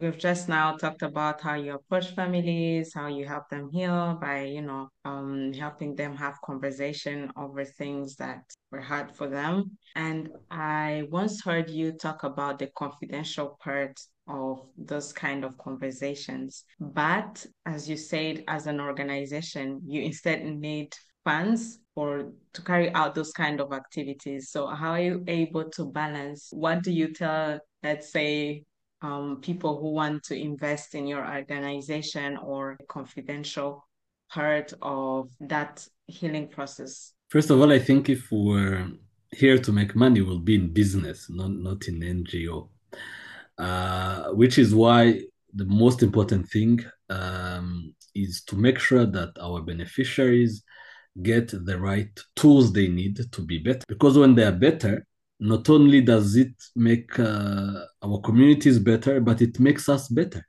We've 0.01 0.17
just 0.17 0.49
now 0.49 0.77
talked 0.77 1.03
about 1.03 1.41
how 1.41 1.53
you 1.53 1.75
approach 1.75 2.15
families, 2.15 2.91
how 2.91 3.05
you 3.05 3.27
help 3.27 3.49
them 3.49 3.69
heal 3.71 4.17
by, 4.19 4.45
you 4.45 4.63
know, 4.63 4.89
um, 5.05 5.53
helping 5.53 5.93
them 5.95 6.15
have 6.15 6.41
conversation 6.43 7.31
over 7.37 7.63
things 7.63 8.15
that 8.15 8.41
were 8.71 8.81
hard 8.81 9.11
for 9.11 9.27
them. 9.27 9.77
And 9.95 10.29
I 10.49 11.03
once 11.11 11.43
heard 11.43 11.69
you 11.69 11.91
talk 11.91 12.23
about 12.23 12.57
the 12.57 12.71
confidential 12.75 13.59
part 13.63 13.99
of 14.27 14.65
those 14.75 15.13
kind 15.13 15.45
of 15.45 15.55
conversations. 15.59 16.65
But 16.79 17.45
as 17.67 17.87
you 17.87 17.95
said, 17.95 18.43
as 18.47 18.65
an 18.65 18.79
organization, 18.79 19.81
you 19.85 20.01
instead 20.01 20.43
need 20.43 20.95
funds 21.23 21.77
or 21.95 22.31
to 22.53 22.61
carry 22.63 22.91
out 22.95 23.13
those 23.13 23.33
kind 23.33 23.61
of 23.61 23.71
activities. 23.71 24.49
So 24.49 24.65
how 24.65 24.93
are 24.93 25.01
you 25.01 25.23
able 25.27 25.69
to 25.69 25.85
balance? 25.85 26.49
What 26.51 26.81
do 26.81 26.91
you 26.91 27.13
tell, 27.13 27.59
let's 27.83 28.11
say, 28.11 28.63
um, 29.01 29.39
people 29.41 29.79
who 29.79 29.91
want 29.91 30.23
to 30.23 30.39
invest 30.39 30.95
in 30.95 31.07
your 31.07 31.25
organization 31.27 32.37
or 32.37 32.77
confidential 32.87 33.87
part 34.29 34.73
of 34.81 35.29
that 35.39 35.87
healing 36.07 36.47
process? 36.47 37.13
First 37.29 37.49
of 37.49 37.59
all, 37.59 37.71
I 37.71 37.79
think 37.79 38.09
if 38.09 38.31
we're 38.31 38.89
here 39.31 39.57
to 39.57 39.71
make 39.71 39.95
money, 39.95 40.21
we'll 40.21 40.39
be 40.39 40.55
in 40.55 40.73
business, 40.73 41.29
not, 41.29 41.51
not 41.51 41.87
in 41.87 41.99
NGO, 41.99 42.69
uh, 43.57 44.29
which 44.31 44.57
is 44.57 44.75
why 44.75 45.21
the 45.53 45.65
most 45.65 46.03
important 46.03 46.49
thing 46.49 46.83
um, 47.09 47.93
is 48.15 48.43
to 48.43 48.55
make 48.55 48.79
sure 48.79 49.05
that 49.05 49.31
our 49.41 49.61
beneficiaries 49.61 50.63
get 51.21 51.49
the 51.65 51.77
right 51.77 52.17
tools 52.35 52.71
they 52.71 52.87
need 52.87 53.19
to 53.31 53.41
be 53.41 53.57
better. 53.57 53.83
Because 53.87 54.17
when 54.17 54.35
they 54.35 54.43
are 54.43 54.51
better, 54.51 55.05
not 55.41 55.69
only 55.69 56.01
does 56.01 56.35
it 56.35 56.53
make 56.75 57.17
uh, 57.19 57.85
our 58.03 58.21
communities 58.21 58.77
better, 58.77 59.19
but 59.19 59.41
it 59.41 59.59
makes 59.59 59.89
us 59.89 60.07
better. 60.07 60.47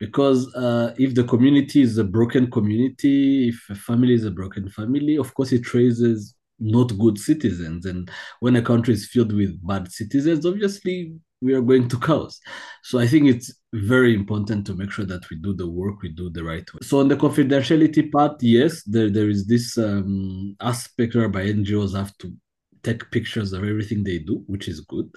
Because 0.00 0.52
uh, 0.54 0.94
if 0.98 1.14
the 1.14 1.22
community 1.24 1.82
is 1.82 1.98
a 1.98 2.04
broken 2.04 2.50
community, 2.50 3.50
if 3.50 3.62
a 3.70 3.74
family 3.74 4.14
is 4.14 4.24
a 4.24 4.30
broken 4.30 4.68
family, 4.70 5.16
of 5.16 5.32
course 5.34 5.52
it 5.52 5.72
raises 5.74 6.34
not 6.58 6.98
good 6.98 7.18
citizens. 7.18 7.84
And 7.84 8.10
when 8.40 8.56
a 8.56 8.62
country 8.62 8.94
is 8.94 9.06
filled 9.06 9.32
with 9.34 9.64
bad 9.64 9.92
citizens, 9.92 10.46
obviously 10.46 11.12
we 11.42 11.52
are 11.52 11.60
going 11.60 11.88
to 11.88 12.00
chaos. 12.00 12.40
So 12.82 12.98
I 12.98 13.06
think 13.06 13.26
it's 13.26 13.52
very 13.74 14.14
important 14.14 14.66
to 14.66 14.74
make 14.74 14.92
sure 14.92 15.04
that 15.04 15.28
we 15.28 15.36
do 15.36 15.52
the 15.54 15.68
work, 15.68 16.00
we 16.02 16.08
do 16.08 16.30
the 16.30 16.42
right 16.42 16.64
way. 16.72 16.80
So 16.82 17.00
on 17.00 17.08
the 17.08 17.16
confidentiality 17.16 18.10
part, 18.10 18.42
yes, 18.42 18.82
there, 18.84 19.10
there 19.10 19.28
is 19.28 19.46
this 19.46 19.76
um, 19.76 20.56
aspect 20.60 21.14
whereby 21.14 21.46
NGOs 21.46 21.94
have 21.94 22.16
to 22.18 22.32
take 22.82 23.10
pictures 23.10 23.52
of 23.52 23.64
everything 23.64 24.04
they 24.04 24.18
do, 24.18 24.42
which 24.46 24.68
is 24.68 24.80
good. 24.80 25.10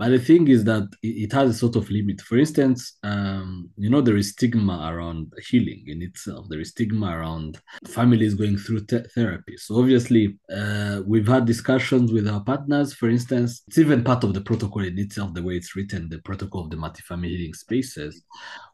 But 0.00 0.12
the 0.12 0.18
thing 0.18 0.48
is 0.48 0.64
that 0.64 0.88
it 1.02 1.30
has 1.34 1.50
a 1.50 1.58
sort 1.58 1.76
of 1.76 1.90
limit. 1.90 2.22
For 2.22 2.38
instance, 2.38 2.96
um, 3.02 3.68
you 3.76 3.90
know, 3.90 4.00
there 4.00 4.16
is 4.16 4.30
stigma 4.30 4.90
around 4.90 5.30
healing 5.50 5.84
in 5.88 6.00
itself. 6.00 6.46
There 6.48 6.58
is 6.60 6.70
stigma 6.70 7.08
around 7.18 7.60
families 7.86 8.32
going 8.32 8.56
through 8.56 8.86
te- 8.86 9.10
therapy. 9.14 9.58
So 9.58 9.78
obviously, 9.78 10.38
uh, 10.50 11.02
we've 11.06 11.28
had 11.28 11.44
discussions 11.44 12.12
with 12.12 12.26
our 12.26 12.42
partners. 12.42 12.94
For 12.94 13.10
instance, 13.10 13.62
it's 13.68 13.76
even 13.76 14.02
part 14.02 14.24
of 14.24 14.32
the 14.32 14.40
protocol 14.40 14.84
in 14.84 14.98
itself, 14.98 15.34
the 15.34 15.42
way 15.42 15.56
it's 15.56 15.76
written, 15.76 16.08
the 16.08 16.20
protocol 16.20 16.64
of 16.64 16.70
the 16.70 16.78
multi-family 16.78 17.28
healing 17.28 17.52
spaces, 17.52 18.24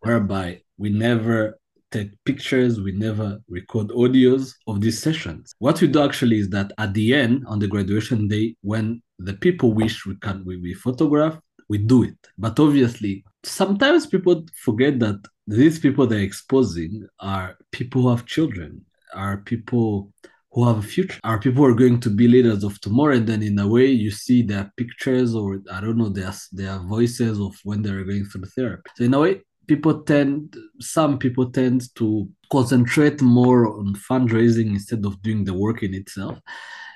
whereby 0.03 0.61
we 0.79 0.91
never 0.91 1.59
take 1.91 2.11
pictures, 2.25 2.81
we 2.81 2.93
never 2.93 3.39
record 3.49 3.89
audios 3.89 4.53
of 4.67 4.81
these 4.81 5.01
sessions. 5.01 5.55
What 5.59 5.81
we 5.81 5.89
do 5.89 6.03
actually 6.03 6.39
is 6.39 6.49
that 6.51 6.73
at 6.79 6.95
the 6.95 7.15
end, 7.15 7.45
on 7.47 7.59
the 7.59 7.69
graduation 7.69 8.29
day, 8.29 8.57
when 8.63 9.03
the 9.19 9.35
people 9.35 9.73
wish 9.73 10.07
we 10.07 10.17
can 10.17 10.45
we, 10.45 10.57
we 10.57 10.75
photograph, 10.75 11.39
we 11.69 11.79
do 11.79 12.05
it. 12.05 12.19
But 12.39 12.59
obviously, 12.61 13.25
sometimes 13.45 14.07
people 14.07 14.45
forget 14.55 14.99
that 15.01 15.21
these 15.47 15.79
people 15.79 16.07
they're 16.07 16.21
exposing 16.21 17.07
are 17.21 17.57
people 17.73 18.03
who 18.03 18.11
have 18.11 18.27
children, 18.27 18.85
are 19.15 19.39
people 19.39 20.13
who 20.53 20.67
have 20.67 20.79
a 20.79 20.83
future, 20.83 21.21
are 21.23 21.39
people 21.39 21.63
who 21.63 21.71
are 21.71 21.75
going 21.75 22.01
to 22.01 22.11
be 22.11 22.27
leaders 22.27 22.65
of 22.65 22.81
tomorrow. 22.81 23.17
And 23.17 23.27
then 23.27 23.43
in 23.43 23.59
a 23.59 23.69
way, 23.69 23.87
you 23.87 24.11
see 24.11 24.43
their 24.43 24.73
pictures 24.77 25.35
or 25.35 25.61
I 25.71 25.81
don't 25.81 25.99
know, 25.99 26.09
their 26.09 26.33
their 26.53 26.79
voices 26.79 27.39
of 27.39 27.55
when 27.63 27.83
they're 27.83 28.05
going 28.05 28.25
through 28.25 28.47
therapy. 28.57 28.91
So 28.97 29.05
in 29.05 29.15
a 29.15 29.21
way, 29.21 29.43
people 29.67 30.03
tend 30.03 30.57
some 30.81 31.19
people 31.19 31.51
tend 31.51 31.95
to 31.97 32.29
concentrate 32.51 33.21
more 33.21 33.67
on 33.67 33.95
fundraising 33.95 34.69
instead 34.69 35.05
of 35.05 35.21
doing 35.23 35.45
the 35.45 35.55
work 35.55 35.83
in 35.83 35.95
itself 35.95 36.39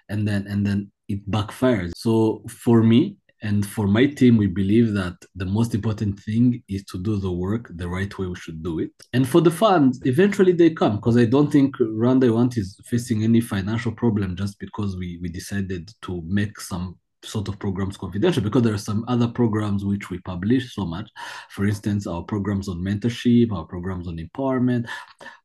and 0.08 0.26
then 0.26 0.46
and 0.46 0.66
then 0.66 0.90
it 1.08 1.28
backfires. 1.30 1.92
So 1.96 2.42
for 2.48 2.82
me 2.82 3.16
and 3.42 3.66
for 3.66 3.86
my 3.86 4.06
team 4.06 4.36
we 4.36 4.46
believe 4.46 4.92
that 4.92 5.14
the 5.34 5.46
most 5.46 5.74
important 5.74 6.20
thing 6.20 6.62
is 6.68 6.84
to 6.84 6.98
do 6.98 7.16
the 7.16 7.32
work 7.32 7.70
the 7.74 7.88
right 7.88 8.16
way 8.18 8.26
we 8.26 8.36
should 8.36 8.62
do 8.62 8.78
it. 8.80 8.90
And 9.12 9.26
for 9.26 9.40
the 9.40 9.50
funds 9.50 10.00
eventually 10.04 10.52
they 10.52 10.70
come 10.70 10.96
because 10.96 11.16
i 11.16 11.24
don't 11.24 11.50
think 11.50 11.76
rwanda 11.78 12.32
want 12.32 12.56
is 12.58 12.78
facing 12.84 13.24
any 13.24 13.40
financial 13.40 13.92
problem 13.92 14.36
just 14.36 14.58
because 14.58 14.96
we 14.96 15.18
we 15.22 15.28
decided 15.28 15.90
to 16.02 16.22
make 16.26 16.60
some 16.60 16.98
sort 17.22 17.48
of 17.48 17.58
programs 17.58 17.96
confidential 17.96 18.42
because 18.42 18.62
there 18.62 18.74
are 18.74 18.78
some 18.78 19.04
other 19.08 19.28
programs 19.28 19.84
which 19.84 20.10
we 20.10 20.18
publish 20.20 20.74
so 20.74 20.84
much. 20.84 21.10
For 21.50 21.66
instance, 21.66 22.06
our 22.06 22.22
programs 22.22 22.68
on 22.68 22.78
mentorship, 22.78 23.52
our 23.52 23.64
programs 23.64 24.08
on 24.08 24.16
empowerment. 24.16 24.88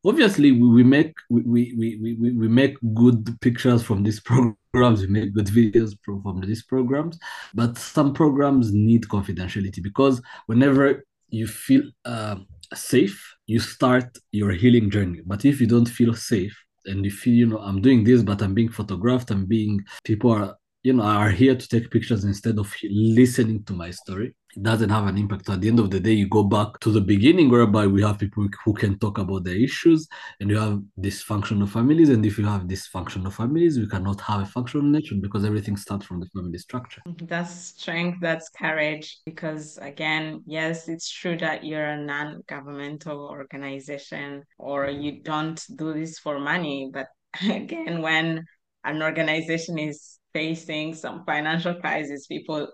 Obviously, 0.04 0.52
we, 0.52 0.68
we 0.68 0.82
make 0.82 1.14
we, 1.28 1.74
we, 1.76 1.98
we, 2.00 2.30
we 2.30 2.48
make 2.48 2.76
good 2.94 3.38
pictures 3.40 3.82
from 3.82 4.02
these 4.02 4.20
programs, 4.72 5.02
we 5.02 5.08
make 5.08 5.34
good 5.34 5.46
videos 5.46 5.96
from, 6.04 6.40
these 6.46 6.62
programs, 6.62 7.18
but 7.54 7.78
some 7.78 8.12
programs 8.12 8.72
need 8.72 9.02
confidentiality 9.04 9.82
because 9.82 10.20
whenever 10.46 11.04
you 11.28 11.46
feel 11.46 11.82
uh, 12.04 12.36
safe, 12.74 13.34
you 13.46 13.58
start 13.58 14.18
your 14.32 14.52
healing 14.52 14.90
journey. 14.90 15.20
But 15.24 15.44
if 15.44 15.60
you 15.60 15.66
don't 15.66 15.88
feel 15.88 16.14
safe, 16.14 16.56
and 16.86 17.04
you 17.04 17.10
feel 17.10 17.34
you 17.34 17.46
know 17.46 17.58
i'm 17.58 17.82
doing 17.82 18.04
this 18.04 18.22
but 18.22 18.40
i'm 18.40 18.54
being 18.54 18.68
photographed 18.68 19.32
i'm 19.32 19.44
being 19.44 19.84
people 20.04 20.30
are 20.30 20.56
you 20.86 20.92
know 20.92 21.02
are 21.02 21.30
here 21.30 21.56
to 21.56 21.68
take 21.68 21.90
pictures 21.90 22.22
instead 22.22 22.58
of 22.60 22.72
listening 22.88 23.64
to 23.64 23.72
my 23.72 23.90
story. 23.90 24.36
It 24.56 24.62
doesn't 24.62 24.88
have 24.88 25.06
an 25.08 25.18
impact. 25.18 25.50
At 25.50 25.60
the 25.60 25.68
end 25.68 25.80
of 25.80 25.90
the 25.90 25.98
day 25.98 26.12
you 26.12 26.28
go 26.28 26.44
back 26.44 26.78
to 26.84 26.92
the 26.92 27.00
beginning 27.00 27.50
whereby 27.50 27.88
we 27.88 28.02
have 28.02 28.20
people 28.20 28.46
who 28.64 28.72
can 28.72 28.96
talk 29.00 29.18
about 29.18 29.42
their 29.42 29.56
issues 29.56 30.06
and 30.38 30.48
you 30.48 30.56
have 30.56 30.80
dysfunctional 31.00 31.68
families. 31.68 32.08
And 32.10 32.24
if 32.24 32.38
you 32.38 32.46
have 32.46 32.62
dysfunctional 32.62 33.32
families 33.32 33.80
we 33.80 33.88
cannot 33.88 34.20
have 34.20 34.42
a 34.42 34.46
functional 34.46 34.86
nation 34.86 35.20
because 35.20 35.44
everything 35.44 35.76
starts 35.76 36.06
from 36.06 36.20
the 36.20 36.26
family 36.26 36.58
structure. 36.58 37.02
That's 37.32 37.52
strength 37.74 38.18
that's 38.20 38.48
courage 38.48 39.18
because 39.26 39.78
again 39.78 40.44
yes 40.46 40.88
it's 40.88 41.10
true 41.10 41.36
that 41.38 41.64
you're 41.64 41.90
a 41.98 42.04
non-governmental 42.14 43.18
organization 43.38 44.44
or 44.58 44.88
you 44.88 45.20
don't 45.22 45.60
do 45.74 45.92
this 45.92 46.20
for 46.20 46.38
money 46.38 46.90
but 46.92 47.08
again 47.50 48.02
when 48.02 48.44
an 48.86 49.02
organization 49.02 49.78
is 49.78 50.18
facing 50.32 50.94
some 50.94 51.24
financial 51.24 51.74
crisis, 51.74 52.26
people 52.26 52.68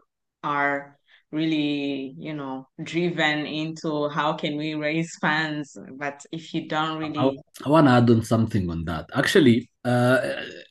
are 0.44 0.98
really, 1.31 2.14
you 2.18 2.35
know, 2.35 2.68
driven 2.83 3.46
into 3.46 4.09
how 4.11 4.35
can 4.35 4.57
we 4.57 4.75
raise 4.75 5.16
funds. 5.16 5.79
But 5.96 6.25
if 6.31 6.53
you 6.53 6.68
don't 6.68 6.98
really, 6.98 7.18
I, 7.18 7.66
I 7.66 7.68
want 7.70 7.87
to 7.87 7.92
add 7.92 8.11
on 8.11 8.22
something 8.22 8.70
on 8.70 8.85
that. 8.85 9.09
Actually, 9.14 9.70
uh, 9.85 10.18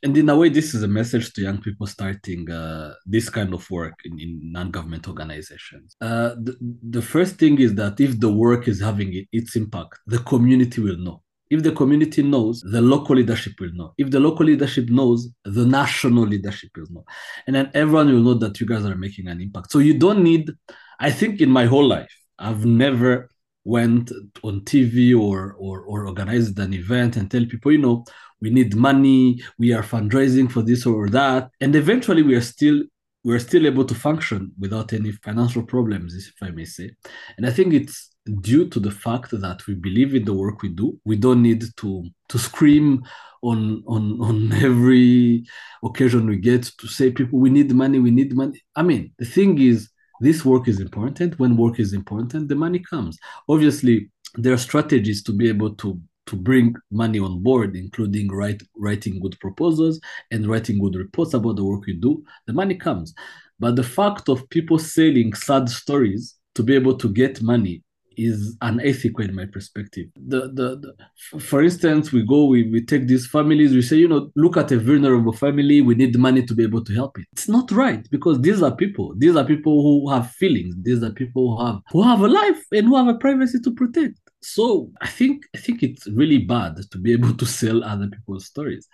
and 0.04 0.16
in 0.16 0.28
a 0.28 0.36
way, 0.36 0.48
this 0.48 0.72
is 0.74 0.84
a 0.84 0.88
message 0.88 1.32
to 1.32 1.42
young 1.42 1.60
people 1.60 1.86
starting 1.86 2.48
uh, 2.50 2.94
this 3.04 3.28
kind 3.28 3.52
of 3.52 3.68
work 3.70 3.94
in, 4.04 4.18
in 4.20 4.52
non-government 4.52 5.08
organizations. 5.08 5.96
Uh, 6.00 6.30
the, 6.40 6.56
the 6.90 7.02
first 7.02 7.36
thing 7.36 7.58
is 7.58 7.74
that 7.74 8.00
if 8.00 8.20
the 8.20 8.32
work 8.32 8.68
is 8.68 8.80
having 8.80 9.26
its 9.32 9.56
impact, 9.56 9.98
the 10.06 10.18
community 10.18 10.80
will 10.80 10.98
know. 10.98 11.22
If 11.52 11.62
the 11.62 11.72
community 11.72 12.22
knows, 12.22 12.62
the 12.62 12.80
local 12.80 13.14
leadership 13.16 13.52
will 13.60 13.74
know. 13.74 13.92
If 13.98 14.10
the 14.10 14.18
local 14.18 14.46
leadership 14.46 14.88
knows, 14.88 15.28
the 15.44 15.66
national 15.66 16.24
leadership 16.24 16.70
will 16.74 16.90
know. 16.90 17.04
And 17.46 17.54
then 17.54 17.70
everyone 17.74 18.06
will 18.06 18.22
know 18.22 18.34
that 18.44 18.58
you 18.58 18.66
guys 18.66 18.86
are 18.86 18.96
making 18.96 19.28
an 19.28 19.38
impact. 19.38 19.70
So 19.70 19.78
you 19.78 19.98
don't 19.98 20.22
need, 20.22 20.50
I 20.98 21.10
think 21.10 21.42
in 21.42 21.50
my 21.50 21.66
whole 21.66 21.86
life, 21.86 22.10
I've 22.38 22.64
never 22.64 23.28
went 23.64 24.10
on 24.42 24.62
TV 24.62 25.14
or, 25.14 25.54
or, 25.58 25.82
or 25.82 26.06
organized 26.06 26.58
an 26.58 26.72
event 26.72 27.18
and 27.18 27.30
tell 27.30 27.44
people, 27.44 27.70
you 27.70 27.82
know, 27.86 28.06
we 28.40 28.48
need 28.48 28.74
money, 28.74 29.42
we 29.58 29.74
are 29.74 29.82
fundraising 29.82 30.50
for 30.50 30.62
this 30.62 30.86
or 30.86 31.10
that. 31.10 31.50
And 31.60 31.76
eventually 31.76 32.22
we 32.22 32.34
are 32.34 32.40
still 32.40 32.82
we're 33.24 33.38
still 33.38 33.66
able 33.66 33.84
to 33.84 33.94
function 33.94 34.52
without 34.58 34.92
any 34.92 35.12
financial 35.12 35.62
problems, 35.62 36.14
if 36.14 36.34
I 36.42 36.50
may 36.50 36.64
say. 36.64 36.90
And 37.36 37.46
I 37.46 37.50
think 37.50 37.72
it's 37.72 38.10
due 38.40 38.68
to 38.68 38.80
the 38.80 38.90
fact 38.90 39.30
that 39.32 39.66
we 39.66 39.74
believe 39.74 40.14
in 40.14 40.24
the 40.24 40.34
work 40.34 40.62
we 40.62 40.70
do. 40.70 40.98
We 41.04 41.16
don't 41.16 41.42
need 41.42 41.64
to 41.78 42.04
to 42.28 42.38
scream 42.38 43.04
on 43.42 43.82
on 43.86 44.20
on 44.20 44.52
every 44.68 45.44
occasion 45.84 46.26
we 46.26 46.36
get 46.36 46.62
to 46.78 46.86
say 46.88 47.10
people 47.10 47.38
we 47.38 47.50
need 47.50 47.72
money, 47.72 47.98
we 47.98 48.10
need 48.10 48.34
money. 48.34 48.60
I 48.76 48.82
mean, 48.82 49.12
the 49.18 49.26
thing 49.26 49.60
is 49.60 49.90
this 50.20 50.44
work 50.44 50.68
is 50.68 50.80
important. 50.80 51.38
When 51.38 51.56
work 51.56 51.80
is 51.80 51.92
important, 51.92 52.48
the 52.48 52.54
money 52.54 52.78
comes. 52.78 53.18
Obviously, 53.48 54.10
there 54.36 54.52
are 54.52 54.58
strategies 54.58 55.22
to 55.24 55.32
be 55.32 55.48
able 55.48 55.74
to 55.76 56.00
to 56.26 56.36
bring 56.36 56.74
money 56.90 57.18
on 57.18 57.42
board, 57.42 57.76
including 57.76 58.28
write, 58.28 58.62
writing 58.76 59.20
good 59.20 59.38
proposals 59.40 60.00
and 60.30 60.46
writing 60.46 60.78
good 60.78 60.94
reports 60.94 61.34
about 61.34 61.56
the 61.56 61.64
work 61.64 61.86
we 61.86 61.94
do, 61.94 62.24
the 62.46 62.52
money 62.52 62.74
comes. 62.74 63.14
But 63.58 63.76
the 63.76 63.84
fact 63.84 64.28
of 64.28 64.48
people 64.50 64.78
selling 64.78 65.34
sad 65.34 65.68
stories 65.68 66.36
to 66.54 66.62
be 66.62 66.74
able 66.74 66.96
to 66.98 67.08
get 67.08 67.42
money 67.42 67.82
is 68.16 68.56
unethical 68.60 69.24
in 69.24 69.34
my 69.34 69.46
perspective. 69.46 70.06
The, 70.16 70.52
the, 70.52 70.94
the, 71.32 71.40
for 71.40 71.62
instance, 71.62 72.12
we 72.12 72.24
go, 72.26 72.44
we, 72.46 72.70
we 72.70 72.84
take 72.84 73.06
these 73.06 73.26
families, 73.26 73.72
we 73.72 73.82
say, 73.82 73.96
you 73.96 74.08
know, 74.08 74.30
look 74.36 74.56
at 74.56 74.72
a 74.72 74.78
vulnerable 74.78 75.32
family, 75.32 75.80
we 75.80 75.94
need 75.94 76.16
money 76.18 76.44
to 76.44 76.54
be 76.54 76.62
able 76.62 76.84
to 76.84 76.94
help 76.94 77.18
it. 77.18 77.26
It's 77.32 77.48
not 77.48 77.70
right 77.70 78.08
because 78.10 78.40
these 78.40 78.62
are 78.62 78.74
people. 78.74 79.14
These 79.16 79.36
are 79.36 79.44
people 79.44 79.82
who 79.82 80.10
have 80.10 80.30
feelings. 80.30 80.74
These 80.82 81.02
are 81.02 81.10
people 81.10 81.56
who 81.56 81.64
have 81.66 81.80
who 81.90 82.02
have 82.02 82.20
a 82.20 82.28
life 82.28 82.62
and 82.72 82.86
who 82.86 82.96
have 82.96 83.08
a 83.08 83.18
privacy 83.18 83.60
to 83.60 83.72
protect. 83.72 84.18
So 84.40 84.90
I 85.00 85.08
think 85.08 85.44
I 85.54 85.58
think 85.58 85.82
it's 85.82 86.06
really 86.08 86.38
bad 86.38 86.76
to 86.90 86.98
be 86.98 87.12
able 87.16 87.34
to 87.34 87.46
sell 87.46 87.84
other 87.84 88.08
people's 88.08 88.46
stories, 88.46 88.88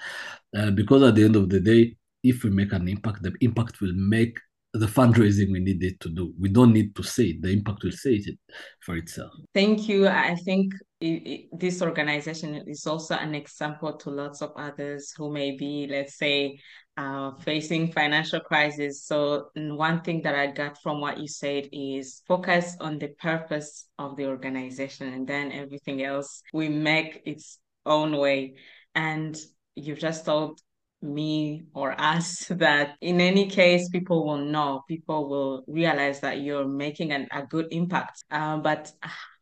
uh, 0.57 0.71
because 0.71 1.03
at 1.03 1.15
the 1.15 1.25
end 1.25 1.37
of 1.37 1.49
the 1.49 1.61
day, 1.61 1.97
if 2.23 2.45
we 2.45 2.51
make 2.51 2.73
an 2.73 2.89
impact, 2.89 3.23
the 3.23 3.33
impact 3.41 3.81
will 3.81 3.95
make 3.95 4.39
the 4.75 4.87
fundraising 4.87 5.51
we 5.51 5.61
needed 5.61 5.99
to 6.01 6.11
do. 6.11 6.33
We 6.39 6.51
don't 6.51 6.73
need 6.73 6.95
to 6.97 7.03
say 7.03 7.25
it. 7.25 7.43
The 7.43 7.51
impact 7.51 7.85
will 7.85 7.93
say 7.93 8.15
it 8.15 8.39
for 8.81 8.97
itself. 8.97 9.33
Thank 9.55 9.89
you. 9.89 10.07
I 10.07 10.35
think 10.35 10.75
it, 11.01 11.07
it, 11.07 11.59
this 11.59 11.81
organization 11.81 12.55
is 12.67 12.87
also 12.87 13.15
an 13.15 13.35
example 13.35 13.97
to 13.97 14.11
lots 14.11 14.43
of 14.43 14.53
others 14.57 15.13
who 15.17 15.33
may 15.33 15.57
be, 15.57 15.87
let's 15.91 16.19
say, 16.19 16.59
uh, 16.99 17.31
facing 17.41 17.93
financial 17.93 18.41
crisis. 18.41 19.05
So 19.05 19.51
one 19.55 20.03
thing 20.03 20.21
that 20.23 20.35
I 20.35 20.49
got 20.49 20.77
from 20.83 21.01
what 21.01 21.19
you 21.19 21.29
said 21.29 21.69
is 21.73 22.23
focus 22.27 22.77
on 22.81 22.99
the 22.99 23.09
purpose 23.09 23.87
of 23.99 24.17
the 24.17 24.27
organization, 24.27 25.13
and 25.13 25.27
then 25.27 25.53
everything 25.53 26.03
else 26.03 26.43
we 26.53 26.69
make 26.69 27.23
its 27.25 27.59
own 27.87 28.17
way. 28.17 28.57
And 28.95 29.37
you've 29.77 30.01
just 30.01 30.25
told 30.25 30.61
me 31.01 31.63
or 31.75 31.99
us 32.01 32.47
that 32.51 32.97
in 33.01 33.21
any 33.21 33.49
case 33.49 33.89
people 33.89 34.27
will 34.27 34.39
know 34.39 34.83
people 34.89 35.29
will 35.29 35.65
realize 35.67 36.21
that 36.21 36.41
you're 36.41 36.67
making 36.67 37.13
an, 37.13 37.29
a 37.31 37.43
good 37.43 37.69
impact. 37.71 38.25
Uh, 38.31 38.57
but 38.59 38.93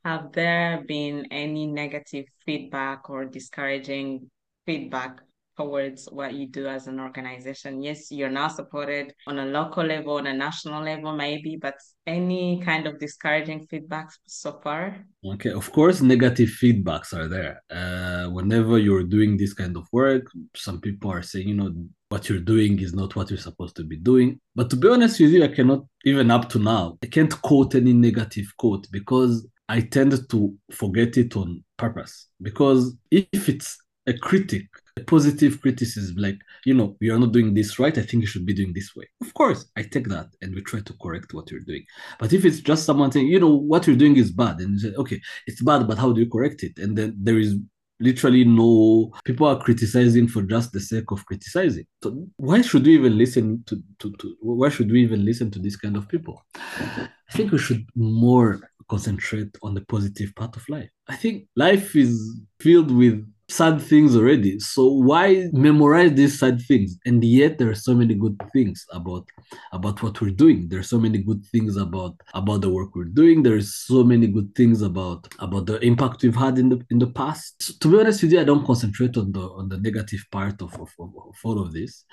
have 0.04 0.32
there 0.32 0.84
been 0.86 1.26
any 1.30 1.66
negative 1.66 2.26
feedback 2.44 3.08
or 3.10 3.24
discouraging 3.24 4.30
feedback 4.66 5.20
towards 5.56 6.06
what 6.12 6.34
you 6.34 6.46
do 6.46 6.66
as 6.66 6.86
an 6.86 7.00
organization. 7.00 7.82
Yes, 7.82 8.10
you're 8.10 8.30
now 8.30 8.48
supported 8.48 9.14
on 9.26 9.38
a 9.38 9.46
local 9.46 9.84
level, 9.84 10.14
on 10.14 10.26
a 10.26 10.34
national 10.34 10.82
level, 10.82 11.16
maybe, 11.16 11.56
but 11.60 11.74
any 12.06 12.60
kind 12.64 12.86
of 12.86 12.98
discouraging 12.98 13.66
feedback 13.66 14.10
so 14.26 14.60
far? 14.62 15.04
Okay, 15.24 15.50
of 15.50 15.70
course, 15.72 16.00
negative 16.00 16.50
feedbacks 16.62 17.12
are 17.12 17.28
there. 17.28 17.62
Uh, 17.70 18.26
whenever 18.30 18.78
you're 18.78 19.04
doing 19.04 19.36
this 19.36 19.54
kind 19.54 19.76
of 19.76 19.86
work, 19.92 20.26
some 20.54 20.80
people 20.80 21.10
are 21.10 21.22
saying, 21.22 21.48
you 21.48 21.54
know, 21.54 21.72
what 22.08 22.28
you're 22.28 22.38
doing 22.38 22.78
is 22.80 22.94
not 22.94 23.16
what 23.16 23.30
you're 23.30 23.38
supposed 23.38 23.76
to 23.76 23.84
be 23.84 23.96
doing. 23.96 24.40
But 24.54 24.70
to 24.70 24.76
be 24.76 24.88
honest 24.88 25.18
with 25.20 25.30
you, 25.30 25.42
I 25.44 25.48
cannot, 25.48 25.84
even 26.04 26.30
up 26.30 26.48
to 26.50 26.58
now, 26.58 26.98
I 27.02 27.06
can't 27.06 27.42
quote 27.42 27.74
any 27.74 27.92
negative 27.92 28.46
quote 28.56 28.86
because 28.92 29.46
I 29.68 29.80
tend 29.80 30.12
to 30.30 30.54
forget 30.70 31.16
it 31.16 31.34
on 31.36 31.64
purpose. 31.76 32.28
Because 32.40 32.96
if 33.10 33.48
it's 33.48 33.76
a 34.06 34.12
critic 34.12 34.66
positive 35.04 35.60
criticism 35.60 36.16
like 36.16 36.38
you 36.64 36.72
know 36.72 36.96
you 37.00 37.14
are 37.14 37.18
not 37.18 37.32
doing 37.32 37.52
this 37.52 37.78
right 37.78 37.98
i 37.98 38.02
think 38.02 38.22
you 38.22 38.26
should 38.26 38.46
be 38.46 38.54
doing 38.54 38.72
this 38.72 38.96
way. 38.96 39.06
Of 39.20 39.34
course 39.34 39.66
i 39.76 39.82
take 39.82 40.08
that 40.08 40.28
and 40.40 40.54
we 40.54 40.62
try 40.62 40.80
to 40.80 40.94
correct 41.02 41.34
what 41.34 41.50
you're 41.50 41.60
doing. 41.60 41.84
But 42.18 42.32
if 42.32 42.44
it's 42.44 42.60
just 42.60 42.84
someone 42.84 43.12
saying 43.12 43.28
you 43.28 43.40
know 43.40 43.54
what 43.54 43.86
you're 43.86 43.96
doing 43.96 44.16
is 44.16 44.30
bad 44.30 44.58
and 44.60 44.72
you 44.72 44.78
say 44.78 44.94
okay 44.96 45.20
it's 45.46 45.62
bad 45.62 45.86
but 45.86 45.98
how 45.98 46.12
do 46.12 46.20
you 46.20 46.30
correct 46.30 46.62
it? 46.62 46.78
And 46.78 46.96
then 46.96 47.14
there 47.18 47.38
is 47.38 47.56
literally 48.00 48.44
no 48.44 49.12
people 49.24 49.46
are 49.46 49.58
criticizing 49.58 50.28
for 50.28 50.42
just 50.42 50.72
the 50.72 50.80
sake 50.80 51.10
of 51.10 51.24
criticizing. 51.26 51.86
So 52.02 52.26
why 52.36 52.60
should 52.62 52.84
we 52.84 52.94
even 52.94 53.16
listen 53.16 53.64
to, 53.66 53.82
to, 54.00 54.12
to 54.18 54.36
why 54.40 54.68
should 54.68 54.90
we 54.90 55.02
even 55.02 55.24
listen 55.24 55.50
to 55.52 55.58
this 55.58 55.76
kind 55.76 55.96
of 55.96 56.08
people? 56.08 56.44
I 56.54 57.32
think 57.32 57.52
we 57.52 57.58
should 57.58 57.86
more 57.94 58.60
concentrate 58.88 59.56
on 59.62 59.74
the 59.74 59.84
positive 59.86 60.34
part 60.34 60.56
of 60.56 60.68
life. 60.68 60.88
I 61.08 61.16
think 61.16 61.48
life 61.56 61.96
is 61.96 62.40
filled 62.60 62.90
with 62.90 63.26
sad 63.48 63.80
things 63.80 64.16
already. 64.16 64.58
So 64.58 64.86
why 64.88 65.48
memorize 65.52 66.12
these 66.14 66.38
sad 66.38 66.60
things? 66.62 66.98
And 67.06 67.22
yet 67.22 67.58
there 67.58 67.70
are 67.70 67.76
so 67.76 67.94
many 67.94 68.14
good 68.14 68.40
things 68.52 68.84
about 68.92 69.28
about 69.72 70.02
what 70.02 70.20
we're 70.20 70.30
doing. 70.30 70.68
There 70.68 70.80
are 70.80 70.90
so 70.94 70.98
many 70.98 71.18
good 71.18 71.44
things 71.46 71.76
about 71.76 72.20
about 72.34 72.60
the 72.62 72.70
work 72.70 72.94
we're 72.94 73.04
doing. 73.04 73.42
There's 73.42 73.74
so 73.74 74.02
many 74.02 74.26
good 74.26 74.54
things 74.54 74.82
about 74.82 75.28
about 75.38 75.66
the 75.66 75.78
impact 75.78 76.22
we've 76.22 76.34
had 76.34 76.58
in 76.58 76.68
the 76.68 76.80
in 76.90 76.98
the 76.98 77.06
past. 77.08 77.62
So 77.62 77.74
to 77.80 77.88
be 77.90 78.00
honest 78.00 78.22
with 78.22 78.32
you, 78.32 78.40
I 78.40 78.44
don't 78.44 78.66
concentrate 78.66 79.16
on 79.16 79.32
the 79.32 79.42
on 79.42 79.68
the 79.68 79.78
negative 79.78 80.24
part 80.30 80.60
of, 80.62 80.74
of, 80.74 80.90
of, 80.98 81.10
of 81.16 81.36
all 81.44 81.60
of 81.60 81.72
this. 81.72 82.04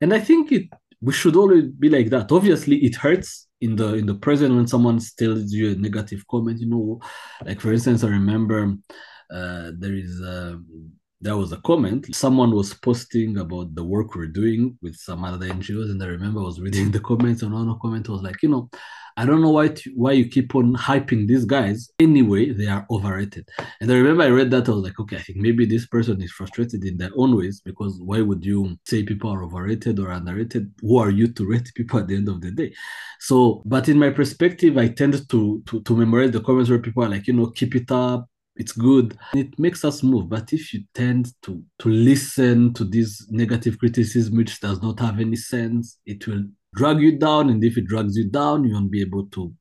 And 0.00 0.12
I 0.12 0.18
think 0.18 0.50
it 0.50 0.68
we 1.00 1.12
should 1.12 1.36
always 1.36 1.66
be 1.66 1.90
like 1.90 2.10
that. 2.10 2.30
Obviously, 2.30 2.76
it 2.78 2.94
hurts 2.96 3.48
in 3.60 3.76
the 3.76 3.94
in 3.94 4.06
the 4.06 4.14
present 4.14 4.54
when 4.54 4.66
someone 4.66 5.00
tells 5.16 5.52
you 5.52 5.72
a 5.72 5.74
negative 5.76 6.24
comment. 6.28 6.60
You 6.60 6.68
know, 6.68 7.00
like 7.44 7.60
for 7.60 7.72
instance, 7.72 8.02
I 8.02 8.08
remember 8.08 8.76
uh, 9.32 9.72
there 9.78 9.94
is 9.94 10.20
uh, 10.20 10.56
there 11.20 11.36
was 11.36 11.52
a 11.52 11.58
comment. 11.58 12.14
Someone 12.14 12.50
was 12.50 12.74
posting 12.74 13.38
about 13.38 13.74
the 13.74 13.84
work 13.84 14.14
we're 14.14 14.26
doing 14.26 14.76
with 14.82 14.96
some 14.96 15.24
other 15.24 15.46
NGOs, 15.46 15.90
and 15.90 16.02
I 16.02 16.06
remember 16.06 16.40
I 16.40 16.44
was 16.44 16.60
reading 16.60 16.90
the 16.90 17.00
comments, 17.00 17.42
and 17.42 17.52
one 17.52 17.78
comment 17.80 18.08
was 18.08 18.22
like, 18.22 18.42
you 18.42 18.48
know, 18.48 18.68
I 19.16 19.26
don't 19.26 19.42
know 19.42 19.50
why 19.50 19.74
why 19.94 20.12
you 20.12 20.28
keep 20.28 20.54
on 20.54 20.74
hyping 20.74 21.26
these 21.28 21.44
guys. 21.44 21.90
Anyway, 21.98 22.50
they 22.50 22.66
are 22.66 22.86
overrated. 22.90 23.48
And 23.80 23.90
I 23.90 23.96
remember 23.96 24.22
I 24.22 24.28
read 24.28 24.50
that 24.50 24.68
I 24.68 24.72
was 24.72 24.84
like, 24.84 24.98
okay, 24.98 25.16
I 25.16 25.22
think 25.22 25.38
maybe 25.38 25.66
this 25.66 25.86
person 25.86 26.22
is 26.22 26.32
frustrated 26.32 26.84
in 26.84 26.96
their 26.96 27.10
own 27.16 27.36
ways 27.36 27.60
because 27.60 28.00
why 28.00 28.20
would 28.22 28.44
you 28.44 28.76
say 28.86 29.02
people 29.02 29.30
are 29.30 29.44
overrated 29.44 29.98
or 29.98 30.10
underrated? 30.10 30.72
Who 30.80 30.98
are 30.98 31.10
you 31.10 31.28
to 31.28 31.46
rate 31.46 31.70
people 31.76 32.00
at 32.00 32.08
the 32.08 32.16
end 32.16 32.28
of 32.28 32.40
the 32.40 32.50
day? 32.50 32.74
So, 33.20 33.62
but 33.66 33.88
in 33.88 33.98
my 33.98 34.10
perspective, 34.10 34.78
I 34.78 34.88
tend 34.88 35.28
to 35.28 35.62
to 35.66 35.82
to 35.82 35.96
memorize 35.96 36.32
the 36.32 36.40
comments 36.40 36.70
where 36.70 36.78
people 36.78 37.04
are 37.04 37.10
like, 37.10 37.26
you 37.26 37.34
know, 37.34 37.48
keep 37.48 37.74
it 37.76 37.90
up, 37.90 38.28
it's 38.56 38.72
good. 38.72 39.16
It 39.34 39.58
makes 39.58 39.84
us 39.84 40.02
move 40.02 40.28
but 40.28 40.52
if 40.52 40.72
you 40.72 40.84
tend 40.94 41.32
to 41.42 41.62
to 41.78 41.88
listen 41.88 42.74
to 42.74 42.84
this 42.84 43.26
negative 43.30 43.78
criticism 43.78 44.36
which 44.36 44.60
does 44.60 44.82
not 44.82 45.00
have 45.00 45.20
any 45.20 45.36
sense 45.36 45.98
it 46.06 46.26
will 46.26 46.44
drag 46.74 47.00
you 47.00 47.18
down 47.18 47.50
and 47.50 47.62
if 47.64 47.76
it 47.76 47.86
drags 47.86 48.16
you 48.16 48.30
down 48.30 48.64
you 48.64 48.74
won't 48.74 48.90
be 48.90 49.02
able 49.02 49.26
to 49.26 49.52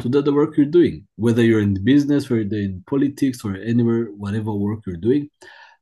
to 0.00 0.08
do 0.08 0.22
the 0.22 0.32
work 0.32 0.56
you're 0.56 0.66
doing. 0.66 1.06
Whether 1.16 1.42
you're 1.42 1.60
in 1.60 1.82
business 1.84 2.30
whether 2.30 2.56
in 2.56 2.82
politics 2.86 3.44
or 3.44 3.56
anywhere 3.56 4.06
whatever 4.16 4.52
work 4.52 4.80
you're 4.86 4.96
doing 4.96 5.30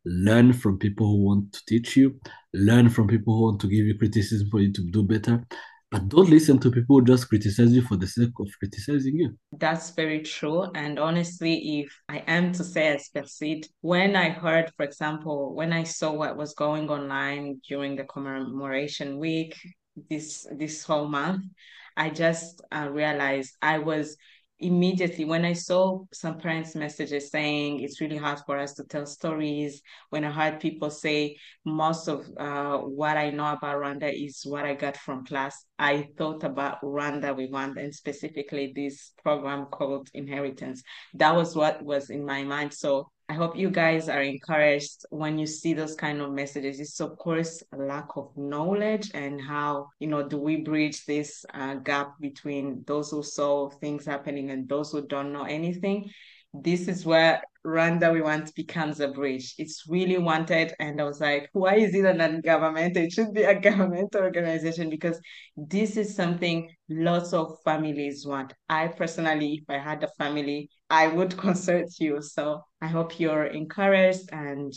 learn 0.04 0.52
from 0.52 0.78
people 0.78 1.06
who 1.06 1.24
want 1.24 1.52
to 1.52 1.60
teach 1.66 1.96
you 1.96 2.18
learn 2.54 2.88
from 2.88 3.08
people 3.08 3.34
who 3.34 3.42
want 3.42 3.60
to 3.60 3.68
give 3.68 3.86
you 3.86 3.98
criticism 3.98 4.48
for 4.50 4.60
you 4.60 4.72
to 4.72 4.82
do 4.90 5.02
better 5.02 5.44
but 5.90 6.08
don't 6.08 6.28
listen 6.28 6.58
to 6.58 6.70
people 6.70 6.98
who 6.98 7.04
just 7.04 7.28
criticize 7.28 7.72
you 7.72 7.82
for 7.82 7.96
the 7.96 8.06
sake 8.06 8.32
of 8.40 8.48
criticizing 8.58 9.16
you. 9.16 9.38
That's 9.52 9.90
very 9.90 10.22
true. 10.22 10.64
And 10.74 10.98
honestly, 10.98 11.80
if 11.80 11.96
I 12.08 12.18
am 12.26 12.52
to 12.52 12.64
say 12.64 12.88
as 12.88 13.08
Percid, 13.14 13.66
when 13.82 14.16
I 14.16 14.30
heard, 14.30 14.72
for 14.76 14.84
example, 14.84 15.54
when 15.54 15.72
I 15.72 15.84
saw 15.84 16.12
what 16.12 16.36
was 16.36 16.54
going 16.54 16.90
online 16.90 17.60
during 17.68 17.94
the 17.94 18.04
commemoration 18.04 19.18
week, 19.18 19.56
this 20.10 20.46
this 20.58 20.82
whole 20.82 21.08
month, 21.08 21.44
I 21.96 22.10
just 22.10 22.60
uh, 22.70 22.88
realized 22.90 23.56
I 23.62 23.78
was 23.78 24.16
immediately 24.58 25.24
when 25.24 25.44
I 25.44 25.52
saw 25.52 26.04
some 26.12 26.38
parents' 26.38 26.74
messages 26.74 27.30
saying 27.30 27.80
it's 27.80 28.00
really 28.00 28.16
hard 28.16 28.38
for 28.46 28.58
us 28.58 28.74
to 28.74 28.84
tell 28.84 29.06
stories, 29.06 29.82
when 30.10 30.24
I 30.24 30.30
heard 30.30 30.60
people 30.60 30.90
say 30.90 31.36
most 31.64 32.08
of 32.08 32.26
uh, 32.38 32.78
what 32.78 33.16
I 33.16 33.30
know 33.30 33.52
about 33.52 33.76
Rwanda 33.76 34.10
is 34.12 34.42
what 34.44 34.64
I 34.64 34.74
got 34.74 34.96
from 34.96 35.26
class, 35.26 35.64
I 35.78 36.08
thought 36.16 36.42
about 36.44 36.80
Rwanda 36.82 37.36
We 37.36 37.48
Want 37.48 37.78
and 37.78 37.94
specifically 37.94 38.72
this 38.74 39.12
program 39.22 39.66
called 39.66 40.08
Inheritance. 40.14 40.82
That 41.14 41.34
was 41.34 41.54
what 41.54 41.84
was 41.84 42.10
in 42.10 42.24
my 42.24 42.42
mind. 42.42 42.72
So 42.72 43.10
I 43.28 43.34
hope 43.34 43.56
you 43.56 43.70
guys 43.70 44.08
are 44.08 44.22
encouraged 44.22 45.04
when 45.10 45.36
you 45.36 45.46
see 45.46 45.74
those 45.74 45.96
kind 45.96 46.20
of 46.20 46.30
messages. 46.30 46.78
It's 46.78 47.00
of 47.00 47.18
course 47.18 47.60
a 47.72 47.76
lack 47.76 48.16
of 48.16 48.30
knowledge 48.36 49.10
and 49.14 49.40
how 49.40 49.88
you 49.98 50.06
know 50.06 50.28
do 50.28 50.38
we 50.38 50.58
bridge 50.58 51.04
this 51.06 51.44
uh, 51.52 51.74
gap 51.74 52.12
between 52.20 52.84
those 52.86 53.10
who 53.10 53.24
saw 53.24 53.68
things 53.68 54.06
happening 54.06 54.50
and 54.50 54.68
those 54.68 54.92
who 54.92 55.06
don't 55.06 55.32
know 55.32 55.42
anything. 55.42 56.08
This 56.54 56.86
is 56.86 57.04
where 57.04 57.42
Rwanda 57.66 58.12
We 58.12 58.20
Want 58.20 58.54
becomes 58.54 59.00
a 59.00 59.08
bridge. 59.08 59.54
It's 59.58 59.88
really 59.88 60.18
wanted. 60.18 60.72
And 60.78 61.00
I 61.00 61.04
was 61.04 61.20
like, 61.20 61.48
why 61.52 61.74
is 61.74 61.94
it 61.94 62.04
a 62.04 62.14
non 62.14 62.40
government? 62.40 62.96
It 62.96 63.12
should 63.12 63.34
be 63.34 63.42
a 63.42 63.58
government 63.60 64.14
organization 64.14 64.88
because 64.88 65.20
this 65.56 65.96
is 65.96 66.14
something 66.14 66.70
lots 66.88 67.32
of 67.32 67.58
families 67.64 68.24
want. 68.24 68.54
I 68.68 68.86
personally, 68.88 69.62
if 69.62 69.68
I 69.68 69.78
had 69.78 70.04
a 70.04 70.08
family, 70.16 70.70
I 70.88 71.08
would 71.08 71.36
consult 71.46 71.90
you. 71.98 72.22
So 72.22 72.62
I 72.80 72.86
hope 72.86 73.18
you're 73.18 73.46
encouraged 73.46 74.28
and 74.30 74.72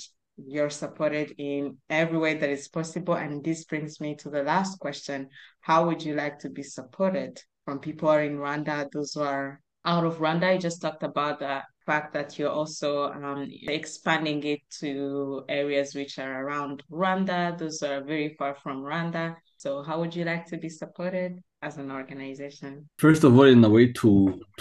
you're 0.47 0.71
supported 0.71 1.35
in 1.37 1.77
every 1.91 2.17
way 2.17 2.33
that 2.35 2.49
is 2.49 2.67
possible. 2.69 3.15
And 3.15 3.43
this 3.43 3.65
brings 3.65 4.01
me 4.01 4.15
to 4.15 4.29
the 4.31 4.41
last 4.41 4.79
question. 4.79 5.29
How 5.61 5.85
would 5.85 6.01
you 6.01 6.15
like 6.15 6.39
to 6.39 6.49
be 6.49 6.63
supported 6.63 7.39
from 7.65 7.79
people 7.79 8.11
in 8.13 8.37
Rwanda, 8.37 8.89
those 8.91 9.13
who 9.13 9.21
are 9.21 9.61
out 9.85 10.05
of 10.05 10.17
Rwanda? 10.17 10.45
I 10.45 10.57
just 10.57 10.81
talked 10.81 11.03
about 11.03 11.39
the 11.39 11.61
fact 11.91 12.13
that 12.13 12.29
you're 12.37 12.57
also 12.61 12.89
um, 13.19 13.49
expanding 13.81 14.41
it 14.53 14.61
to 14.81 15.43
areas 15.61 15.87
which 15.99 16.13
are 16.23 16.35
around 16.43 16.75
Rwanda, 16.91 17.57
those 17.57 17.81
are 17.89 17.99
very 18.13 18.29
far 18.37 18.53
from 18.63 18.75
Rwanda. 18.89 19.25
So 19.63 19.69
how 19.87 19.95
would 19.99 20.13
you 20.17 20.23
like 20.31 20.45
to 20.51 20.57
be 20.65 20.69
supported 20.69 21.31
as 21.67 21.73
an 21.81 21.89
organization? 22.01 22.71
First 23.05 23.23
of 23.23 23.31
all, 23.37 23.49
in 23.55 23.63
a 23.69 23.71
way 23.77 23.85
to 24.01 24.11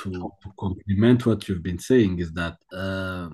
to, 0.01 0.11
to 0.43 0.49
complement 0.65 1.27
what 1.29 1.41
you've 1.47 1.67
been 1.71 1.83
saying 1.91 2.13
is 2.25 2.31
that 2.41 2.57
um, 2.73 3.31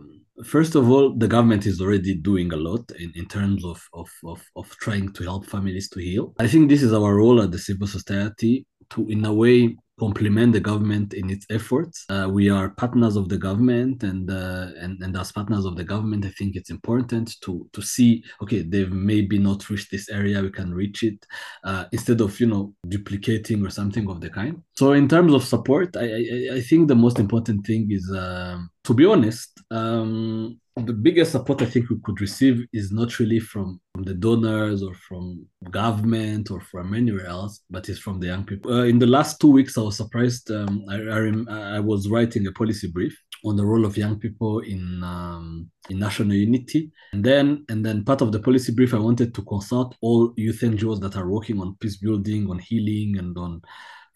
first 0.55 0.75
of 0.75 0.85
all, 0.91 1.07
the 1.23 1.29
government 1.29 1.65
is 1.65 1.81
already 1.81 2.15
doing 2.31 2.53
a 2.53 2.61
lot 2.69 2.85
in, 3.03 3.13
in 3.15 3.27
terms 3.37 3.65
of, 3.65 3.81
of, 4.01 4.11
of, 4.33 4.41
of 4.61 4.67
trying 4.85 5.13
to 5.17 5.23
help 5.23 5.43
families 5.47 5.89
to 5.91 6.01
heal. 6.09 6.35
I 6.45 6.49
think 6.49 6.69
this 6.69 6.83
is 6.83 6.93
our 6.93 7.15
role 7.23 7.41
at 7.45 7.51
the 7.53 7.59
civil 7.69 7.87
society 7.87 8.67
to, 8.91 9.07
in 9.09 9.25
a 9.25 9.35
way, 9.43 9.77
complement 9.99 10.53
the 10.53 10.61
government 10.61 11.15
in 11.15 11.31
its 11.31 11.47
efforts. 11.51 12.05
Uh, 12.09 12.29
we 12.31 12.51
are 12.51 12.71
partners 12.71 13.17
of 13.17 13.29
the 13.29 13.39
government, 13.39 14.03
and, 14.03 14.31
uh, 14.31 14.69
and 14.79 15.01
and 15.03 15.17
as 15.17 15.33
partners 15.33 15.65
of 15.65 15.77
the 15.77 15.85
government, 15.85 16.25
I 16.25 16.31
think 16.31 16.57
it's 16.57 16.71
important 16.71 17.41
to 17.43 17.69
to 17.73 17.83
see 17.83 18.25
okay 18.43 18.63
they've 18.63 18.93
maybe 18.93 19.39
not 19.39 19.69
reached 19.71 19.91
this 19.91 20.09
area, 20.09 20.43
we 20.43 20.51
can 20.51 20.75
reach 20.75 21.03
it 21.03 21.25
uh, 21.65 21.85
instead 21.93 22.21
of 22.21 22.39
you 22.41 22.47
know 22.47 22.75
duplicating 22.89 23.65
or 23.65 23.71
something 23.71 24.09
of 24.09 24.21
the 24.21 24.31
kind. 24.31 24.63
So 24.75 24.93
in 24.93 25.09
terms 25.09 25.33
of 25.33 25.45
support, 25.45 25.97
I 25.97 26.07
I, 26.07 26.57
I 26.57 26.61
think 26.61 26.89
the 26.89 26.97
most 26.97 27.19
important 27.19 27.67
thing 27.67 27.91
is 27.91 28.11
um, 28.17 28.71
to 28.85 28.95
be 28.95 29.07
honest. 29.07 29.51
Um, 29.71 30.61
the 30.77 30.93
biggest 30.93 31.31
support 31.31 31.63
I 31.63 31.67
think 31.67 31.89
we 31.89 32.01
could 32.03 32.21
receive 32.21 32.67
is 32.73 32.91
not 32.91 33.21
really 33.21 33.39
from, 33.39 33.81
from 33.95 34.03
the 34.03 34.15
donors 34.15 34.83
or 34.83 34.93
from 34.95 35.47
government 35.71 36.51
or 36.51 36.61
from 36.61 36.95
anywhere 36.95 37.27
else, 37.27 37.61
but 37.71 37.89
it's 37.89 38.01
from 38.01 38.19
the 38.19 38.27
young 38.27 38.45
people. 38.45 38.73
Uh, 38.73 38.85
in 38.85 38.99
the 38.99 39.07
last 39.07 39.41
two 39.41 39.51
weeks, 39.51 39.79
I 39.79 39.83
was 39.83 39.97
surprised. 39.97 40.51
Um, 40.51 40.85
I, 40.91 40.97
I, 40.97 41.77
I, 41.77 41.81
was 41.81 42.09
writing 42.09 42.49
a 42.49 42.53
policy 42.53 42.89
brief 42.89 43.17
on 43.45 43.55
the 43.55 43.65
role 43.65 43.85
of 43.85 43.97
young 43.97 44.19
people 44.19 44.61
in 44.61 45.05
um, 45.05 45.71
in 45.91 46.01
national 46.01 46.33
unity, 46.33 46.91
and 47.13 47.23
then 47.23 47.65
and 47.69 47.87
then 47.87 48.05
part 48.05 48.21
of 48.21 48.33
the 48.33 48.41
policy 48.41 48.73
brief, 48.73 48.95
I 48.95 48.99
wanted 48.99 49.33
to 49.35 49.43
consult 49.43 49.95
all 50.01 50.35
youth 50.37 50.61
NGOs 50.61 51.01
that 51.03 51.17
are 51.17 51.31
working 51.31 51.61
on 51.61 51.77
peace 51.79 51.99
building, 51.99 52.51
on 52.51 52.59
healing, 52.59 53.19
and 53.19 53.39
on 53.39 53.63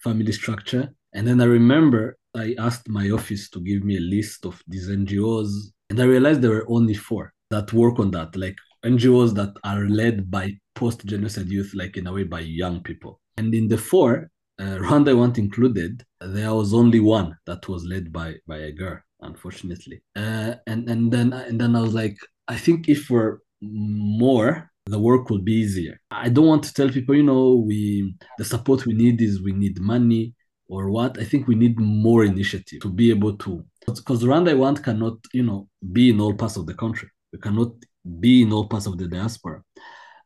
family 0.02 0.32
structure. 0.32 0.92
And 1.12 1.26
then 1.26 1.40
I 1.40 1.44
remember 1.44 2.18
I 2.34 2.56
asked 2.58 2.88
my 2.88 3.10
office 3.10 3.48
to 3.50 3.60
give 3.60 3.84
me 3.84 3.96
a 3.96 4.00
list 4.00 4.44
of 4.44 4.60
these 4.66 4.88
NGOs 4.88 5.50
and 5.90 6.00
I 6.00 6.04
realized 6.04 6.42
there 6.42 6.50
were 6.50 6.66
only 6.68 6.94
four 6.94 7.32
that 7.50 7.72
work 7.72 7.98
on 7.98 8.10
that, 8.12 8.36
like 8.36 8.56
NGOs 8.84 9.34
that 9.34 9.54
are 9.64 9.86
led 9.88 10.30
by 10.30 10.52
post 10.74 11.04
genocide 11.06 11.48
youth, 11.48 11.72
like 11.74 11.96
in 11.96 12.06
a 12.06 12.12
way 12.12 12.24
by 12.24 12.40
young 12.40 12.82
people. 12.82 13.20
And 13.36 13.54
in 13.54 13.68
the 13.68 13.78
four, 13.78 14.30
uh, 14.58 14.62
Rwanda 14.82 15.16
Want 15.16 15.38
included, 15.38 16.04
there 16.20 16.54
was 16.54 16.74
only 16.74 17.00
one 17.00 17.36
that 17.46 17.68
was 17.68 17.84
led 17.84 18.12
by 18.12 18.36
by 18.46 18.58
a 18.58 18.72
girl, 18.72 18.98
unfortunately. 19.20 20.02
Uh, 20.14 20.54
and 20.66 20.88
and 20.88 21.10
then 21.10 21.32
and 21.32 21.60
then 21.60 21.74
I 21.74 21.80
was 21.80 21.94
like, 21.94 22.16
I 22.48 22.56
think 22.56 22.88
if 22.88 23.10
we're 23.10 23.38
more, 23.60 24.70
the 24.86 24.98
work 24.98 25.30
will 25.30 25.40
be 25.40 25.52
easier. 25.52 26.00
I 26.10 26.28
don't 26.28 26.46
want 26.46 26.62
to 26.64 26.74
tell 26.74 26.88
people, 26.88 27.14
you 27.14 27.22
know, 27.22 27.64
we 27.66 28.14
the 28.38 28.44
support 28.44 28.86
we 28.86 28.94
need 28.94 29.20
is 29.20 29.42
we 29.42 29.52
need 29.52 29.80
money 29.80 30.34
or 30.68 30.90
what. 30.90 31.18
I 31.18 31.24
think 31.24 31.48
we 31.48 31.54
need 31.54 31.78
more 31.78 32.24
initiative 32.24 32.80
to 32.82 32.90
be 32.90 33.10
able 33.10 33.36
to 33.38 33.64
because 33.96 34.22
Rwanda 34.22 34.56
Want 34.56 34.82
cannot, 34.82 35.18
you 35.32 35.42
know, 35.42 35.68
be 35.92 36.10
in 36.10 36.20
all 36.20 36.34
parts 36.34 36.56
of 36.56 36.66
the 36.66 36.74
country. 36.74 37.08
We 37.32 37.38
cannot 37.38 37.72
be 38.20 38.42
in 38.42 38.52
all 38.52 38.66
parts 38.66 38.86
of 38.86 38.98
the 38.98 39.08
diaspora. 39.08 39.62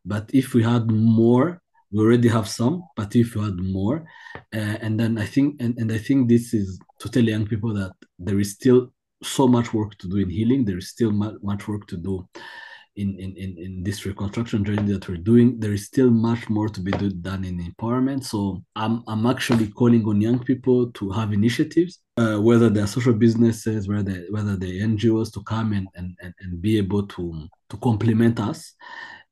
But 0.05 0.31
if 0.33 0.55
we 0.55 0.63
had 0.63 0.91
more, 0.91 1.61
we 1.91 2.01
already 2.01 2.29
have 2.29 2.49
some. 2.49 2.85
But 2.97 3.15
if 3.17 3.35
we 3.35 3.43
had 3.45 3.57
more, 3.57 4.07
uh, 4.55 4.77
and 4.85 4.99
then 4.99 5.19
I 5.19 5.27
think, 5.27 5.61
and, 5.61 5.77
and 5.79 5.93
I 5.93 5.99
think 5.99 6.29
this 6.29 6.55
is 6.55 6.79
to 7.01 7.09
tell 7.09 7.23
young 7.23 7.47
people 7.47 7.75
that 7.75 7.93
there 8.19 8.41
is 8.41 8.53
still 8.53 8.93
so 9.23 9.47
much 9.47 9.73
work 9.73 9.97
to 9.99 10.09
do 10.09 10.17
in 10.17 10.31
healing. 10.31 10.65
There 10.65 10.79
is 10.79 10.89
still 10.89 11.13
much 11.13 11.69
work 11.69 11.87
to 11.89 11.97
do 11.97 12.29
in, 12.97 13.19
in, 13.19 13.35
in, 13.37 13.57
in 13.59 13.83
this 13.83 14.05
reconstruction 14.05 14.65
journey 14.65 14.93
that 14.93 15.09
we're 15.09 15.17
doing, 15.17 15.59
there 15.59 15.73
is 15.73 15.87
still 15.87 16.11
much 16.11 16.49
more 16.51 16.69
to 16.69 16.81
be 16.81 16.91
do, 16.93 17.11
done 17.11 17.45
in 17.45 17.59
empowerment. 17.59 18.25
So 18.25 18.63
I'm, 18.77 19.03
I'm 19.07 19.27
actually 19.27 19.69
calling 19.69 20.05
on 20.07 20.21
young 20.21 20.39
people 20.39 20.91
to 20.93 21.11
have 21.11 21.33
initiatives, 21.33 22.01
uh, 22.17 22.37
whether 22.37 22.69
they're 22.69 22.87
social 22.87 23.15
businesses, 23.15 23.89
whether 23.89 24.03
they, 24.03 24.27
whether 24.31 24.57
they're 24.57 24.87
NGOs, 24.87 25.33
to 25.33 25.43
come 25.45 25.73
and, 25.73 25.89
and, 25.95 26.15
and, 26.21 26.61
be 26.61 26.77
able 26.77 27.07
to, 27.07 27.49
to 27.71 27.77
complement 27.79 28.39
us 28.39 28.75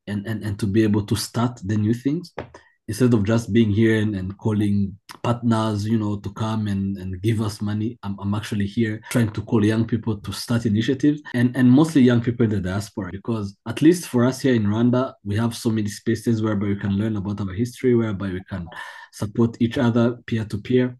and, 0.06 0.26
and, 0.26 0.42
and 0.42 0.58
to 0.58 0.66
be 0.66 0.82
able 0.82 1.04
to 1.04 1.14
start 1.14 1.60
the 1.64 1.76
new 1.76 1.92
things 1.92 2.32
instead 2.88 3.14
of 3.14 3.22
just 3.22 3.52
being 3.52 3.70
here 3.70 4.00
and, 4.00 4.16
and 4.16 4.36
calling 4.38 4.98
partners, 5.22 5.86
you 5.86 5.96
know, 5.96 6.16
to 6.16 6.32
come 6.32 6.66
and, 6.66 6.96
and 6.96 7.22
give 7.22 7.40
us 7.40 7.60
money, 7.60 7.96
I'm, 8.02 8.18
I'm 8.18 8.34
actually 8.34 8.66
here 8.66 9.00
trying 9.10 9.30
to 9.30 9.42
call 9.42 9.64
young 9.64 9.86
people 9.86 10.16
to 10.16 10.32
start 10.32 10.66
initiatives 10.66 11.22
and, 11.34 11.56
and 11.56 11.70
mostly 11.70 12.02
young 12.02 12.20
people 12.20 12.44
in 12.44 12.50
the 12.50 12.60
diaspora 12.60 13.10
because 13.12 13.56
at 13.68 13.80
least 13.80 14.08
for 14.08 14.24
us 14.24 14.40
here 14.40 14.54
in 14.54 14.64
Rwanda, 14.64 15.12
we 15.22 15.36
have 15.36 15.54
so 15.54 15.70
many 15.70 15.88
spaces 15.88 16.42
whereby 16.42 16.66
we 16.66 16.76
can 16.76 16.96
learn 16.98 17.16
about 17.16 17.40
our 17.40 17.54
history, 17.54 17.94
whereby 17.94 18.30
we 18.30 18.42
can 18.50 18.66
support 19.12 19.56
each 19.60 19.78
other 19.78 20.16
peer 20.26 20.44
to 20.46 20.58
peer. 20.58 20.98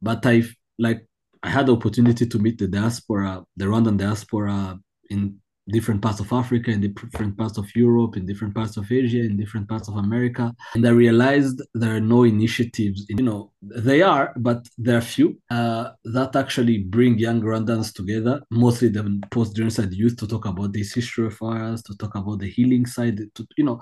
But 0.00 0.24
I've 0.26 0.54
like 0.78 1.04
I 1.44 1.50
had 1.50 1.66
the 1.66 1.76
opportunity 1.76 2.26
to 2.26 2.38
meet 2.38 2.56
the 2.58 2.66
diaspora, 2.66 3.44
the 3.58 3.66
Rwandan 3.66 3.98
diaspora 3.98 4.80
in 5.10 5.36
different 5.68 6.00
parts 6.00 6.18
of 6.20 6.32
Africa, 6.32 6.70
in 6.70 6.80
different 6.80 7.36
parts 7.36 7.58
of 7.58 7.66
Europe, 7.76 8.16
in 8.16 8.24
different 8.24 8.54
parts 8.54 8.78
of 8.78 8.90
Asia, 8.90 9.20
in 9.20 9.36
different 9.36 9.68
parts 9.68 9.86
of 9.86 9.96
America. 9.96 10.54
And 10.74 10.86
I 10.86 10.90
realized 10.90 11.60
there 11.74 11.94
are 11.96 12.00
no 12.00 12.24
initiatives, 12.24 13.04
in, 13.10 13.18
you 13.18 13.24
know, 13.24 13.52
they 13.76 14.02
are, 14.02 14.32
but 14.36 14.68
there 14.78 14.98
are 14.98 15.00
few. 15.00 15.38
Uh, 15.50 15.90
that 16.04 16.36
actually 16.36 16.78
bring 16.78 17.18
young 17.18 17.40
Rwandans 17.40 17.92
together, 17.92 18.40
mostly 18.50 18.88
the 18.88 19.20
post-genocide 19.30 19.92
youth, 19.92 20.16
to 20.18 20.26
talk 20.26 20.46
about 20.46 20.72
this 20.72 20.94
history 20.94 21.26
of 21.26 21.40
ours, 21.42 21.82
to 21.84 21.96
talk 21.96 22.14
about 22.14 22.40
the 22.40 22.50
healing 22.50 22.86
side, 22.86 23.18
to, 23.34 23.46
you 23.56 23.64
know, 23.64 23.80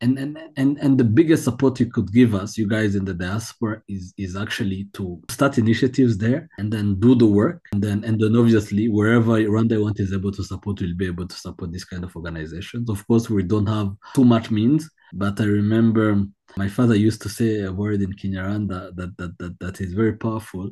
and 0.00 0.18
and 0.18 0.38
and 0.56 0.78
and 0.78 0.98
the 0.98 1.04
biggest 1.04 1.44
support 1.44 1.80
you 1.80 1.86
could 1.86 2.12
give 2.12 2.34
us 2.34 2.58
you 2.58 2.68
guys 2.68 2.94
in 2.94 3.04
the 3.04 3.14
diaspora 3.14 3.80
is 3.88 4.12
is 4.18 4.36
actually 4.36 4.88
to 4.92 5.18
start 5.30 5.56
initiatives 5.56 6.18
there 6.18 6.48
and 6.58 6.70
then 6.70 7.00
do 7.00 7.14
the 7.14 7.26
work. 7.26 7.64
And 7.72 7.82
then 7.82 8.04
and 8.04 8.20
then 8.20 8.36
obviously 8.36 8.88
wherever 8.88 9.40
Rwanda 9.40 9.82
Want 9.82 10.00
is 10.00 10.12
able 10.12 10.32
to 10.32 10.44
support 10.44 10.80
we'll 10.80 10.96
be 10.96 11.06
able 11.06 11.26
to 11.26 11.36
support 11.36 11.72
this 11.72 11.84
kind 11.84 12.04
of 12.04 12.14
organizations. 12.14 12.90
Of 12.90 13.06
course 13.06 13.30
we 13.30 13.42
don't 13.42 13.66
have 13.66 13.92
too 14.14 14.24
much 14.24 14.50
means 14.50 14.90
but 15.12 15.40
I 15.40 15.44
remember 15.44 16.24
my 16.56 16.68
father 16.68 16.94
used 16.94 17.20
to 17.22 17.28
say 17.28 17.62
a 17.62 17.72
word 17.72 18.00
in 18.00 18.12
Kinyarwanda 18.12 18.94
that, 18.96 19.16
that, 19.18 19.38
that, 19.38 19.58
that 19.60 19.80
is 19.80 19.92
very 19.92 20.14
powerful 20.14 20.70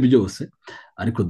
byose 0.00 0.48
ariko 0.98 1.24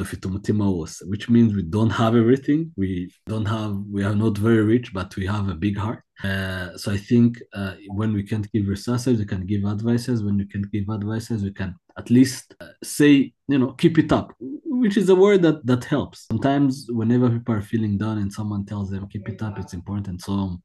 which 1.06 1.28
means 1.28 1.54
we 1.54 1.62
don't 1.62 1.90
have 1.90 2.16
everything. 2.16 2.72
We 2.76 3.10
don't 3.26 3.46
have 3.46 3.76
we 3.90 4.04
are 4.04 4.14
not 4.14 4.38
very 4.38 4.62
rich 4.62 4.92
but 4.92 5.14
we 5.16 5.26
have 5.26 5.48
a 5.48 5.54
big 5.54 5.76
heart. 5.76 6.02
Uh, 6.22 6.76
so 6.76 6.92
I 6.92 6.96
think 6.96 7.40
uh, 7.52 7.74
when 7.88 8.12
we 8.12 8.22
can't 8.22 8.50
give 8.52 8.68
resources 8.68 9.18
we 9.18 9.26
can 9.26 9.46
give 9.46 9.64
advices. 9.64 10.22
When 10.22 10.36
we 10.36 10.46
can't 10.46 10.70
give 10.70 10.88
advices 10.90 11.42
we 11.42 11.52
can 11.52 11.76
at 11.98 12.10
least 12.10 12.54
uh, 12.60 12.68
say 12.82 13.32
you 13.48 13.58
know 13.58 13.72
keep 13.72 13.98
it 13.98 14.10
up 14.12 14.32
which 14.38 14.96
is 14.96 15.08
a 15.08 15.14
word 15.14 15.42
that 15.42 15.64
that 15.66 15.84
helps 15.84 16.26
sometimes 16.26 16.86
whenever 16.90 17.28
people 17.30 17.54
are 17.54 17.62
feeling 17.62 17.98
down 17.98 18.18
and 18.18 18.32
someone 18.32 18.64
tells 18.64 18.90
them 18.90 19.06
keep 19.08 19.28
it 19.28 19.42
up 19.42 19.58
it's 19.58 19.74
important 19.74 20.20
so 20.20 20.58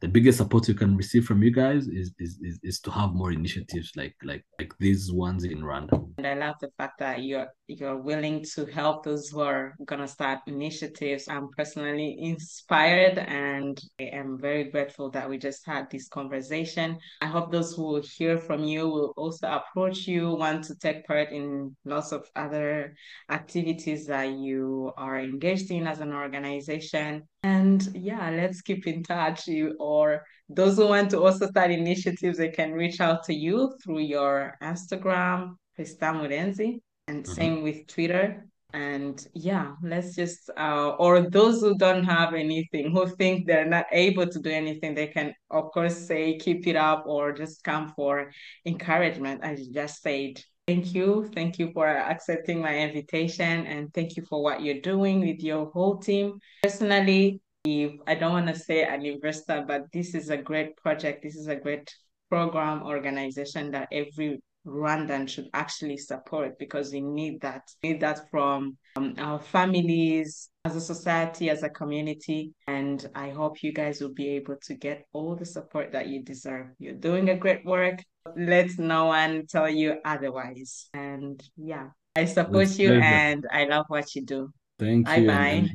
the 0.00 0.08
biggest 0.08 0.38
support 0.38 0.68
you 0.68 0.74
can 0.74 0.96
receive 0.96 1.24
from 1.24 1.42
you 1.42 1.50
guys 1.50 1.88
is 1.88 2.12
is, 2.18 2.38
is, 2.42 2.58
is 2.62 2.80
to 2.80 2.90
have 2.90 3.14
more 3.14 3.32
initiatives 3.32 3.92
like 3.96 4.14
like 4.22 4.44
like 4.58 4.72
these 4.78 5.12
ones 5.12 5.44
in 5.44 5.60
Rwanda. 5.60 6.06
And 6.18 6.26
I 6.26 6.34
love 6.34 6.56
the 6.60 6.70
fact 6.78 6.98
that 6.98 7.22
you're 7.22 7.48
you're 7.68 7.96
willing 7.96 8.44
to 8.54 8.66
help 8.66 9.04
those 9.04 9.28
who 9.28 9.40
are 9.40 9.74
gonna 9.84 10.08
start 10.08 10.40
initiatives. 10.46 11.28
I'm 11.28 11.48
personally 11.56 12.16
inspired 12.20 13.18
and 13.18 13.80
I 14.00 14.04
am 14.04 14.38
very 14.38 14.64
grateful 14.64 15.10
that 15.10 15.28
we 15.28 15.38
just 15.38 15.66
had 15.66 15.90
this 15.90 16.08
conversation. 16.08 16.98
I 17.20 17.26
hope 17.26 17.50
those 17.50 17.74
who 17.74 17.82
will 17.82 18.02
hear 18.16 18.38
from 18.38 18.64
you 18.64 18.88
will 18.88 19.14
also 19.16 19.48
approach 19.48 20.06
you, 20.06 20.34
want 20.34 20.64
to 20.64 20.74
take 20.76 21.06
part 21.06 21.32
in 21.32 21.74
lots 21.84 22.12
of 22.12 22.25
other 22.34 22.94
activities 23.30 24.06
that 24.06 24.30
you 24.30 24.92
are 24.96 25.18
engaged 25.18 25.70
in 25.70 25.86
as 25.86 26.00
an 26.00 26.12
organization. 26.12 27.22
And 27.42 27.86
yeah, 27.94 28.30
let's 28.30 28.62
keep 28.62 28.86
in 28.86 29.02
touch. 29.02 29.46
You 29.46 29.76
or 29.78 30.24
those 30.48 30.76
who 30.76 30.88
want 30.88 31.10
to 31.10 31.22
also 31.22 31.46
start 31.48 31.70
initiatives, 31.70 32.38
they 32.38 32.48
can 32.48 32.72
reach 32.72 33.00
out 33.00 33.24
to 33.24 33.34
you 33.34 33.74
through 33.82 34.00
your 34.00 34.56
Instagram, 34.62 35.56
Tristan 35.74 36.16
Murenzi, 36.16 36.80
and 37.08 37.24
mm-hmm. 37.24 37.32
same 37.32 37.62
with 37.62 37.86
Twitter. 37.86 38.46
And 38.72 39.26
yeah, 39.32 39.72
let's 39.82 40.14
just 40.14 40.50
uh, 40.56 40.90
or 40.98 41.30
those 41.30 41.60
who 41.60 41.76
don't 41.78 42.04
have 42.04 42.34
anything, 42.34 42.90
who 42.90 43.06
think 43.16 43.46
they're 43.46 43.64
not 43.64 43.86
able 43.90 44.26
to 44.26 44.38
do 44.38 44.50
anything, 44.50 44.94
they 44.94 45.06
can 45.06 45.32
of 45.50 45.70
course 45.72 45.96
say 45.96 46.36
keep 46.36 46.66
it 46.66 46.76
up 46.76 47.04
or 47.06 47.32
just 47.32 47.64
come 47.64 47.92
for 47.96 48.32
encouragement, 48.66 49.42
as 49.42 49.66
you 49.66 49.72
just 49.72 50.02
said. 50.02 50.42
Thank 50.66 50.94
you. 50.94 51.30
Thank 51.32 51.60
you 51.60 51.70
for 51.72 51.86
accepting 51.86 52.60
my 52.60 52.76
invitation 52.76 53.66
and 53.66 53.94
thank 53.94 54.16
you 54.16 54.24
for 54.28 54.42
what 54.42 54.62
you're 54.62 54.80
doing 54.80 55.20
with 55.20 55.40
your 55.40 55.66
whole 55.70 55.98
team. 55.98 56.40
Personally, 56.64 57.40
I 57.64 58.16
don't 58.18 58.32
want 58.32 58.48
to 58.48 58.58
say 58.58 58.82
an 58.82 59.06
investor, 59.06 59.64
but 59.66 59.82
this 59.92 60.14
is 60.14 60.30
a 60.30 60.36
great 60.36 60.76
project. 60.76 61.22
This 61.22 61.36
is 61.36 61.46
a 61.46 61.54
great 61.54 61.94
program 62.30 62.82
organization 62.82 63.70
that 63.72 63.88
every 63.92 64.40
Rwandan 64.66 65.28
should 65.28 65.48
actually 65.54 65.96
support 65.96 66.58
because 66.58 66.90
we 66.90 67.00
need 67.00 67.40
that. 67.42 67.62
We 67.82 67.92
need 67.92 68.00
that 68.00 68.28
from 68.30 68.76
um, 68.96 69.14
our 69.18 69.38
families, 69.38 70.50
as 70.64 70.74
a 70.74 70.80
society, 70.80 71.48
as 71.48 71.62
a 71.62 71.70
community. 71.70 72.52
And 72.66 73.08
I 73.14 73.30
hope 73.30 73.62
you 73.62 73.72
guys 73.72 74.00
will 74.00 74.14
be 74.14 74.30
able 74.30 74.56
to 74.62 74.74
get 74.74 75.04
all 75.12 75.36
the 75.36 75.46
support 75.46 75.92
that 75.92 76.08
you 76.08 76.24
deserve. 76.24 76.66
You're 76.80 76.94
doing 76.94 77.30
a 77.30 77.36
great 77.36 77.64
work. 77.64 78.00
Let 78.36 78.78
no 78.78 79.06
one 79.06 79.46
tell 79.46 79.68
you 79.68 79.96
otherwise. 80.04 80.88
And 80.94 81.42
yeah, 81.56 81.88
I 82.14 82.24
support 82.24 82.78
you 82.78 82.92
and 82.92 83.46
I 83.50 83.64
love 83.64 83.86
what 83.88 84.14
you 84.14 84.22
do. 84.24 84.50
Thank 84.78 85.06
bye 85.06 85.20
you. 85.20 85.26
Bye 85.26 85.68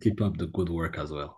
Keep 0.00 0.20
up 0.20 0.36
the 0.36 0.46
good 0.46 0.68
work 0.68 0.98
as 0.98 1.10
well. 1.10 1.37